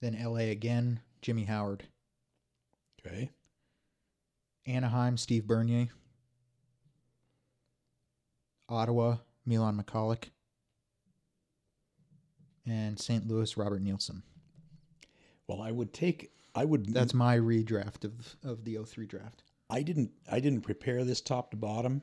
Then 0.01 0.17
LA 0.21 0.51
again, 0.51 0.99
Jimmy 1.21 1.45
Howard. 1.45 1.85
Okay. 2.99 3.31
Anaheim, 4.67 5.17
Steve 5.17 5.47
Bernier. 5.47 5.87
Ottawa, 8.67 9.17
Milan 9.45 9.81
Michalek. 9.81 10.25
And 12.67 12.99
St. 12.99 13.27
Louis, 13.27 13.57
Robert 13.57 13.81
Nilsson. 13.81 14.21
Well, 15.47 15.61
I 15.61 15.71
would 15.71 15.91
take. 15.91 16.31
I 16.53 16.65
would. 16.65 16.93
That's 16.93 17.15
my 17.15 17.37
redraft 17.37 18.03
of, 18.03 18.35
of 18.43 18.63
the 18.63 18.77
03 18.77 19.07
draft. 19.07 19.43
I 19.69 19.81
didn't. 19.81 20.11
I 20.31 20.39
didn't 20.39 20.61
prepare 20.61 21.03
this 21.03 21.21
top 21.21 21.51
to 21.51 21.57
bottom, 21.57 22.01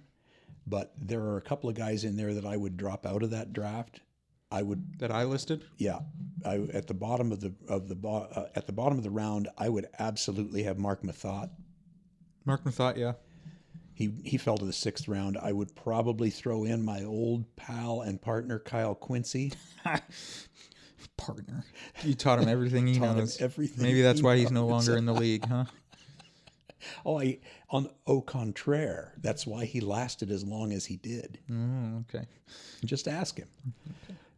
but 0.67 0.93
there 1.01 1.21
are 1.23 1.37
a 1.37 1.43
couple 1.43 1.69
of 1.69 1.77
guys 1.77 2.05
in 2.05 2.17
there 2.17 2.35
that 2.35 2.45
I 2.47 2.57
would 2.57 2.77
drop 2.77 3.05
out 3.07 3.23
of 3.23 3.31
that 3.31 3.53
draft. 3.53 4.01
I 4.53 4.63
would. 4.63 4.99
That 5.01 5.11
I 5.11 5.25
listed? 5.25 5.65
Yeah. 5.77 5.99
I 6.45 6.61
at 6.73 6.87
the 6.87 6.95
bottom 6.95 7.33
of 7.33 7.41
the 7.41 7.53
of 7.69 7.89
the 7.89 7.97
bo- 7.97 8.29
uh, 8.33 8.47
at 8.55 8.67
the 8.67 8.73
bottom 8.73 8.97
of 8.99 9.05
the 9.05 9.11
round, 9.11 9.49
I 9.59 9.69
would 9.69 9.87
absolutely 9.99 10.63
have 10.63 10.79
Marc 10.79 11.03
Methot. 11.03 11.51
Marc 12.45 12.63
Methot, 12.65 12.97
yeah. 12.97 13.15
He 13.95 14.13
he 14.25 14.37
fell 14.39 14.57
to 14.59 14.65
the 14.65 14.73
sixth 14.73 15.09
round. 15.09 15.37
I 15.43 15.51
would 15.53 15.75
probably 15.75 16.31
throw 16.31 16.65
in 16.65 16.85
my 16.85 17.03
old 17.03 17.57
pal 17.57 18.03
and 18.03 18.21
partner 18.23 18.59
Kyle 18.61 18.95
Quincey. 18.95 19.53
Partner. 21.17 21.65
You 22.03 22.15
taught 22.15 22.41
him 22.41 22.49
everything 22.49 22.87
he 22.87 22.95
Taught 22.99 23.11
him 23.13 23.17
knows. 23.19 23.41
everything 23.41 23.83
Maybe 23.85 24.03
that's 24.03 24.23
why 24.23 24.37
he's 24.37 24.51
no 24.51 24.67
longer 24.67 24.97
in 24.97 25.07
the 25.07 25.15
league, 25.15 25.47
huh? 25.47 25.65
Oh, 27.05 27.21
I 27.21 27.39
on 27.71 27.89
au 28.07 28.21
contraire. 28.21 29.15
That's 29.19 29.47
why 29.47 29.65
he 29.65 29.81
lasted 29.81 30.31
as 30.31 30.45
long 30.45 30.73
as 30.73 30.87
he 30.87 30.97
did. 30.97 31.39
Oh, 31.51 32.05
okay. 32.09 32.27
Just 32.85 33.09
ask 33.09 33.37
him. 33.37 33.49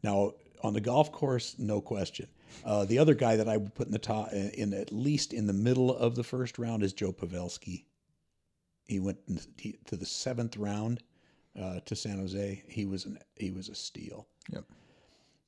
Now, 0.03 0.32
on 0.62 0.72
the 0.72 0.80
golf 0.80 1.12
course, 1.12 1.57
no 1.59 1.80
question. 1.80 2.28
Uh, 2.64 2.84
the 2.84 2.99
other 2.99 3.14
guy 3.14 3.36
that 3.36 3.49
I 3.49 3.57
would 3.57 3.74
put 3.74 3.86
in 3.86 3.92
the 3.92 3.99
top, 3.99 4.32
in 4.32 4.72
at 4.72 4.92
least 4.92 5.32
in 5.32 5.46
the 5.46 5.53
middle 5.53 5.94
of 5.94 6.14
the 6.14 6.24
first 6.24 6.59
round, 6.59 6.82
is 6.82 6.92
Joe 6.92 7.12
Pavelski. 7.12 7.84
He 8.86 9.01
went 9.01 9.18
to 9.86 9.96
the 9.96 10.07
seventh 10.07 10.57
round 10.57 11.03
uh, 11.61 11.80
to 11.84 11.94
San 11.94 12.18
Jose. 12.18 12.62
He 12.68 12.86
was 12.86 13.05
an 13.05 13.18
he 13.36 13.51
was 13.51 13.68
a 13.68 13.74
steal. 13.74 14.26
Yep. 14.51 14.64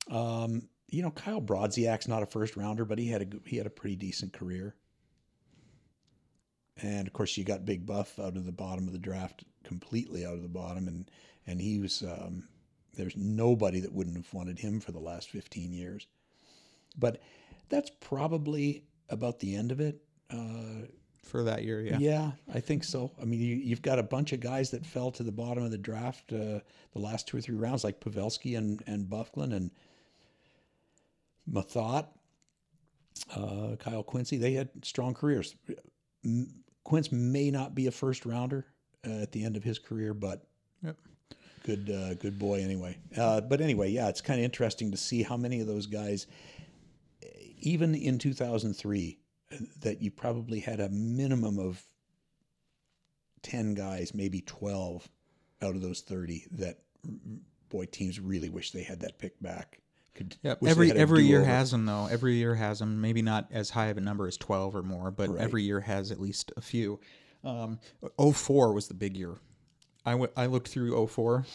Um, 0.09 0.69
you 0.89 1.01
know, 1.01 1.11
Kyle 1.11 1.41
Brodziak's 1.41 2.07
not 2.07 2.21
a 2.21 2.27
first 2.27 2.55
rounder, 2.55 2.85
but 2.85 2.99
he 2.99 3.07
had 3.07 3.21
a 3.21 3.49
he 3.49 3.57
had 3.57 3.65
a 3.65 3.71
pretty 3.71 3.95
decent 3.95 4.33
career. 4.33 4.75
And 6.81 7.07
of 7.07 7.13
course, 7.13 7.37
you 7.37 7.43
got 7.43 7.65
Big 7.65 7.85
Buff 7.85 8.17
out 8.19 8.37
of 8.37 8.45
the 8.45 8.51
bottom 8.51 8.87
of 8.87 8.93
the 8.93 8.99
draft, 8.99 9.43
completely 9.63 10.25
out 10.25 10.35
of 10.35 10.41
the 10.41 10.49
bottom, 10.49 10.87
and 10.87 11.09
and 11.47 11.59
he 11.59 11.79
was 11.79 12.03
um, 12.03 12.43
there's 12.95 13.15
nobody 13.15 13.79
that 13.79 13.93
wouldn't 13.93 14.17
have 14.17 14.33
wanted 14.33 14.59
him 14.59 14.79
for 14.79 14.91
the 14.91 14.99
last 14.99 15.29
15 15.29 15.71
years. 15.73 16.07
But 16.97 17.21
that's 17.69 17.89
probably 17.99 18.83
about 19.09 19.39
the 19.39 19.55
end 19.55 19.71
of 19.71 19.79
it. 19.79 20.01
Uh, 20.29 20.87
For 21.23 21.43
that 21.43 21.63
year, 21.63 21.81
yeah. 21.81 21.97
yeah. 21.99 22.31
I 22.53 22.59
think 22.59 22.83
so. 22.83 23.11
I 23.21 23.25
mean, 23.25 23.39
you, 23.39 23.55
you've 23.55 23.81
got 23.81 23.99
a 23.99 24.03
bunch 24.03 24.33
of 24.33 24.39
guys 24.39 24.71
that 24.71 24.85
fell 24.85 25.11
to 25.11 25.23
the 25.23 25.31
bottom 25.31 25.63
of 25.63 25.71
the 25.71 25.77
draft 25.77 26.31
uh, 26.33 26.59
the 26.93 26.99
last 26.99 27.27
two 27.27 27.37
or 27.37 27.41
three 27.41 27.55
rounds, 27.55 27.83
like 27.83 27.99
Pavelski 27.99 28.57
and 28.57 28.83
and 28.87 29.07
Byfuglien 29.07 29.53
and 29.53 29.71
Methot, 31.49 32.07
uh, 33.35 33.75
Kyle 33.77 34.03
Quincey. 34.03 34.37
They 34.37 34.53
had 34.53 34.69
strong 34.83 35.13
careers. 35.13 35.55
Quince 36.83 37.11
may 37.11 37.51
not 37.51 37.75
be 37.75 37.87
a 37.87 37.91
first 37.91 38.25
rounder 38.25 38.65
uh, 39.07 39.21
at 39.21 39.31
the 39.31 39.43
end 39.43 39.55
of 39.55 39.63
his 39.63 39.79
career, 39.79 40.13
but 40.13 40.45
Yep. 40.83 40.97
good 41.63 41.89
uh, 41.89 42.13
good 42.15 42.39
boy 42.39 42.61
anyway. 42.63 42.97
Uh, 43.15 43.41
but 43.41 43.61
anyway, 43.61 43.89
yeah, 43.89 44.09
it's 44.09 44.21
kind 44.21 44.39
of 44.39 44.43
interesting 44.43 44.91
to 44.91 44.97
see 44.97 45.23
how 45.23 45.37
many 45.37 45.61
of 45.61 45.67
those 45.67 45.85
guys, 45.85 46.27
even 47.59 47.93
in 47.95 48.17
2003, 48.17 49.19
that 49.81 50.01
you 50.01 50.09
probably 50.11 50.59
had 50.59 50.79
a 50.79 50.89
minimum 50.89 51.59
of 51.59 51.83
10 53.43 53.73
guys, 53.73 54.13
maybe 54.13 54.41
12 54.41 55.07
out 55.61 55.75
of 55.75 55.81
those 55.81 56.01
30 56.01 56.45
that 56.51 56.79
boy 57.69 57.85
teams 57.85 58.19
really 58.19 58.49
wish 58.49 58.71
they 58.71 58.83
had 58.83 58.99
that 59.01 59.17
pick 59.19 59.39
back. 59.41 59.79
Could 60.13 60.35
Yep. 60.43 60.63
Every 60.65 60.91
every 60.91 61.23
year 61.23 61.43
has 61.45 61.71
them 61.71 61.85
though. 61.85 62.07
Every 62.07 62.35
year 62.35 62.55
has 62.55 62.79
them. 62.79 62.99
Maybe 63.01 63.21
not 63.21 63.47
as 63.51 63.69
high 63.71 63.87
of 63.87 63.97
a 63.97 64.01
number 64.01 64.27
as 64.27 64.35
twelve 64.37 64.75
or 64.75 64.83
more, 64.83 65.09
but 65.11 65.29
Right. 65.29 65.39
every 65.41 65.63
year 65.63 65.79
has 65.81 66.11
at 66.11 66.19
least 66.19 66.51
a 66.57 66.61
few. 66.61 66.99
Um, 67.43 67.79
04 68.19 68.71
was 68.73 68.87
the 68.87 68.93
big 68.93 69.15
year. 69.17 69.37
I 70.05 70.11
w- 70.11 70.31
I 70.35 70.45
looked 70.47 70.67
through 70.67 70.93
04, 71.07 71.45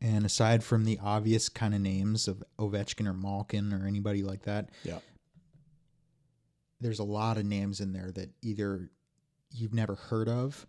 and 0.00 0.24
aside 0.24 0.64
from 0.64 0.84
the 0.84 0.98
obvious 1.00 1.48
kind 1.48 1.74
of 1.74 1.80
names 1.80 2.26
of 2.26 2.42
Ovechkin 2.58 3.06
or 3.06 3.12
Malkin 3.12 3.72
or 3.72 3.86
anybody 3.86 4.22
like 4.24 4.42
that, 4.44 4.70
Yeah. 4.82 4.98
there's 6.80 6.98
a 6.98 7.04
lot 7.04 7.36
of 7.36 7.44
names 7.44 7.80
in 7.80 7.92
there 7.92 8.10
that 8.12 8.30
either 8.42 8.90
you've 9.52 9.74
never 9.74 9.94
heard 9.94 10.28
of 10.28 10.66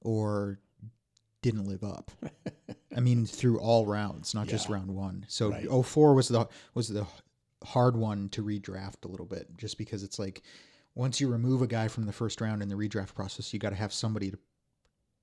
or 0.00 0.58
didn't 1.42 1.66
live 1.66 1.84
up. 1.84 2.10
I 2.98 3.00
mean, 3.00 3.26
through 3.26 3.60
all 3.60 3.86
rounds, 3.86 4.34
not 4.34 4.48
just 4.48 4.68
round 4.68 4.90
one. 4.90 5.24
So 5.28 5.50
Right. 5.50 5.86
04 5.86 6.14
was 6.14 6.26
the 6.26 6.48
was 6.74 6.88
the 6.88 7.06
hard 7.64 7.96
one 7.96 8.28
to 8.30 8.42
redraft 8.42 9.04
a 9.04 9.08
little 9.08 9.24
bit, 9.24 9.56
just 9.56 9.78
because 9.78 10.02
it's 10.02 10.18
like 10.18 10.42
once 10.96 11.20
you 11.20 11.28
remove 11.28 11.62
a 11.62 11.68
guy 11.68 11.86
from 11.86 12.06
the 12.06 12.12
first 12.12 12.40
round 12.40 12.60
in 12.60 12.68
the 12.68 12.74
redraft 12.74 13.14
process, 13.14 13.52
you 13.52 13.60
got 13.60 13.70
to 13.70 13.76
have 13.76 13.92
somebody 13.92 14.32
to 14.32 14.38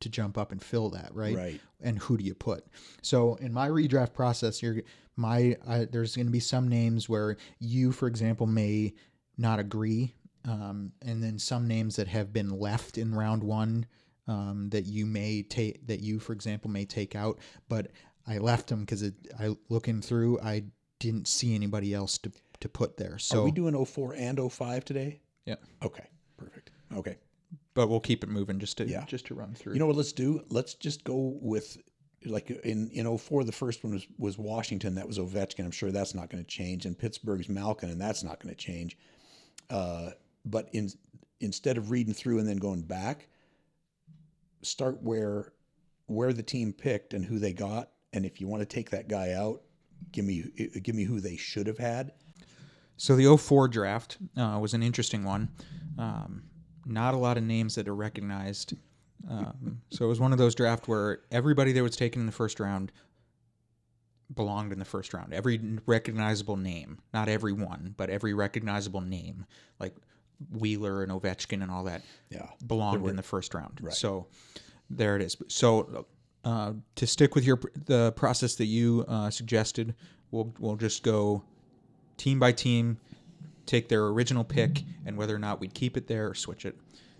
to 0.02 0.10
jump 0.10 0.38
up 0.38 0.54
and 0.54 0.64
fill 0.64 0.90
that, 0.90 1.14
right? 1.14 1.36
Right. 1.36 1.62
and 1.82 2.00
who 2.00 2.18
do 2.18 2.24
you 2.24 2.34
put? 2.34 2.66
So 3.02 3.36
in 3.36 3.52
my 3.52 3.68
redraft 3.68 4.14
process, 4.14 4.64
you're 4.64 4.82
my 5.18 5.58
uh, 5.68 5.86
there's 5.92 6.16
going 6.16 6.28
to 6.28 6.32
be 6.32 6.40
some 6.40 6.70
names 6.70 7.10
where 7.10 7.36
you, 7.60 7.92
for 7.92 8.08
example, 8.08 8.48
may 8.48 8.94
not 9.38 9.60
agree, 9.60 10.14
um, 10.46 10.94
and 11.02 11.22
then 11.22 11.40
some 11.40 11.68
names 11.68 11.98
that 11.98 12.08
have 12.08 12.32
been 12.32 12.58
left 12.58 12.98
in 12.98 13.14
round 13.14 13.44
one 13.44 13.86
um, 14.28 14.70
that 14.70 14.86
you 14.86 15.06
may 15.06 15.44
take 15.44 15.86
that 15.88 16.00
you, 16.02 16.20
for 16.20 16.34
example, 16.34 16.70
may 16.70 16.86
take 16.86 17.16
out. 17.16 17.40
But 17.70 17.92
I 18.28 18.38
left 18.40 18.68
them 18.68 18.82
because 18.82 19.04
I 19.40 19.56
looking 19.70 20.02
through, 20.02 20.40
I 20.42 20.64
didn't 21.00 21.28
see 21.28 21.54
anybody 21.56 21.94
else 21.94 22.18
to 22.20 22.32
to 22.62 22.70
put 22.70 22.98
there. 22.98 23.18
So 23.20 23.42
Are 23.42 23.44
we 23.44 23.52
doing 23.52 23.86
04 23.86 24.16
and 24.16 24.40
05 24.52 24.86
today? 24.86 25.20
yeah, 25.46 25.56
Okay. 25.84 26.06
Perfect. 26.38 26.72
Okay. 26.96 27.18
but 27.74 27.88
we'll 27.90 28.00
keep 28.00 28.24
it 28.24 28.30
moving 28.30 28.60
just 28.60 28.78
to 28.78 28.88
Yeah. 28.88 29.06
just 29.06 29.26
to 29.28 29.36
run 29.36 29.54
through. 29.54 29.74
You 29.74 29.80
know 29.80 29.88
what 29.88 29.96
let's 29.98 30.14
do? 30.14 30.44
Let's 30.50 30.74
just 30.74 31.04
go 31.04 31.38
with 31.42 31.78
like 32.26 32.50
in 32.50 32.90
in 32.90 33.06
04 33.18 33.44
the 33.44 33.52
first 33.52 33.84
one 33.84 33.94
was 33.94 34.08
was 34.18 34.38
Washington 34.38 34.96
that 34.96 35.06
was 35.08 35.20
Ovechkin. 35.20 35.64
I'm 35.66 35.72
sure 35.72 35.92
that's 35.92 36.16
not 36.16 36.30
going 36.30 36.44
to 36.44 36.50
change 36.50 36.86
and 36.86 36.98
Pittsburgh's 36.98 37.50
Malkin 37.50 37.90
and 37.90 38.00
that's 38.02 38.24
not 38.24 38.40
going 38.40 38.56
to 38.56 38.60
change. 38.60 38.98
Uh, 39.70 40.12
but 40.46 40.70
in 40.74 40.90
instead 41.42 41.78
of 41.78 41.92
reading 41.92 42.14
through 42.14 42.40
and 42.40 42.48
then 42.48 42.58
going 42.58 42.82
back, 42.82 43.28
start 44.62 45.02
where 45.02 45.54
where 46.08 46.34
the 46.34 46.44
team 46.44 46.72
picked 46.72 47.14
and 47.14 47.26
who 47.26 47.40
they 47.40 47.54
got 47.54 47.90
and 48.16 48.26
if 48.26 48.40
you 48.40 48.48
want 48.48 48.62
to 48.62 48.66
take 48.66 48.90
that 48.92 49.08
guy 49.08 49.34
out, 49.34 49.62
give 50.12 50.26
me 50.26 50.46
give 50.82 50.96
me 50.96 51.04
who 51.04 51.20
they 51.20 51.36
should 51.36 51.68
have 51.68 51.78
had. 51.78 52.14
So 52.98 53.16
the 53.16 53.38
04 53.38 53.68
draft 53.68 54.18
uh, 54.38 54.58
was 54.60 54.74
an 54.74 54.82
interesting 54.82 55.26
one. 55.26 55.50
Um, 56.00 56.44
not 56.86 57.14
a 57.14 57.18
lot 57.18 57.38
of 57.38 57.44
names 57.44 57.76
that 57.76 57.90
are 57.90 57.96
recognized. 57.96 58.74
Um, 59.30 59.82
so 59.90 60.06
it 60.06 60.08
was 60.08 60.20
one 60.20 60.32
of 60.32 60.38
those 60.38 60.56
drafts 60.56 60.88
where 60.88 61.20
everybody 61.30 61.74
that 61.74 61.84
was 61.84 61.98
taken 61.98 62.22
in 62.22 62.26
the 62.26 62.32
first 62.32 62.60
round 62.60 62.92
belonged 64.34 64.72
in 64.72 64.80
the 64.80 64.86
first 64.86 65.14
round. 65.14 65.34
Every 65.34 65.60
recognizable 65.86 66.58
name, 66.58 67.00
not 67.14 67.28
every 67.28 67.54
one, 67.54 67.96
but 67.98 68.10
every 68.10 68.34
recognizable 68.34 69.02
name, 69.02 69.46
like 69.80 69.96
Wheeler 70.52 71.04
and 71.04 71.12
Ovechkin 71.12 71.62
and 71.62 71.72
all 71.72 71.84
that, 71.86 72.02
Yeah. 72.30 72.48
belonged 72.66 73.08
in 73.08 73.16
the 73.16 73.24
first 73.24 73.54
round. 73.54 73.80
Right. 73.82 73.94
So 73.94 74.28
there 74.90 75.16
it 75.16 75.22
is. 75.22 75.38
So 75.48 76.06
uh, 76.44 76.74
to 76.96 77.08
stick 77.08 77.36
with 77.36 77.44
your 77.46 77.60
the 77.86 78.12
process 78.14 78.56
that 78.56 78.66
you 78.66 79.06
uh, 79.08 79.30
suggested, 79.30 79.96
we'll 80.32 80.54
we'll 80.60 80.76
just 80.76 81.04
go 81.04 81.44
team 82.18 82.40
by 82.40 82.52
team, 82.52 82.98
take 83.66 83.90
their 83.90 84.06
original 84.08 84.44
pick, 84.44 84.84
and 85.06 85.18
whether 85.18 85.36
or 85.36 85.40
not 85.40 85.60
we'd 85.60 85.74
keep 85.74 85.98
it 85.98 86.08
there 86.08 86.28
or 86.30 86.36
switch 86.36 86.66
it 86.66 86.78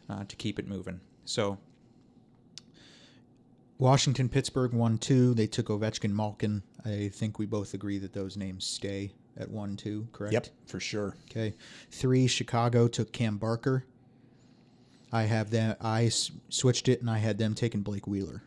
uh, 0.10 0.24
to 0.26 0.36
keep 0.36 0.60
it 0.60 0.68
moving. 0.68 1.00
So 1.26 1.58
Washington, 3.78 4.30
Pittsburgh, 4.30 4.74
one 4.74 4.98
two. 4.98 5.34
They 5.34 5.48
took 5.48 5.68
Ovechkin, 5.68 6.12
Malkin. 6.12 6.64
I 6.86 7.10
think 7.14 7.40
we 7.40 7.46
both 7.46 7.74
agree 7.74 7.98
that 8.00 8.14
those 8.14 8.38
names 8.38 8.66
stay 8.66 9.12
at 9.38 9.50
one 9.50 9.76
two. 9.76 10.08
Correct. 10.12 10.34
Yep, 10.34 10.48
for 10.68 10.80
sure. 10.80 11.16
Okay. 11.30 11.54
Three, 11.92 12.28
Chicago 12.28 12.88
took 12.88 13.12
Cam 13.12 13.38
Barker. 13.38 13.86
I 15.12 15.24
have 15.24 15.50
them. 15.50 15.76
I 15.82 16.06
s- 16.06 16.32
switched 16.50 16.90
it, 16.90 17.00
and 17.02 17.10
I 17.10 17.18
had 17.20 17.38
them 17.38 17.54
taking 17.54 17.82
Blake 17.82 18.08
Wheeler. 18.08 18.44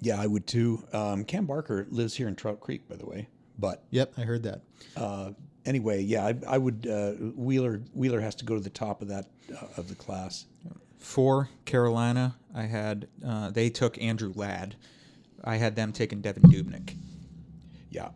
Yeah, 0.00 0.20
I 0.20 0.26
would 0.26 0.46
too. 0.46 0.84
Um, 0.92 1.24
Cam 1.24 1.46
Barker 1.46 1.86
lives 1.90 2.14
here 2.14 2.28
in 2.28 2.36
Trout 2.36 2.60
Creek, 2.60 2.88
by 2.88 2.96
the 2.96 3.06
way. 3.06 3.28
But 3.58 3.84
Yep, 3.90 4.14
I 4.16 4.22
heard 4.22 4.42
that. 4.44 4.62
uh, 4.96 5.30
anyway, 5.64 6.02
yeah, 6.02 6.26
I, 6.26 6.34
I 6.46 6.58
would. 6.58 6.86
Uh, 6.88 7.12
Wheeler 7.36 7.82
Wheeler 7.94 8.20
has 8.20 8.34
to 8.36 8.44
go 8.44 8.54
to 8.54 8.60
the 8.60 8.70
top 8.70 9.02
of 9.02 9.08
that 9.08 9.26
uh, 9.52 9.66
of 9.76 9.88
the 9.88 9.94
class. 9.94 10.46
Four, 10.98 11.48
Carolina. 11.64 12.36
I 12.54 12.62
had 12.64 13.08
uh, 13.26 13.50
they 13.50 13.70
took 13.70 14.00
Andrew 14.00 14.32
Ladd. 14.36 14.76
I 15.44 15.56
had 15.56 15.74
them 15.74 15.92
taking 15.92 16.22
Devan 16.22 16.42
Dubnyk. 16.52 16.94
Yeah, 17.90 18.10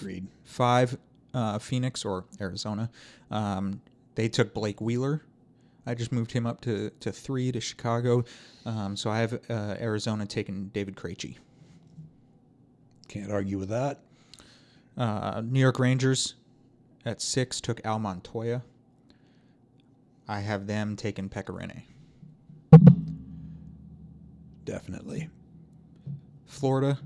agreed. 0.00 0.26
Five, 0.44 0.98
uh, 1.34 1.58
Phoenix 1.58 2.04
or 2.04 2.24
Arizona. 2.40 2.90
Um, 3.30 3.80
they 4.14 4.28
took 4.28 4.54
Blake 4.54 4.80
Wheeler. 4.80 5.22
I 5.86 5.94
just 5.94 6.12
moved 6.12 6.32
him 6.32 6.46
up 6.46 6.60
to, 6.62 6.90
to 7.00 7.10
three 7.10 7.50
to 7.52 7.60
Chicago. 7.60 8.24
Um, 8.66 8.96
so 8.96 9.10
I 9.10 9.18
have 9.20 9.34
uh, 9.48 9.76
Arizona 9.80 10.26
taking 10.26 10.66
David 10.68 10.96
Krejci. 10.96 11.36
Can't 13.08 13.32
argue 13.32 13.58
with 13.58 13.70
that. 13.70 14.00
Uh, 14.96 15.42
New 15.44 15.60
York 15.60 15.78
Rangers 15.78 16.34
at 17.04 17.22
six 17.22 17.60
took 17.60 17.84
Al 17.84 17.98
Montoya. 17.98 18.62
I 20.28 20.40
have 20.40 20.66
them 20.66 20.96
taking 20.96 21.28
Pekka 21.28 21.56
Rinne. 21.56 21.82
Definitely. 24.64 25.28
Florida 26.46 26.98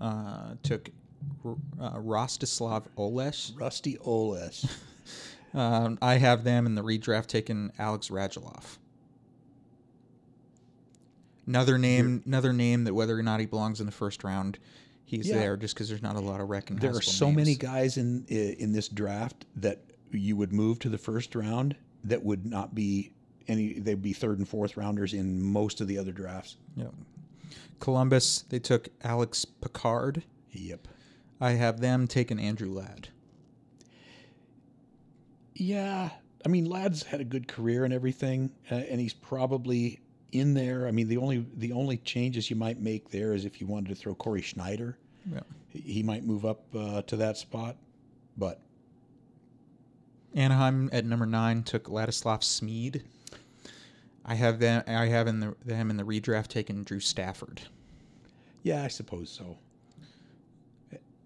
uh, 0.00 0.54
took 0.62 0.90
uh, 1.80 1.90
Rostislav 1.98 2.84
Olesz. 2.98 3.58
Rusty 3.58 3.98
Oles. 4.04 4.66
Um, 5.52 5.98
I 6.02 6.14
have 6.16 6.42
them 6.42 6.66
in 6.66 6.74
the 6.74 6.82
redraft 6.82 7.28
taking 7.28 7.70
Alex 7.78 8.08
Radulov. 8.08 8.78
Another 11.46 11.78
name, 11.78 12.22
another 12.26 12.52
name 12.52 12.82
that 12.84 12.94
whether 12.94 13.16
or 13.18 13.22
not 13.22 13.38
he 13.38 13.46
belongs 13.46 13.78
in 13.78 13.86
the 13.86 13.92
first 13.92 14.24
round, 14.24 14.58
he's 15.04 15.28
Yeah. 15.28 15.36
there 15.38 15.56
just 15.56 15.74
because 15.74 15.88
there's 15.88 16.02
not 16.02 16.16
a 16.16 16.20
lot 16.20 16.40
of 16.40 16.48
recognizable. 16.48 16.90
there 16.92 16.98
are 16.98 17.02
so 17.02 17.26
names. 17.26 17.36
many 17.36 17.54
guys 17.54 17.98
in 17.98 18.24
in 18.26 18.72
this 18.72 18.88
draft 18.88 19.44
that 19.56 19.78
you 20.10 20.36
would 20.36 20.52
move 20.52 20.78
to 20.80 20.88
the 20.88 20.98
first 20.98 21.34
round 21.36 21.76
that 22.04 22.24
would 22.24 22.46
not 22.46 22.74
be 22.74 23.12
any. 23.46 23.74
They'd 23.78 24.00
be 24.02 24.12
third 24.12 24.38
and 24.38 24.48
fourth 24.48 24.76
rounders 24.76 25.12
in 25.12 25.40
most 25.40 25.80
of 25.80 25.86
the 25.86 25.98
other 25.98 26.12
drafts. 26.12 26.56
Yeah. 26.76 26.86
Columbus, 27.78 28.42
they 28.48 28.58
took 28.58 28.88
Alex 29.02 29.44
Picard. 29.44 30.22
Yep. 30.52 30.88
I 31.44 31.50
have 31.52 31.80
them 31.80 32.06
taking 32.06 32.38
Andrew 32.38 32.70
Ladd. 32.72 33.08
Yeah, 35.54 36.08
I 36.44 36.48
mean, 36.48 36.64
Ladd's 36.64 37.02
had 37.02 37.20
a 37.20 37.24
good 37.24 37.46
career 37.48 37.84
and 37.84 37.92
everything, 37.92 38.50
uh, 38.70 38.76
and 38.76 39.00
he's 39.00 39.12
probably 39.12 40.00
in 40.32 40.54
there. 40.54 40.86
I 40.86 40.90
mean, 40.90 41.06
the 41.08 41.18
only 41.18 41.46
the 41.56 41.72
only 41.72 41.98
changes 41.98 42.48
you 42.50 42.56
might 42.56 42.80
make 42.80 43.10
there 43.10 43.34
is 43.34 43.44
if 43.44 43.60
you 43.60 43.66
wanted 43.66 43.90
to 43.90 43.94
throw 43.94 44.14
Cory 44.14 44.40
Schneider, 44.42 44.96
Yeah. 45.30 45.40
he 45.70 46.02
might 46.02 46.24
move 46.24 46.44
up 46.44 46.64
uh, 46.74 47.02
to 47.02 47.16
that 47.16 47.36
spot. 47.36 47.76
But 48.36 48.60
Anaheim 50.34 50.88
at 50.92 51.04
number 51.04 51.26
nine 51.26 51.62
took 51.62 51.84
Ladislav 51.84 52.40
Smid. 52.40 53.02
I 54.24 54.34
have 54.34 54.58
them. 54.58 54.82
I 54.86 55.06
have 55.06 55.26
in 55.28 55.40
the 55.40 55.54
them 55.64 55.90
in 55.90 55.98
the 55.98 56.04
redraft 56.04 56.48
taken 56.48 56.82
Drew 56.84 57.00
Stafford. 57.00 57.60
yeah, 58.62 58.82
I 58.82 58.88
suppose 58.88 59.28
so. 59.30 59.58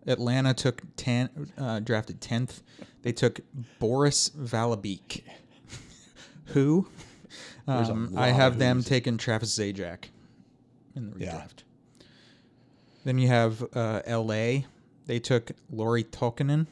Atlanta 0.09 0.55
took 0.55 0.83
ten, 0.97 1.53
uh, 1.59 1.81
drafted 1.81 2.21
tenth. 2.21 2.63
They 3.03 3.13
took 3.13 3.41
Boris 3.79 4.31
Valabik. 4.31 5.23
Who? 6.47 6.89
Um, 7.67 8.15
I 8.17 8.29
have 8.29 8.59
them 8.59 8.83
taking 8.83 9.19
Travis 9.19 9.57
Zajac 9.59 10.05
in 10.97 11.11
the 11.11 11.17
redraft. 11.17 11.21
Yeah. 11.21 12.05
Then 13.05 13.19
you 13.19 13.29
have 13.29 13.63
uh, 13.75 14.03
L.A. 14.07 14.67
They 15.07 15.19
took 15.19 15.53
Lauri 15.71 16.05
Tukonen. 16.05 16.67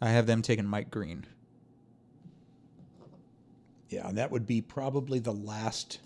I 0.00 0.10
have 0.10 0.26
them 0.26 0.42
taking 0.42 0.66
Mike 0.66 0.90
Green. 0.90 1.24
Yeah, 3.88 4.08
and 4.08 4.18
that 4.18 4.30
would 4.30 4.46
be 4.46 4.60
probably 4.60 5.18
the 5.20 5.32
last. 5.32 6.00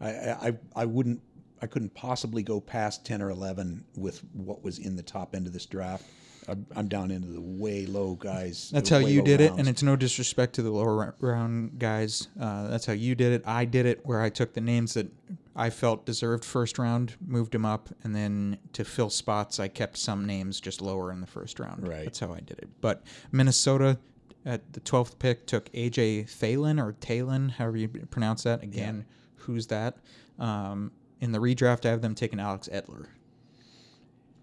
I 0.00 0.08
I 0.10 0.48
I- 0.48 0.58
I 0.76 0.84
wouldn't. 0.84 1.20
I 1.62 1.66
couldn't 1.66 1.94
possibly 1.94 2.42
go 2.42 2.60
past 2.60 3.06
ten 3.06 3.22
or 3.22 3.30
eleven 3.30 3.84
with 3.96 4.20
what 4.32 4.62
was 4.62 4.78
in 4.78 4.96
the 4.96 5.02
top 5.02 5.34
end 5.34 5.46
of 5.46 5.52
this 5.52 5.64
draft. 5.64 6.04
I'm, 6.48 6.66
I'm 6.74 6.88
down 6.88 7.12
into 7.12 7.28
the 7.28 7.40
way 7.40 7.86
low 7.86 8.16
guys. 8.16 8.70
That's 8.72 8.90
how 8.90 8.98
you 8.98 9.22
did 9.22 9.40
it, 9.40 9.52
and 9.52 9.68
it's 9.68 9.82
no 9.82 9.94
disrespect 9.94 10.54
to 10.54 10.62
the 10.62 10.70
lower 10.70 11.14
round 11.20 11.78
guys. 11.78 12.28
Uh, 12.40 12.66
that's 12.66 12.84
how 12.84 12.92
you 12.92 13.14
did 13.14 13.32
it. 13.32 13.42
I 13.46 13.64
did 13.64 13.86
it 13.86 14.00
where 14.04 14.20
I 14.20 14.28
took 14.28 14.52
the 14.52 14.60
names 14.60 14.94
that 14.94 15.08
I 15.54 15.70
felt 15.70 16.04
deserved 16.04 16.44
first 16.44 16.78
round, 16.78 17.14
moved 17.24 17.52
them 17.52 17.64
up, 17.64 17.90
and 18.02 18.14
then 18.14 18.58
to 18.72 18.84
fill 18.84 19.10
spots, 19.10 19.60
I 19.60 19.68
kept 19.68 19.98
some 19.98 20.26
names 20.26 20.60
just 20.60 20.82
lower 20.82 21.12
in 21.12 21.20
the 21.20 21.26
first 21.26 21.60
round. 21.60 21.86
Right. 21.86 22.04
That's 22.04 22.18
how 22.18 22.32
I 22.32 22.40
did 22.40 22.58
it. 22.58 22.68
But 22.80 23.04
Minnesota 23.30 23.98
at 24.44 24.72
the 24.72 24.80
twelfth 24.80 25.20
pick 25.20 25.46
took 25.46 25.70
AJ 25.72 26.24
Thelen 26.24 26.84
or 26.84 26.92
Talon, 26.94 27.50
however 27.50 27.76
you 27.76 27.88
pronounce 27.88 28.42
that. 28.42 28.64
Again, 28.64 29.04
who's 29.36 29.68
that? 29.68 29.98
Um, 30.40 30.90
in 31.22 31.30
the 31.32 31.38
redraft, 31.38 31.86
I 31.86 31.90
have 31.90 32.02
them 32.02 32.14
taking 32.16 32.40
Alex 32.40 32.68
Edler. 32.70 33.06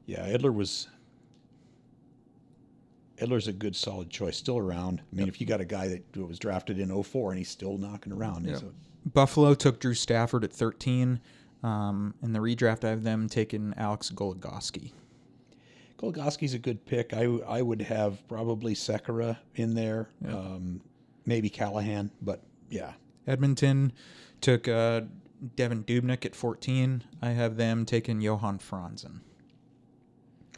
Yeah, 0.08 0.26
Edler 0.28 0.54
was. 0.54 0.88
Edler's 3.18 3.50
a 3.50 3.54
good, 3.54 3.76
solid 3.76 4.10
choice. 4.10 4.38
Still 4.38 4.58
around. 4.58 5.02
I 5.12 5.16
mean, 5.16 5.28
if 5.28 5.42
you 5.42 5.46
got 5.46 5.60
a 5.60 5.66
guy 5.66 5.90
that 5.90 6.18
was 6.18 6.40
drafted 6.40 6.80
in 6.80 6.90
04 7.04 7.32
and 7.32 7.38
he's 7.38 7.50
still 7.50 7.78
knocking 7.78 8.14
around, 8.14 8.46
Yep. 8.46 8.62
a- 8.64 9.10
Buffalo 9.10 9.54
took 9.54 9.80
Drew 9.82 9.94
Stafford 9.94 10.44
at 10.46 10.54
13. 10.54 11.20
Um, 11.62 12.14
in 12.24 12.32
the 12.32 12.40
redraft, 12.40 12.86
I 12.86 12.90
have 12.92 13.04
them 13.04 13.28
taking 13.28 13.74
Alex 13.76 14.10
Goligoski. 14.10 14.94
Goligoski's 15.98 16.54
a 16.54 16.60
good 16.60 16.86
pick. 16.86 17.14
I 17.14 17.24
I 17.26 17.62
would 17.62 17.82
have 17.82 18.26
probably 18.30 18.74
Sekera 18.74 19.38
in 19.56 19.74
there, 19.74 20.08
um, 20.26 20.80
maybe 21.26 21.50
Callahan, 21.50 22.10
but 22.22 22.42
yeah, 22.70 22.94
Edmonton 23.28 23.92
took 24.40 24.70
uh, 24.70 25.02
Devan 25.56 25.84
Dubnyk 25.86 26.26
at 26.26 26.36
14. 26.36 27.04
I 27.22 27.30
have 27.30 27.58
them 27.58 27.86
taking 27.86 28.22
Johan 28.22 28.60
Franzen. 28.60 29.22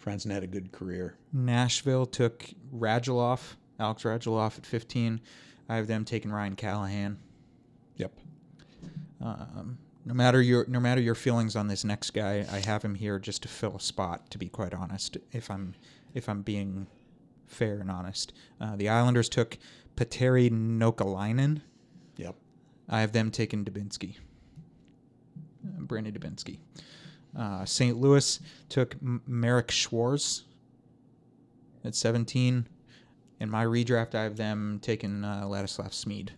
Franzen 0.04 0.32
had 0.32 0.44
a 0.44 0.48
good 0.48 0.72
career. 0.72 1.16
Nashville 1.32 2.06
took 2.06 2.46
Radulov, 2.74 3.56
Alex 3.80 4.04
Radulov 4.04 4.58
at 4.58 4.66
15. 4.66 5.22
I 5.70 5.76
have 5.76 5.88
them 5.88 6.06
taking 6.06 6.32
Ryan 6.32 6.56
Callahan. 6.56 7.18
Yep. 7.98 8.12
Um, 9.22 9.78
no 10.06 10.14
matter 10.14 10.42
your 10.42 10.66
no 10.68 10.80
matter 10.80 11.02
your 11.02 11.16
feelings 11.16 11.56
on 11.56 11.68
this 11.68 11.84
next 11.84 12.12
guy, 12.12 12.46
I 12.52 12.60
have 12.60 12.84
him 12.84 12.96
here 12.96 13.20
just 13.20 13.44
to 13.44 13.48
fill 13.48 13.76
a 13.76 13.80
spot. 13.80 14.30
To 14.32 14.38
be 14.38 14.50
quite 14.50 14.74
honest, 14.74 15.18
if 15.32 15.52
I'm 15.52 15.76
if 16.14 16.28
I'm 16.28 16.42
being 16.42 16.88
fair 17.48 17.80
and 17.80 17.92
honest, 17.92 18.34
uh, 18.60 18.76
the 18.76 18.90
Islanders 18.90 19.30
took 19.30 19.58
Petteri 19.96 20.50
Nokelainen. 20.50 21.62
Yep. 22.18 22.36
I 22.90 23.02
have 23.02 23.12
them 23.12 23.30
taking 23.30 23.64
Dubinsky, 23.64 24.18
Brandon 25.92 26.14
Dubinsky. 26.14 26.58
Uh, 27.38 27.66
St. 27.66 27.98
Louis 27.98 28.40
took 28.70 28.96
M- 29.02 29.22
Marek 29.28 29.70
Schwartz 29.72 30.46
at 31.84 31.96
17. 31.96 32.66
In 33.42 33.50
my 33.50 33.66
redraft, 33.66 34.16
I 34.16 34.24
have 34.24 34.38
them 34.38 34.80
taking 34.82 35.26
uh, 35.26 35.44
Ladislav 35.44 35.90
Smid. 35.90 36.30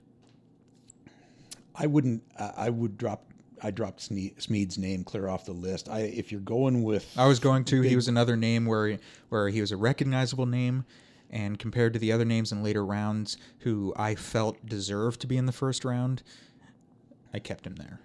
I 1.76 1.86
wouldn't. 1.86 2.24
I 2.40 2.54
I 2.58 2.70
would 2.70 2.98
drop. 2.98 3.26
I 3.62 3.70
dropped 3.72 4.10
Sme- 4.10 4.36
Smid's 4.38 4.78
name 4.78 5.04
clear 5.04 5.28
off 5.28 5.46
the 5.46 5.54
list. 5.54 5.88
I 5.88 6.02
if 6.02 6.32
you're 6.32 6.42
going 6.42 6.82
with, 6.84 7.12
I 7.18 7.28
was 7.28 7.40
going 7.40 7.64
to. 7.66 7.82
He 7.82 7.96
was 7.96 8.08
another 8.08 8.36
name 8.36 8.66
where 8.66 8.88
he, 8.88 8.98
where 9.30 9.50
he 9.50 9.62
was 9.62 9.72
a 9.72 9.78
recognizable 9.78 10.46
name, 10.46 10.86
and 11.30 11.60
compared 11.60 11.94
to 11.94 12.00
the 12.00 12.12
other 12.12 12.26
names 12.26 12.52
in 12.52 12.64
later 12.64 12.86
rounds, 12.86 13.38
who 13.60 13.94
I 13.98 14.16
felt 14.16 14.66
deserved 14.66 15.22
to 15.22 15.28
be 15.28 15.38
in 15.38 15.46
the 15.46 15.52
first 15.52 15.84
round, 15.84 16.24
I 17.34 17.40
kept 17.40 17.66
him 17.68 17.76
there. 17.76 18.00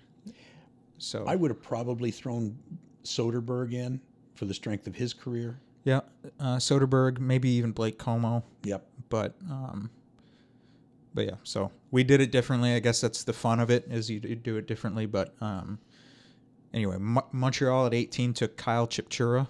So 0.99 1.24
I 1.26 1.36
would 1.36 1.51
have 1.51 1.62
probably 1.62 2.11
thrown 2.11 2.59
Soderberg 3.05 3.72
in 3.72 4.01
for 4.34 4.44
the 4.44 4.55
strength 4.55 4.86
of 4.86 4.94
his 4.96 5.14
career. 5.14 5.61
yeah, 5.84 6.01
uh, 6.40 6.57
Soderberg, 6.57 7.18
maybe 7.18 7.49
even 7.51 7.72
Blake 7.72 7.99
Comeau, 7.99 8.42
Yep. 8.64 8.86
but 9.09 9.34
um, 9.51 9.90
but 11.14 11.24
yeah. 11.26 11.34
So 11.44 11.70
we 11.90 12.05
did 12.05 12.20
it 12.20 12.30
differently. 12.32 12.74
I 12.74 12.80
guess 12.80 13.01
that's 13.01 13.24
the 13.24 13.32
fun 13.32 13.61
of 13.61 13.70
it 13.70 13.86
is 13.90 14.11
you 14.11 14.20
do 14.20 14.57
it 14.57 14.66
differently. 14.66 15.07
But 15.07 15.34
um, 15.40 15.78
anyway, 16.74 16.96
Mo- 16.99 17.26
Montreal 17.32 17.86
at 17.86 17.94
18 17.94 18.34
took 18.34 18.57
Kyle 18.57 18.86
Chipchura. 18.86 19.49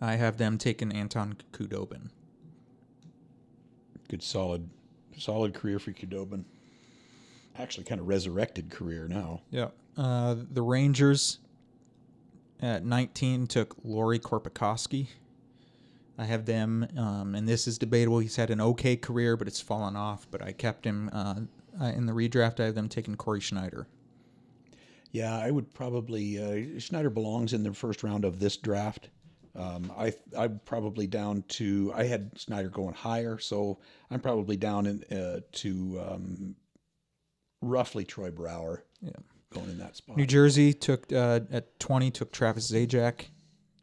I 0.00 0.16
have 0.16 0.36
them 0.36 0.58
taking 0.58 0.92
Anton 0.92 1.36
Khudobin. 1.52 2.10
Good, 4.08 4.22
solid, 4.22 4.68
solid 5.16 5.54
career 5.54 5.78
for 5.78 5.92
Khudobin. 5.92 6.44
Actually, 7.58 7.84
kind 7.84 8.00
of 8.00 8.08
resurrected 8.08 8.70
career 8.70 9.08
now. 9.08 9.42
Yeah. 9.50 9.68
Uh, 9.96 10.36
the 10.50 10.62
Rangers 10.62 11.38
at 12.60 12.84
19 12.84 13.46
took 13.46 13.76
Lauri 13.82 14.18
Korpikoski. 14.18 15.08
I 16.18 16.24
have 16.24 16.46
them, 16.46 16.86
um, 16.96 17.34
and 17.34 17.46
this 17.46 17.66
is 17.66 17.78
debatable. 17.78 18.18
He's 18.18 18.36
had 18.36 18.50
an 18.50 18.60
okay 18.60 18.96
career, 18.96 19.36
but 19.36 19.48
it's 19.48 19.60
fallen 19.60 19.96
off. 19.96 20.26
But 20.30 20.42
I 20.42 20.52
kept 20.52 20.84
him 20.84 21.10
uh, 21.12 21.34
in 21.80 22.06
the 22.06 22.12
redraft. 22.12 22.60
I 22.60 22.64
have 22.64 22.74
them 22.74 22.88
taking 22.88 23.16
Cory 23.16 23.40
Schneider. 23.40 23.86
Yeah, 25.12 25.36
I 25.36 25.50
would 25.50 25.72
probably 25.74 26.38
uh, 26.76 26.78
Schneider 26.78 27.10
belongs 27.10 27.52
in 27.52 27.62
the 27.62 27.72
first 27.72 28.02
round 28.02 28.24
of 28.24 28.38
this 28.38 28.56
draft. 28.56 29.10
Um, 29.54 29.90
I 29.96 30.12
I'm 30.36 30.60
probably 30.64 31.06
down 31.06 31.44
to 31.48 31.92
I 31.94 32.04
had 32.04 32.38
Snyder 32.38 32.68
going 32.68 32.94
higher, 32.94 33.38
so 33.38 33.78
I'm 34.10 34.20
probably 34.20 34.56
down 34.56 34.86
in, 34.86 35.04
uh, 35.16 35.40
to 35.52 36.00
um, 36.06 36.56
roughly 37.60 38.04
Troy 38.04 38.30
Brouwer. 38.30 38.84
Yeah. 39.00 39.10
going 39.50 39.70
in 39.70 39.78
that 39.78 39.96
spot. 39.96 40.16
New 40.16 40.26
Jersey 40.26 40.72
took 40.72 41.12
uh, 41.12 41.40
at 41.50 41.78
20 41.80 42.10
took 42.10 42.32
Travis 42.32 42.70
Zajac. 42.70 43.26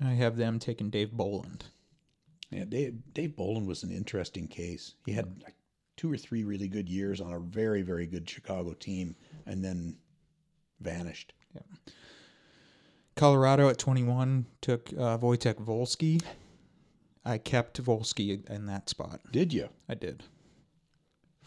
I 0.03 0.11
have 0.11 0.36
them 0.38 0.59
taking 0.59 0.89
Dave 0.89 1.11
Bolland. 1.11 1.65
Yeah, 2.49 2.65
Dave 2.65 2.95
Dave 3.13 3.36
Bolland 3.36 3.67
was 3.67 3.84
an 3.84 3.91
interesting 3.91 4.47
case. 4.47 4.95
He 5.05 5.13
had 5.13 5.41
like 5.43 5.55
two 5.97 6.11
or 6.11 6.17
three 6.17 6.43
really 6.43 6.67
good 6.67 6.88
years 6.88 7.19
on 7.21 7.34
a 7.34 7.39
very 7.39 7.82
very 7.82 8.05
good 8.05 8.30
Chicago 8.30 8.74
team, 8.74 9.15
and 9.45 9.63
then 9.63 9.97
vanished. 10.80 11.34
Colorado 13.15 13.69
at 13.69 13.78
21 13.78 14.45
took 14.61 14.89
uh, 14.93 15.17
Wojtek 15.19 15.63
Wolski. 15.65 16.21
I 17.24 17.38
kept 17.38 17.82
Wolski 17.84 18.49
in 18.49 18.65
that 18.65 18.89
spot. 18.89 19.21
Did 19.32 19.53
you? 19.53 19.69
I 19.88 19.93
did. 19.93 20.24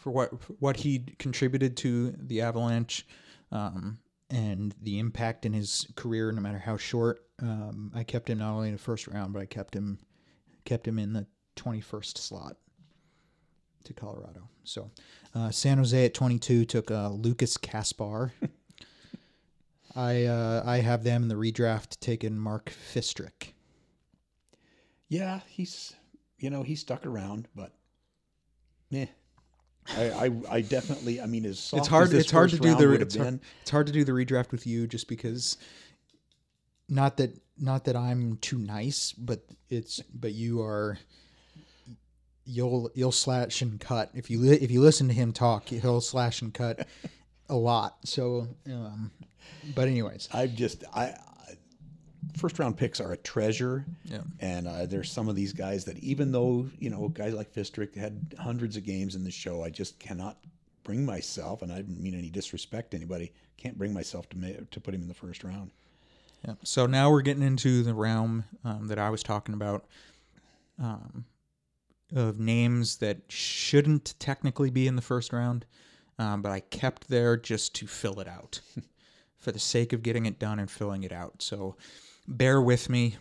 For 0.07 0.11
what 0.11 0.29
what 0.61 0.77
he 0.77 0.99
contributed 1.19 1.75
to 1.77 2.11
the 2.17 2.39
Avalanche, 2.39 3.05
um, 3.51 3.99
and 4.29 4.73
the 4.81 4.99
impact 4.99 5.45
in 5.45 5.51
his 5.51 5.85
career, 5.97 6.31
no 6.31 6.39
matter 6.39 6.59
how 6.59 6.77
short, 6.77 7.25
um, 7.41 7.91
I 7.93 8.05
kept 8.05 8.29
him 8.29 8.37
not 8.37 8.53
only 8.53 8.69
in 8.69 8.73
the 8.73 8.79
first 8.79 9.09
round, 9.09 9.33
but 9.33 9.41
I 9.41 9.45
kept 9.45 9.75
him 9.75 9.99
kept 10.63 10.87
him 10.87 10.97
in 10.97 11.11
the 11.11 11.27
twenty 11.57 11.81
first 11.81 12.17
slot 12.17 12.55
to 13.83 13.93
Colorado. 13.93 14.47
So, 14.63 14.91
uh, 15.35 15.51
San 15.51 15.77
Jose 15.77 16.05
at 16.05 16.13
twenty 16.13 16.39
two 16.39 16.63
took 16.63 16.89
uh, 16.89 17.09
Lukas 17.09 17.57
Kaspar. 17.57 18.31
I 19.93 20.23
uh, 20.23 20.63
I 20.65 20.77
have 20.77 21.03
them 21.03 21.23
in 21.23 21.27
the 21.27 21.35
redraft 21.35 21.99
taking 21.99 22.37
Mark 22.37 22.71
Fistric. 22.71 23.51
Yeah, 25.09 25.41
he's 25.49 25.97
you 26.39 26.49
know 26.49 26.63
he 26.63 26.77
stuck 26.77 27.05
around, 27.05 27.49
but 27.53 27.73
eh. 28.93 29.07
I, 29.95 30.25
I 30.25 30.31
I 30.49 30.61
definitely 30.61 31.21
I 31.21 31.25
mean 31.25 31.45
as 31.45 31.59
soft 31.59 31.79
it's 31.79 31.87
hard. 31.87 32.07
as 32.07 32.13
It's 32.13 32.31
hard 32.31 32.49
to 32.51 32.57
do 32.57 32.75
the. 32.75 32.91
It's 32.93 33.15
hard, 33.15 33.39
it's 33.61 33.71
hard 33.71 33.87
to 33.87 33.93
do 33.93 34.03
the 34.03 34.11
redraft 34.11 34.51
with 34.51 34.67
you 34.67 34.87
just 34.87 35.07
because. 35.07 35.57
Not 36.89 37.17
that 37.17 37.37
not 37.57 37.85
that 37.85 37.95
I'm 37.95 38.37
too 38.37 38.57
nice, 38.57 39.13
but 39.13 39.43
it's 39.69 40.01
but 40.13 40.33
you 40.33 40.61
are 40.61 40.97
you'll 42.45 42.89
you'll 42.95 43.11
slash 43.11 43.61
and 43.61 43.79
cut 43.79 44.09
if 44.13 44.29
you 44.29 44.39
li- 44.39 44.59
if 44.61 44.71
you 44.71 44.81
listen 44.81 45.07
to 45.09 45.13
him 45.13 45.33
talk, 45.33 45.67
he'll 45.67 46.01
slash 46.01 46.41
and 46.41 46.53
cut 46.53 46.87
a 47.49 47.55
lot. 47.55 47.97
So, 48.05 48.47
um, 48.67 49.11
but 49.75 49.87
anyways, 49.87 50.29
I've 50.33 50.55
just 50.55 50.83
I 50.93 51.15
first 52.37 52.59
round 52.59 52.77
picks 52.77 52.99
are 53.01 53.11
a 53.11 53.17
treasure. 53.17 53.85
Yeah. 54.05 54.21
And 54.39 54.67
uh, 54.67 54.85
there's 54.85 55.11
some 55.11 55.27
of 55.27 55.35
these 55.35 55.53
guys 55.53 55.85
that 55.85 55.97
even 55.99 56.31
though 56.31 56.67
you 56.79 56.89
know 56.89 57.09
guys 57.09 57.33
like 57.33 57.53
Fistric 57.53 57.95
had 57.95 58.35
hundreds 58.39 58.77
of 58.77 58.85
games 58.85 59.15
in 59.15 59.23
the 59.23 59.31
show, 59.31 59.63
I 59.63 59.69
just 59.69 59.99
cannot 59.99 60.37
bring 60.83 61.05
myself, 61.05 61.61
and 61.61 61.71
I 61.71 61.77
didn't 61.77 62.01
mean 62.01 62.15
any 62.15 62.29
disrespect 62.29 62.91
to 62.91 62.97
anybody, 62.97 63.33
can't 63.57 63.77
bring 63.77 63.93
myself 63.93 64.29
to 64.29 64.37
ma- 64.37 64.63
to 64.71 64.79
put 64.79 64.93
him 64.93 65.01
in 65.01 65.07
the 65.07 65.13
first 65.13 65.43
round. 65.43 65.71
Yeah. 66.45 66.53
So 66.63 66.85
now 66.85 67.09
we're 67.11 67.21
getting 67.21 67.43
into 67.43 67.83
the 67.83 67.93
realm 67.93 68.45
um, 68.63 68.87
that 68.87 68.99
I 68.99 69.09
was 69.09 69.23
talking 69.23 69.53
about 69.53 69.85
um, 70.81 71.25
of 72.15 72.39
names 72.39 72.97
that 72.97 73.17
shouldn't 73.27 74.13
technically 74.19 74.69
be 74.69 74.87
in 74.87 74.95
the 74.95 75.01
first 75.01 75.33
round, 75.33 75.65
um, 76.19 76.41
but 76.41 76.51
I 76.51 76.61
kept 76.61 77.09
there 77.09 77.35
just 77.35 77.75
to 77.75 77.87
fill 77.87 78.19
it 78.19 78.27
out 78.27 78.61
for 79.37 79.51
the 79.51 79.59
sake 79.59 79.93
of 79.93 80.03
getting 80.03 80.25
it 80.25 80.39
done 80.39 80.59
and 80.59 80.69
filling 80.69 81.03
it 81.03 81.11
out. 81.11 81.41
So 81.41 81.75
bear 82.27 82.61
with 82.61 82.89
me. 82.89 83.17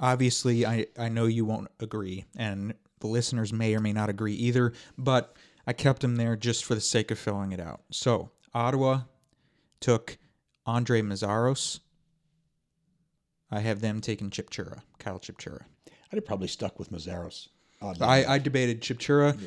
Obviously, 0.00 0.66
I, 0.66 0.86
I 0.98 1.08
know 1.08 1.26
you 1.26 1.44
won't 1.44 1.68
agree, 1.80 2.24
and 2.36 2.74
the 3.00 3.06
listeners 3.06 3.52
may 3.52 3.74
or 3.74 3.80
may 3.80 3.92
not 3.92 4.08
agree 4.08 4.34
either, 4.34 4.72
but 4.98 5.36
I 5.66 5.72
kept 5.72 6.02
them 6.02 6.16
there 6.16 6.36
just 6.36 6.64
for 6.64 6.74
the 6.74 6.80
sake 6.80 7.10
of 7.10 7.18
filling 7.18 7.52
it 7.52 7.60
out. 7.60 7.82
So 7.90 8.30
Ottawa 8.52 9.02
took 9.80 10.18
Andre 10.66 11.02
Meszaros. 11.02 11.80
I 13.50 13.60
have 13.60 13.80
them 13.80 14.00
taking 14.00 14.30
Chipchura, 14.30 14.80
Kyle 14.98 15.18
Chipchura. 15.20 15.62
I'd 15.86 16.16
have 16.16 16.24
probably 16.24 16.48
stuck 16.48 16.78
with 16.78 16.90
Meszaros. 16.90 17.48
I. 18.00 18.24
I 18.24 18.38
debated 18.38 18.80
Chipchura 18.80 19.38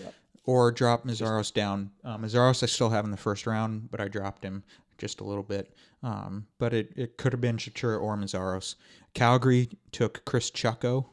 or 0.45 0.71
drop 0.71 1.05
Meszaros 1.05 1.53
down. 1.53 1.91
Uh, 2.03 2.17
Meszaros 2.17 2.63
I 2.63 2.67
still 2.67 2.89
have 2.89 3.05
in 3.05 3.11
the 3.11 3.17
first 3.17 3.45
round, 3.47 3.91
but 3.91 3.99
I 3.99 4.07
dropped 4.07 4.43
him 4.43 4.63
just 4.97 5.21
a 5.21 5.23
little 5.23 5.43
bit. 5.43 5.73
Um, 6.03 6.47
but 6.59 6.73
it, 6.73 6.93
it 6.95 7.17
could 7.17 7.33
have 7.33 7.41
been 7.41 7.57
Chipchura 7.57 7.99
or 8.01 8.15
Meszaros. 8.17 8.75
Calgary 9.13 9.69
took 9.91 10.23
Kris 10.25 10.51
Chucko. 10.51 11.05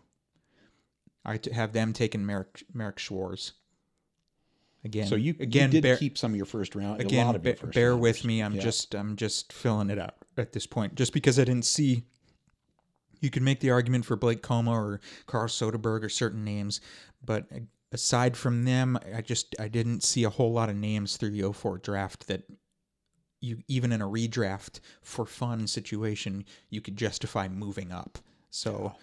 I 1.24 1.41
have 1.53 1.72
them 1.72 1.93
taking 1.93 2.24
Marek, 2.26 2.64
Marek 2.72 2.99
Schwartz. 2.99 3.53
Again, 4.85 5.07
so 5.07 5.14
you, 5.14 5.35
again 5.41 5.68
you 5.70 5.80
did 5.80 5.82
bear, 5.82 5.97
keep 5.97 6.18
some 6.18 6.32
of 6.32 6.37
your 6.37 6.45
first 6.45 6.74
round. 6.74 7.01
a 7.01 7.05
again 7.07 7.26
lot 7.26 7.37
of 7.37 7.45
your 7.45 7.55
ba- 7.55 7.61
first 7.61 7.74
bear 7.74 7.93
rounders. 7.93 8.03
with 8.03 8.24
me. 8.26 8.43
I'm 8.43 8.55
Yeah. 8.55 8.61
just 8.61 8.95
I'm 8.95 9.16
just 9.16 9.51
filling 9.53 9.89
it 9.89 9.99
out 9.99 10.16
at 10.37 10.53
this 10.53 10.66
point, 10.66 10.95
just 10.95 11.14
because 11.14 11.39
I 11.39 11.45
didn't 11.45 11.64
see. 11.64 12.05
You 13.20 13.30
could 13.30 13.43
make 13.43 13.61
the 13.61 13.70
argument 13.70 14.05
for 14.05 14.16
Blake 14.16 14.43
Comeau 14.43 14.72
or 14.72 15.01
Carl 15.24 15.49
Soderberg 15.49 16.03
or 16.05 16.11
certain 16.11 16.45
names, 16.45 16.82
but 17.24 17.47
aside 17.93 18.37
from 18.37 18.66
them, 18.66 18.99
I 19.16 19.22
just 19.22 19.55
I 19.59 19.68
didn't 19.68 20.03
see 20.03 20.24
a 20.24 20.28
whole 20.30 20.53
lot 20.53 20.68
of 20.68 20.76
names 20.76 21.16
through 21.16 21.30
the 21.30 21.51
04 21.51 21.78
draft 21.78 22.26
that 22.26 22.43
you 23.45 23.63
even 23.69 23.93
in 23.93 24.01
a 24.03 24.09
redraft 24.09 24.81
for 25.03 25.25
fun 25.27 25.67
situation 25.67 26.45
you 26.71 26.81
could 26.81 26.97
justify 26.97 27.47
moving 27.49 27.93
up. 27.93 28.19
So 28.51 28.95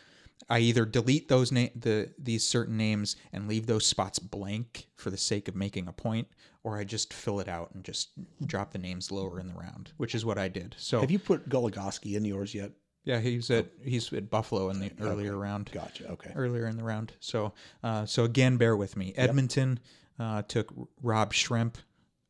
I 0.50 0.60
either 0.60 0.86
delete 0.86 1.28
those 1.28 1.52
na- 1.52 1.68
the 1.76 2.12
these 2.18 2.46
certain 2.46 2.76
names 2.78 3.16
and 3.32 3.48
leave 3.48 3.68
those 3.68 3.86
spots 3.86 4.18
blank 4.20 4.88
for 4.96 5.10
the 5.12 5.18
sake 5.18 5.48
of 5.48 5.56
making 5.56 5.88
a 5.88 5.94
point, 5.94 6.28
or 6.64 6.78
I 6.78 6.84
just 6.84 7.14
fill 7.14 7.40
it 7.40 7.48
out 7.48 7.70
and 7.74 7.84
just 7.84 8.10
drop 8.46 8.72
the 8.72 8.80
names 8.80 9.12
lower 9.12 9.40
in 9.40 9.48
the 9.48 9.54
round, 9.54 9.92
which 9.98 10.16
is 10.16 10.26
what 10.26 10.38
I 10.38 10.48
did. 10.48 10.76
So 10.78 11.00
Have 11.02 11.12
you 11.12 11.20
put 11.20 11.48
Goligoski 11.48 12.16
in 12.16 12.26
yours 12.26 12.56
yet? 12.56 12.72
yeah, 13.04 13.20
he's 13.20 13.50
at 13.52 13.68
he's 13.84 14.12
at 14.14 14.30
Buffalo 14.30 14.70
in 14.70 14.80
the 14.80 14.92
earlier 15.00 15.38
round 15.38 15.70
Gotcha. 15.72 16.08
Okay. 16.12 16.32
earlier 16.36 16.66
in 16.68 16.78
the 16.78 16.84
round. 16.84 17.14
So, 17.20 17.54
uh, 17.84 18.06
so 18.06 18.24
again, 18.24 18.58
bear 18.58 18.76
with 18.76 18.96
me. 18.98 19.14
Edmonton 19.18 19.80
uh, 20.20 20.42
took 20.44 20.74
Rob 21.02 21.34
Schremp. 21.34 21.76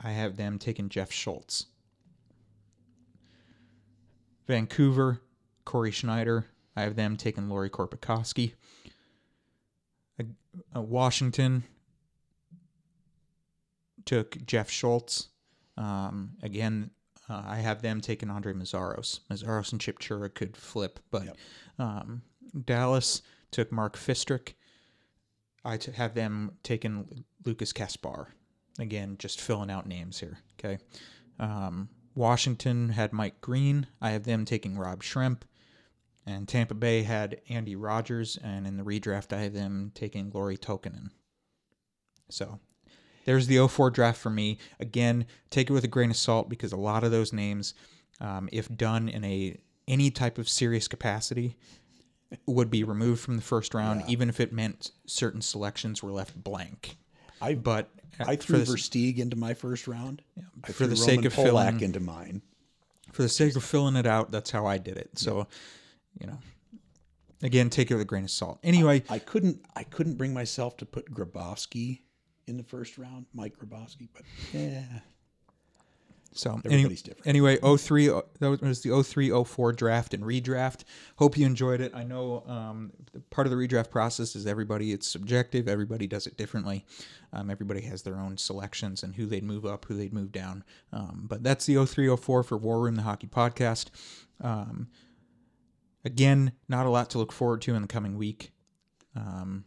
I 0.04 0.12
have 0.12 0.36
them 0.38 0.58
taking 0.60 0.90
Jeff 0.90 1.12
Schultz. 1.12 1.68
Vancouver, 4.52 5.22
Cory 5.64 5.92
Schneider. 5.92 6.46
I 6.76 6.82
have 6.82 6.98
them 6.98 7.16
taking 7.16 7.48
Lauri 7.48 7.70
Korpikoski. 7.70 8.52
Uh, 10.20 10.82
Washington 10.82 11.64
took 14.04 14.46
Jeff 14.46 14.70
Schultz. 14.70 15.30
Um, 15.78 16.32
again, 16.44 16.92
uh, 17.30 17.44
I 17.46 17.58
have 17.60 17.82
them 17.82 18.02
taking 18.02 18.30
Andre 18.30 18.52
Meszaros. 18.52 19.22
Meszaros 19.32 19.72
and 19.72 19.80
Chipchura 19.80 20.34
could 20.34 20.58
flip, 20.58 21.00
but 21.12 21.24
Yep. 21.28 21.38
um, 21.80 22.22
Dallas 22.66 23.22
took 23.52 23.72
Mark 23.72 23.96
Fistric. 23.96 24.56
I 25.64 25.78
t- 25.78 25.94
have 25.94 26.14
them 26.14 26.58
taking 26.64 27.24
Lukas 27.46 27.72
Kaspar. 27.72 28.34
Again, 28.80 29.16
just 29.18 29.40
filling 29.40 29.72
out 29.72 29.88
names 29.88 30.20
here. 30.20 30.40
Okay. 30.60 30.78
Um, 31.40 31.88
Washington 32.16 32.90
had 32.90 33.14
Mike 33.14 33.42
Green. 33.42 33.88
I 34.02 34.12
have 34.12 34.24
them 34.24 34.46
taking 34.46 34.78
Rob 34.78 35.04
Schremp. 35.04 35.42
And 36.26 36.48
Tampa 36.48 36.76
Bay 36.76 37.04
had 37.04 37.42
Andy 37.50 37.76
Rogers. 37.76 38.38
And 38.44 38.68
in 38.68 38.78
the 38.78 38.84
redraft, 38.84 39.34
I 39.34 39.42
have 39.42 39.54
them 39.54 39.92
taking 39.96 40.32
Lauri 40.32 40.58
Tukonen. 40.58 41.10
So 42.30 42.60
there's 43.26 43.48
the 43.48 43.68
04 43.68 43.92
draft 43.92 44.20
for 44.20 44.30
me. 44.30 44.58
Again, 44.80 45.26
take 45.50 45.70
it 45.70 45.74
with 45.74 45.84
a 45.84 45.90
grain 45.90 46.12
of 46.12 46.18
salt 46.18 46.50
because 46.50 46.72
a 46.72 46.78
lot 46.78 47.04
of 47.04 47.12
those 47.12 47.34
names, 47.34 47.74
um, 48.20 48.50
if 48.52 48.70
done 48.76 49.10
in 49.10 49.24
a 49.24 49.58
any 49.88 50.12
type 50.12 50.38
of 50.38 50.48
serious 50.48 50.88
capacity, 50.88 51.58
would 52.46 52.70
be 52.70 52.84
removed 52.84 53.22
from 53.22 53.36
the 53.36 53.42
first 53.42 53.74
round, 53.74 54.04
even 54.08 54.30
if 54.30 54.40
it 54.40 54.54
meant 54.54 54.92
certain 55.06 55.42
selections 55.42 56.02
were 56.02 56.12
left 56.12 56.42
blank. 56.42 56.98
I 57.42 57.56
But 57.56 57.90
I 58.20 58.36
threw 58.36 58.60
the, 58.60 58.72
Versteeg 58.72 59.18
into 59.18 59.36
my 59.36 59.54
first 59.54 59.88
round. 59.88 60.22
I 60.64 60.68
for 60.68 60.74
threw 60.74 60.88
the 60.88 60.96
sake 60.96 61.18
Roman 61.18 61.28
of 61.28 61.34
Polak 61.34 61.44
filling- 61.46 61.82
into 61.82 62.00
mine. 62.00 62.42
for 63.12 63.22
the 63.24 63.30
sake 63.30 63.56
of 63.56 63.64
filling 63.64 63.96
it 63.96 64.06
out, 64.06 64.32
that's 64.32 64.52
how 64.52 64.66
I 64.66 64.78
did 64.78 64.98
it. 64.98 65.10
So, 65.18 65.48
you 66.20 66.28
know, 66.28 66.40
again, 67.42 67.70
take 67.70 67.90
it 67.90 67.96
with 67.96 68.02
a 68.02 68.06
grain 68.06 68.24
of 68.24 68.32
salt. 68.32 68.60
Anyway, 68.64 69.04
I 69.10 69.20
couldn't 69.20 69.64
I 69.76 69.84
couldn't 69.84 70.16
bring 70.16 70.34
myself 70.34 70.78
to 70.78 70.86
put 70.86 71.12
Grabovski 71.14 72.02
in 72.48 72.58
the 72.58 72.64
first 72.64 72.98
round, 72.98 73.26
Mike 73.34 73.58
Grabovski, 73.58 74.10
but 74.14 74.24
yeah. 74.54 74.84
So 76.34 76.62
any, 76.66 76.84
different. 76.84 77.28
anyway, 77.28 77.58
03, 77.58 78.10
uh, 78.10 78.22
that 78.40 78.62
was 78.62 78.82
the 78.82 79.04
03, 79.04 79.44
04 79.44 79.74
draft 79.74 80.14
and 80.14 80.24
redraft. 80.24 80.86
Hope 81.18 81.38
you 81.38 81.46
enjoyed 81.46 81.82
it. 81.82 81.92
I 81.94 82.04
know 82.04 82.44
um, 82.48 82.92
part 83.30 83.48
of 83.48 83.52
the 83.52 83.58
redraft 83.58 83.92
process 83.92 84.36
is 84.36 84.48
everybody, 84.48 84.94
it's 84.94 85.08
subjective. 85.08 85.68
Everybody 85.68 86.08
does 86.08 86.28
it 86.28 86.38
differently. 86.38 86.86
Um, 87.34 87.50
everybody 87.50 87.82
has 87.82 88.04
their 88.04 88.16
own 88.16 88.38
selections 88.38 89.04
and 89.04 89.16
who 89.16 89.26
they'd 89.26 89.44
move 89.44 89.66
up, 89.66 89.86
who 89.86 89.96
they'd 89.96 90.14
move 90.14 90.32
down. 90.32 90.64
Um, 90.94 91.26
but 91.28 91.44
that's 91.44 91.66
the 91.66 91.86
03, 91.86 92.16
04 92.16 92.44
for 92.44 92.58
War 92.58 92.80
Room, 92.80 92.96
the 92.96 93.02
hockey 93.02 93.28
podcast. 93.28 93.90
Um, 94.40 94.88
again, 96.06 96.54
not 96.70 96.86
a 96.86 96.90
lot 96.90 97.10
to 97.12 97.18
look 97.18 97.34
forward 97.34 97.62
to 97.64 97.76
in 97.76 97.82
the 97.82 97.88
coming 97.90 98.18
week. 98.18 98.52
Um, 99.18 99.66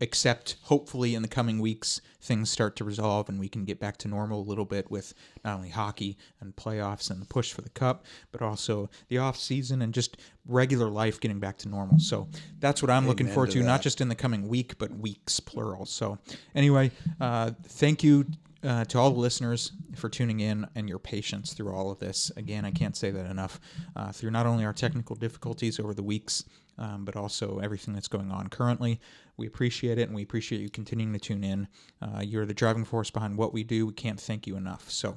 except 0.00 0.56
hopefully 0.62 1.14
in 1.14 1.22
the 1.22 1.28
coming 1.28 1.58
weeks 1.60 2.00
things 2.20 2.50
start 2.50 2.76
to 2.76 2.84
resolve 2.84 3.28
and 3.28 3.38
we 3.38 3.48
can 3.48 3.64
get 3.64 3.78
back 3.78 3.96
to 3.96 4.08
normal 4.08 4.40
a 4.40 4.42
little 4.42 4.64
bit 4.64 4.90
with 4.90 5.14
not 5.44 5.56
only 5.56 5.68
hockey 5.68 6.16
and 6.40 6.54
playoffs 6.56 7.10
and 7.10 7.20
the 7.20 7.26
push 7.26 7.52
for 7.52 7.62
the 7.62 7.70
cup 7.70 8.04
but 8.32 8.42
also 8.42 8.90
the 9.08 9.18
off 9.18 9.36
season 9.36 9.82
and 9.82 9.94
just 9.94 10.16
regular 10.46 10.88
life 10.88 11.20
getting 11.20 11.40
back 11.40 11.56
to 11.58 11.68
normal. 11.68 11.98
So 11.98 12.28
that's 12.58 12.82
what 12.82 12.90
i'm 12.90 13.06
looking 13.06 13.26
forward 13.26 13.50
to 13.50 13.60
to 13.60 13.66
not 13.66 13.82
just 13.82 14.00
in 14.00 14.08
the 14.08 14.14
coming 14.14 14.48
week 14.48 14.78
but 14.78 14.90
weeks 14.98 15.40
plural. 15.40 15.86
So 15.86 16.18
anyway 16.54 16.90
uh, 17.20 17.52
thank 17.64 18.02
you 18.02 18.26
uh, 18.66 18.84
to 18.84 18.98
all 18.98 19.10
the 19.10 19.20
listeners 19.20 19.72
for 19.94 20.08
tuning 20.08 20.40
in 20.40 20.66
and 20.74 20.88
your 20.88 20.98
patience 20.98 21.52
through 21.52 21.72
all 21.72 21.90
of 21.90 21.98
this. 21.98 22.32
Again, 22.36 22.64
I 22.64 22.70
can't 22.70 22.96
say 22.96 23.10
that 23.10 23.30
enough. 23.30 23.60
Uh, 23.94 24.10
through 24.10 24.32
not 24.32 24.46
only 24.46 24.64
our 24.64 24.72
technical 24.72 25.14
difficulties 25.14 25.78
over 25.78 25.94
the 25.94 26.02
weeks, 26.02 26.44
um, 26.78 27.04
but 27.04 27.16
also 27.16 27.58
everything 27.58 27.94
that's 27.94 28.08
going 28.08 28.30
on 28.30 28.48
currently. 28.48 29.00
We 29.36 29.46
appreciate 29.46 29.98
it 29.98 30.08
and 30.08 30.14
we 30.14 30.22
appreciate 30.22 30.60
you 30.60 30.68
continuing 30.68 31.12
to 31.12 31.18
tune 31.18 31.44
in. 31.44 31.68
Uh, 32.02 32.22
you're 32.22 32.46
the 32.46 32.54
driving 32.54 32.84
force 32.84 33.10
behind 33.10 33.38
what 33.38 33.52
we 33.52 33.62
do. 33.62 33.86
We 33.86 33.92
can't 33.92 34.20
thank 34.20 34.46
you 34.46 34.56
enough. 34.56 34.90
So 34.90 35.16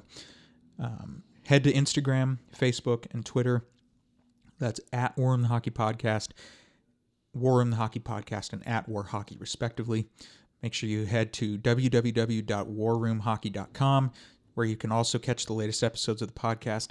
um, 0.78 1.22
head 1.46 1.64
to 1.64 1.72
Instagram, 1.72 2.38
Facebook, 2.56 3.06
and 3.12 3.26
Twitter. 3.26 3.66
That's 4.58 4.80
at 4.92 5.16
War 5.16 5.36
the 5.36 5.48
Hockey 5.48 5.70
Podcast, 5.70 6.28
War 7.34 7.64
the 7.64 7.76
Hockey 7.76 8.00
Podcast, 8.00 8.52
and 8.52 8.66
at 8.66 8.88
War 8.88 9.04
Hockey, 9.04 9.36
respectively. 9.38 10.06
Make 10.62 10.74
sure 10.74 10.88
you 10.88 11.06
head 11.06 11.32
to 11.34 11.58
www.warroomhockey.com 11.58 14.12
where 14.54 14.66
you 14.66 14.76
can 14.76 14.90
also 14.92 15.18
catch 15.18 15.46
the 15.46 15.52
latest 15.52 15.82
episodes 15.82 16.22
of 16.22 16.28
the 16.28 16.38
podcast. 16.38 16.90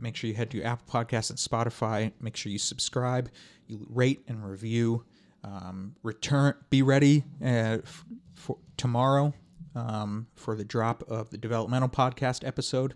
Make 0.00 0.14
sure 0.16 0.28
you 0.28 0.36
head 0.36 0.50
to 0.50 0.62
Apple 0.62 0.86
Podcasts 0.92 1.30
and 1.30 1.38
Spotify. 1.38 2.12
Make 2.20 2.36
sure 2.36 2.52
you 2.52 2.58
subscribe, 2.58 3.30
you 3.66 3.86
rate 3.88 4.22
and 4.28 4.44
review. 4.44 5.04
Um, 5.44 5.94
return, 6.02 6.54
be 6.68 6.82
ready 6.82 7.24
uh, 7.42 7.78
for 8.34 8.58
tomorrow 8.76 9.32
um, 9.74 10.26
for 10.34 10.54
the 10.56 10.64
drop 10.64 11.02
of 11.08 11.30
the 11.30 11.38
developmental 11.38 11.88
podcast 11.88 12.46
episode. 12.46 12.94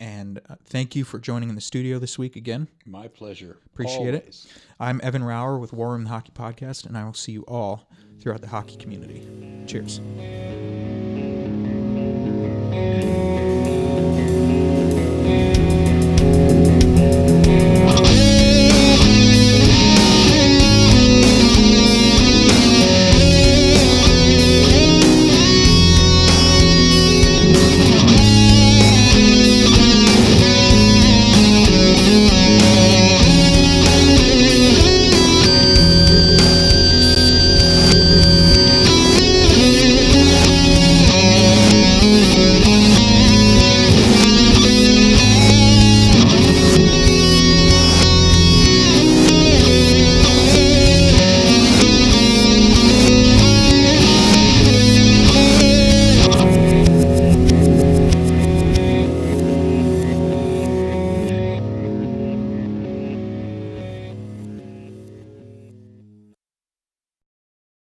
And 0.00 0.40
uh, 0.48 0.56
thank 0.64 0.96
you 0.96 1.04
for 1.04 1.18
joining 1.18 1.50
in 1.50 1.54
the 1.54 1.60
studio 1.60 1.98
this 1.98 2.18
week 2.18 2.34
again. 2.34 2.68
My 2.86 3.06
pleasure. 3.06 3.58
Appreciate 3.66 4.14
Always. 4.14 4.46
it. 4.48 4.62
I'm 4.80 4.98
Evan 5.04 5.22
Rauer 5.22 5.60
with 5.60 5.74
War 5.74 5.90
Room 5.90 6.04
the 6.04 6.10
Hockey 6.10 6.32
Podcast, 6.34 6.86
and 6.86 6.96
I 6.96 7.04
will 7.04 7.12
see 7.12 7.32
you 7.32 7.42
all 7.42 7.86
throughout 8.18 8.40
the 8.40 8.48
hockey 8.48 8.76
community. 8.76 9.28
Cheers. 9.66 10.00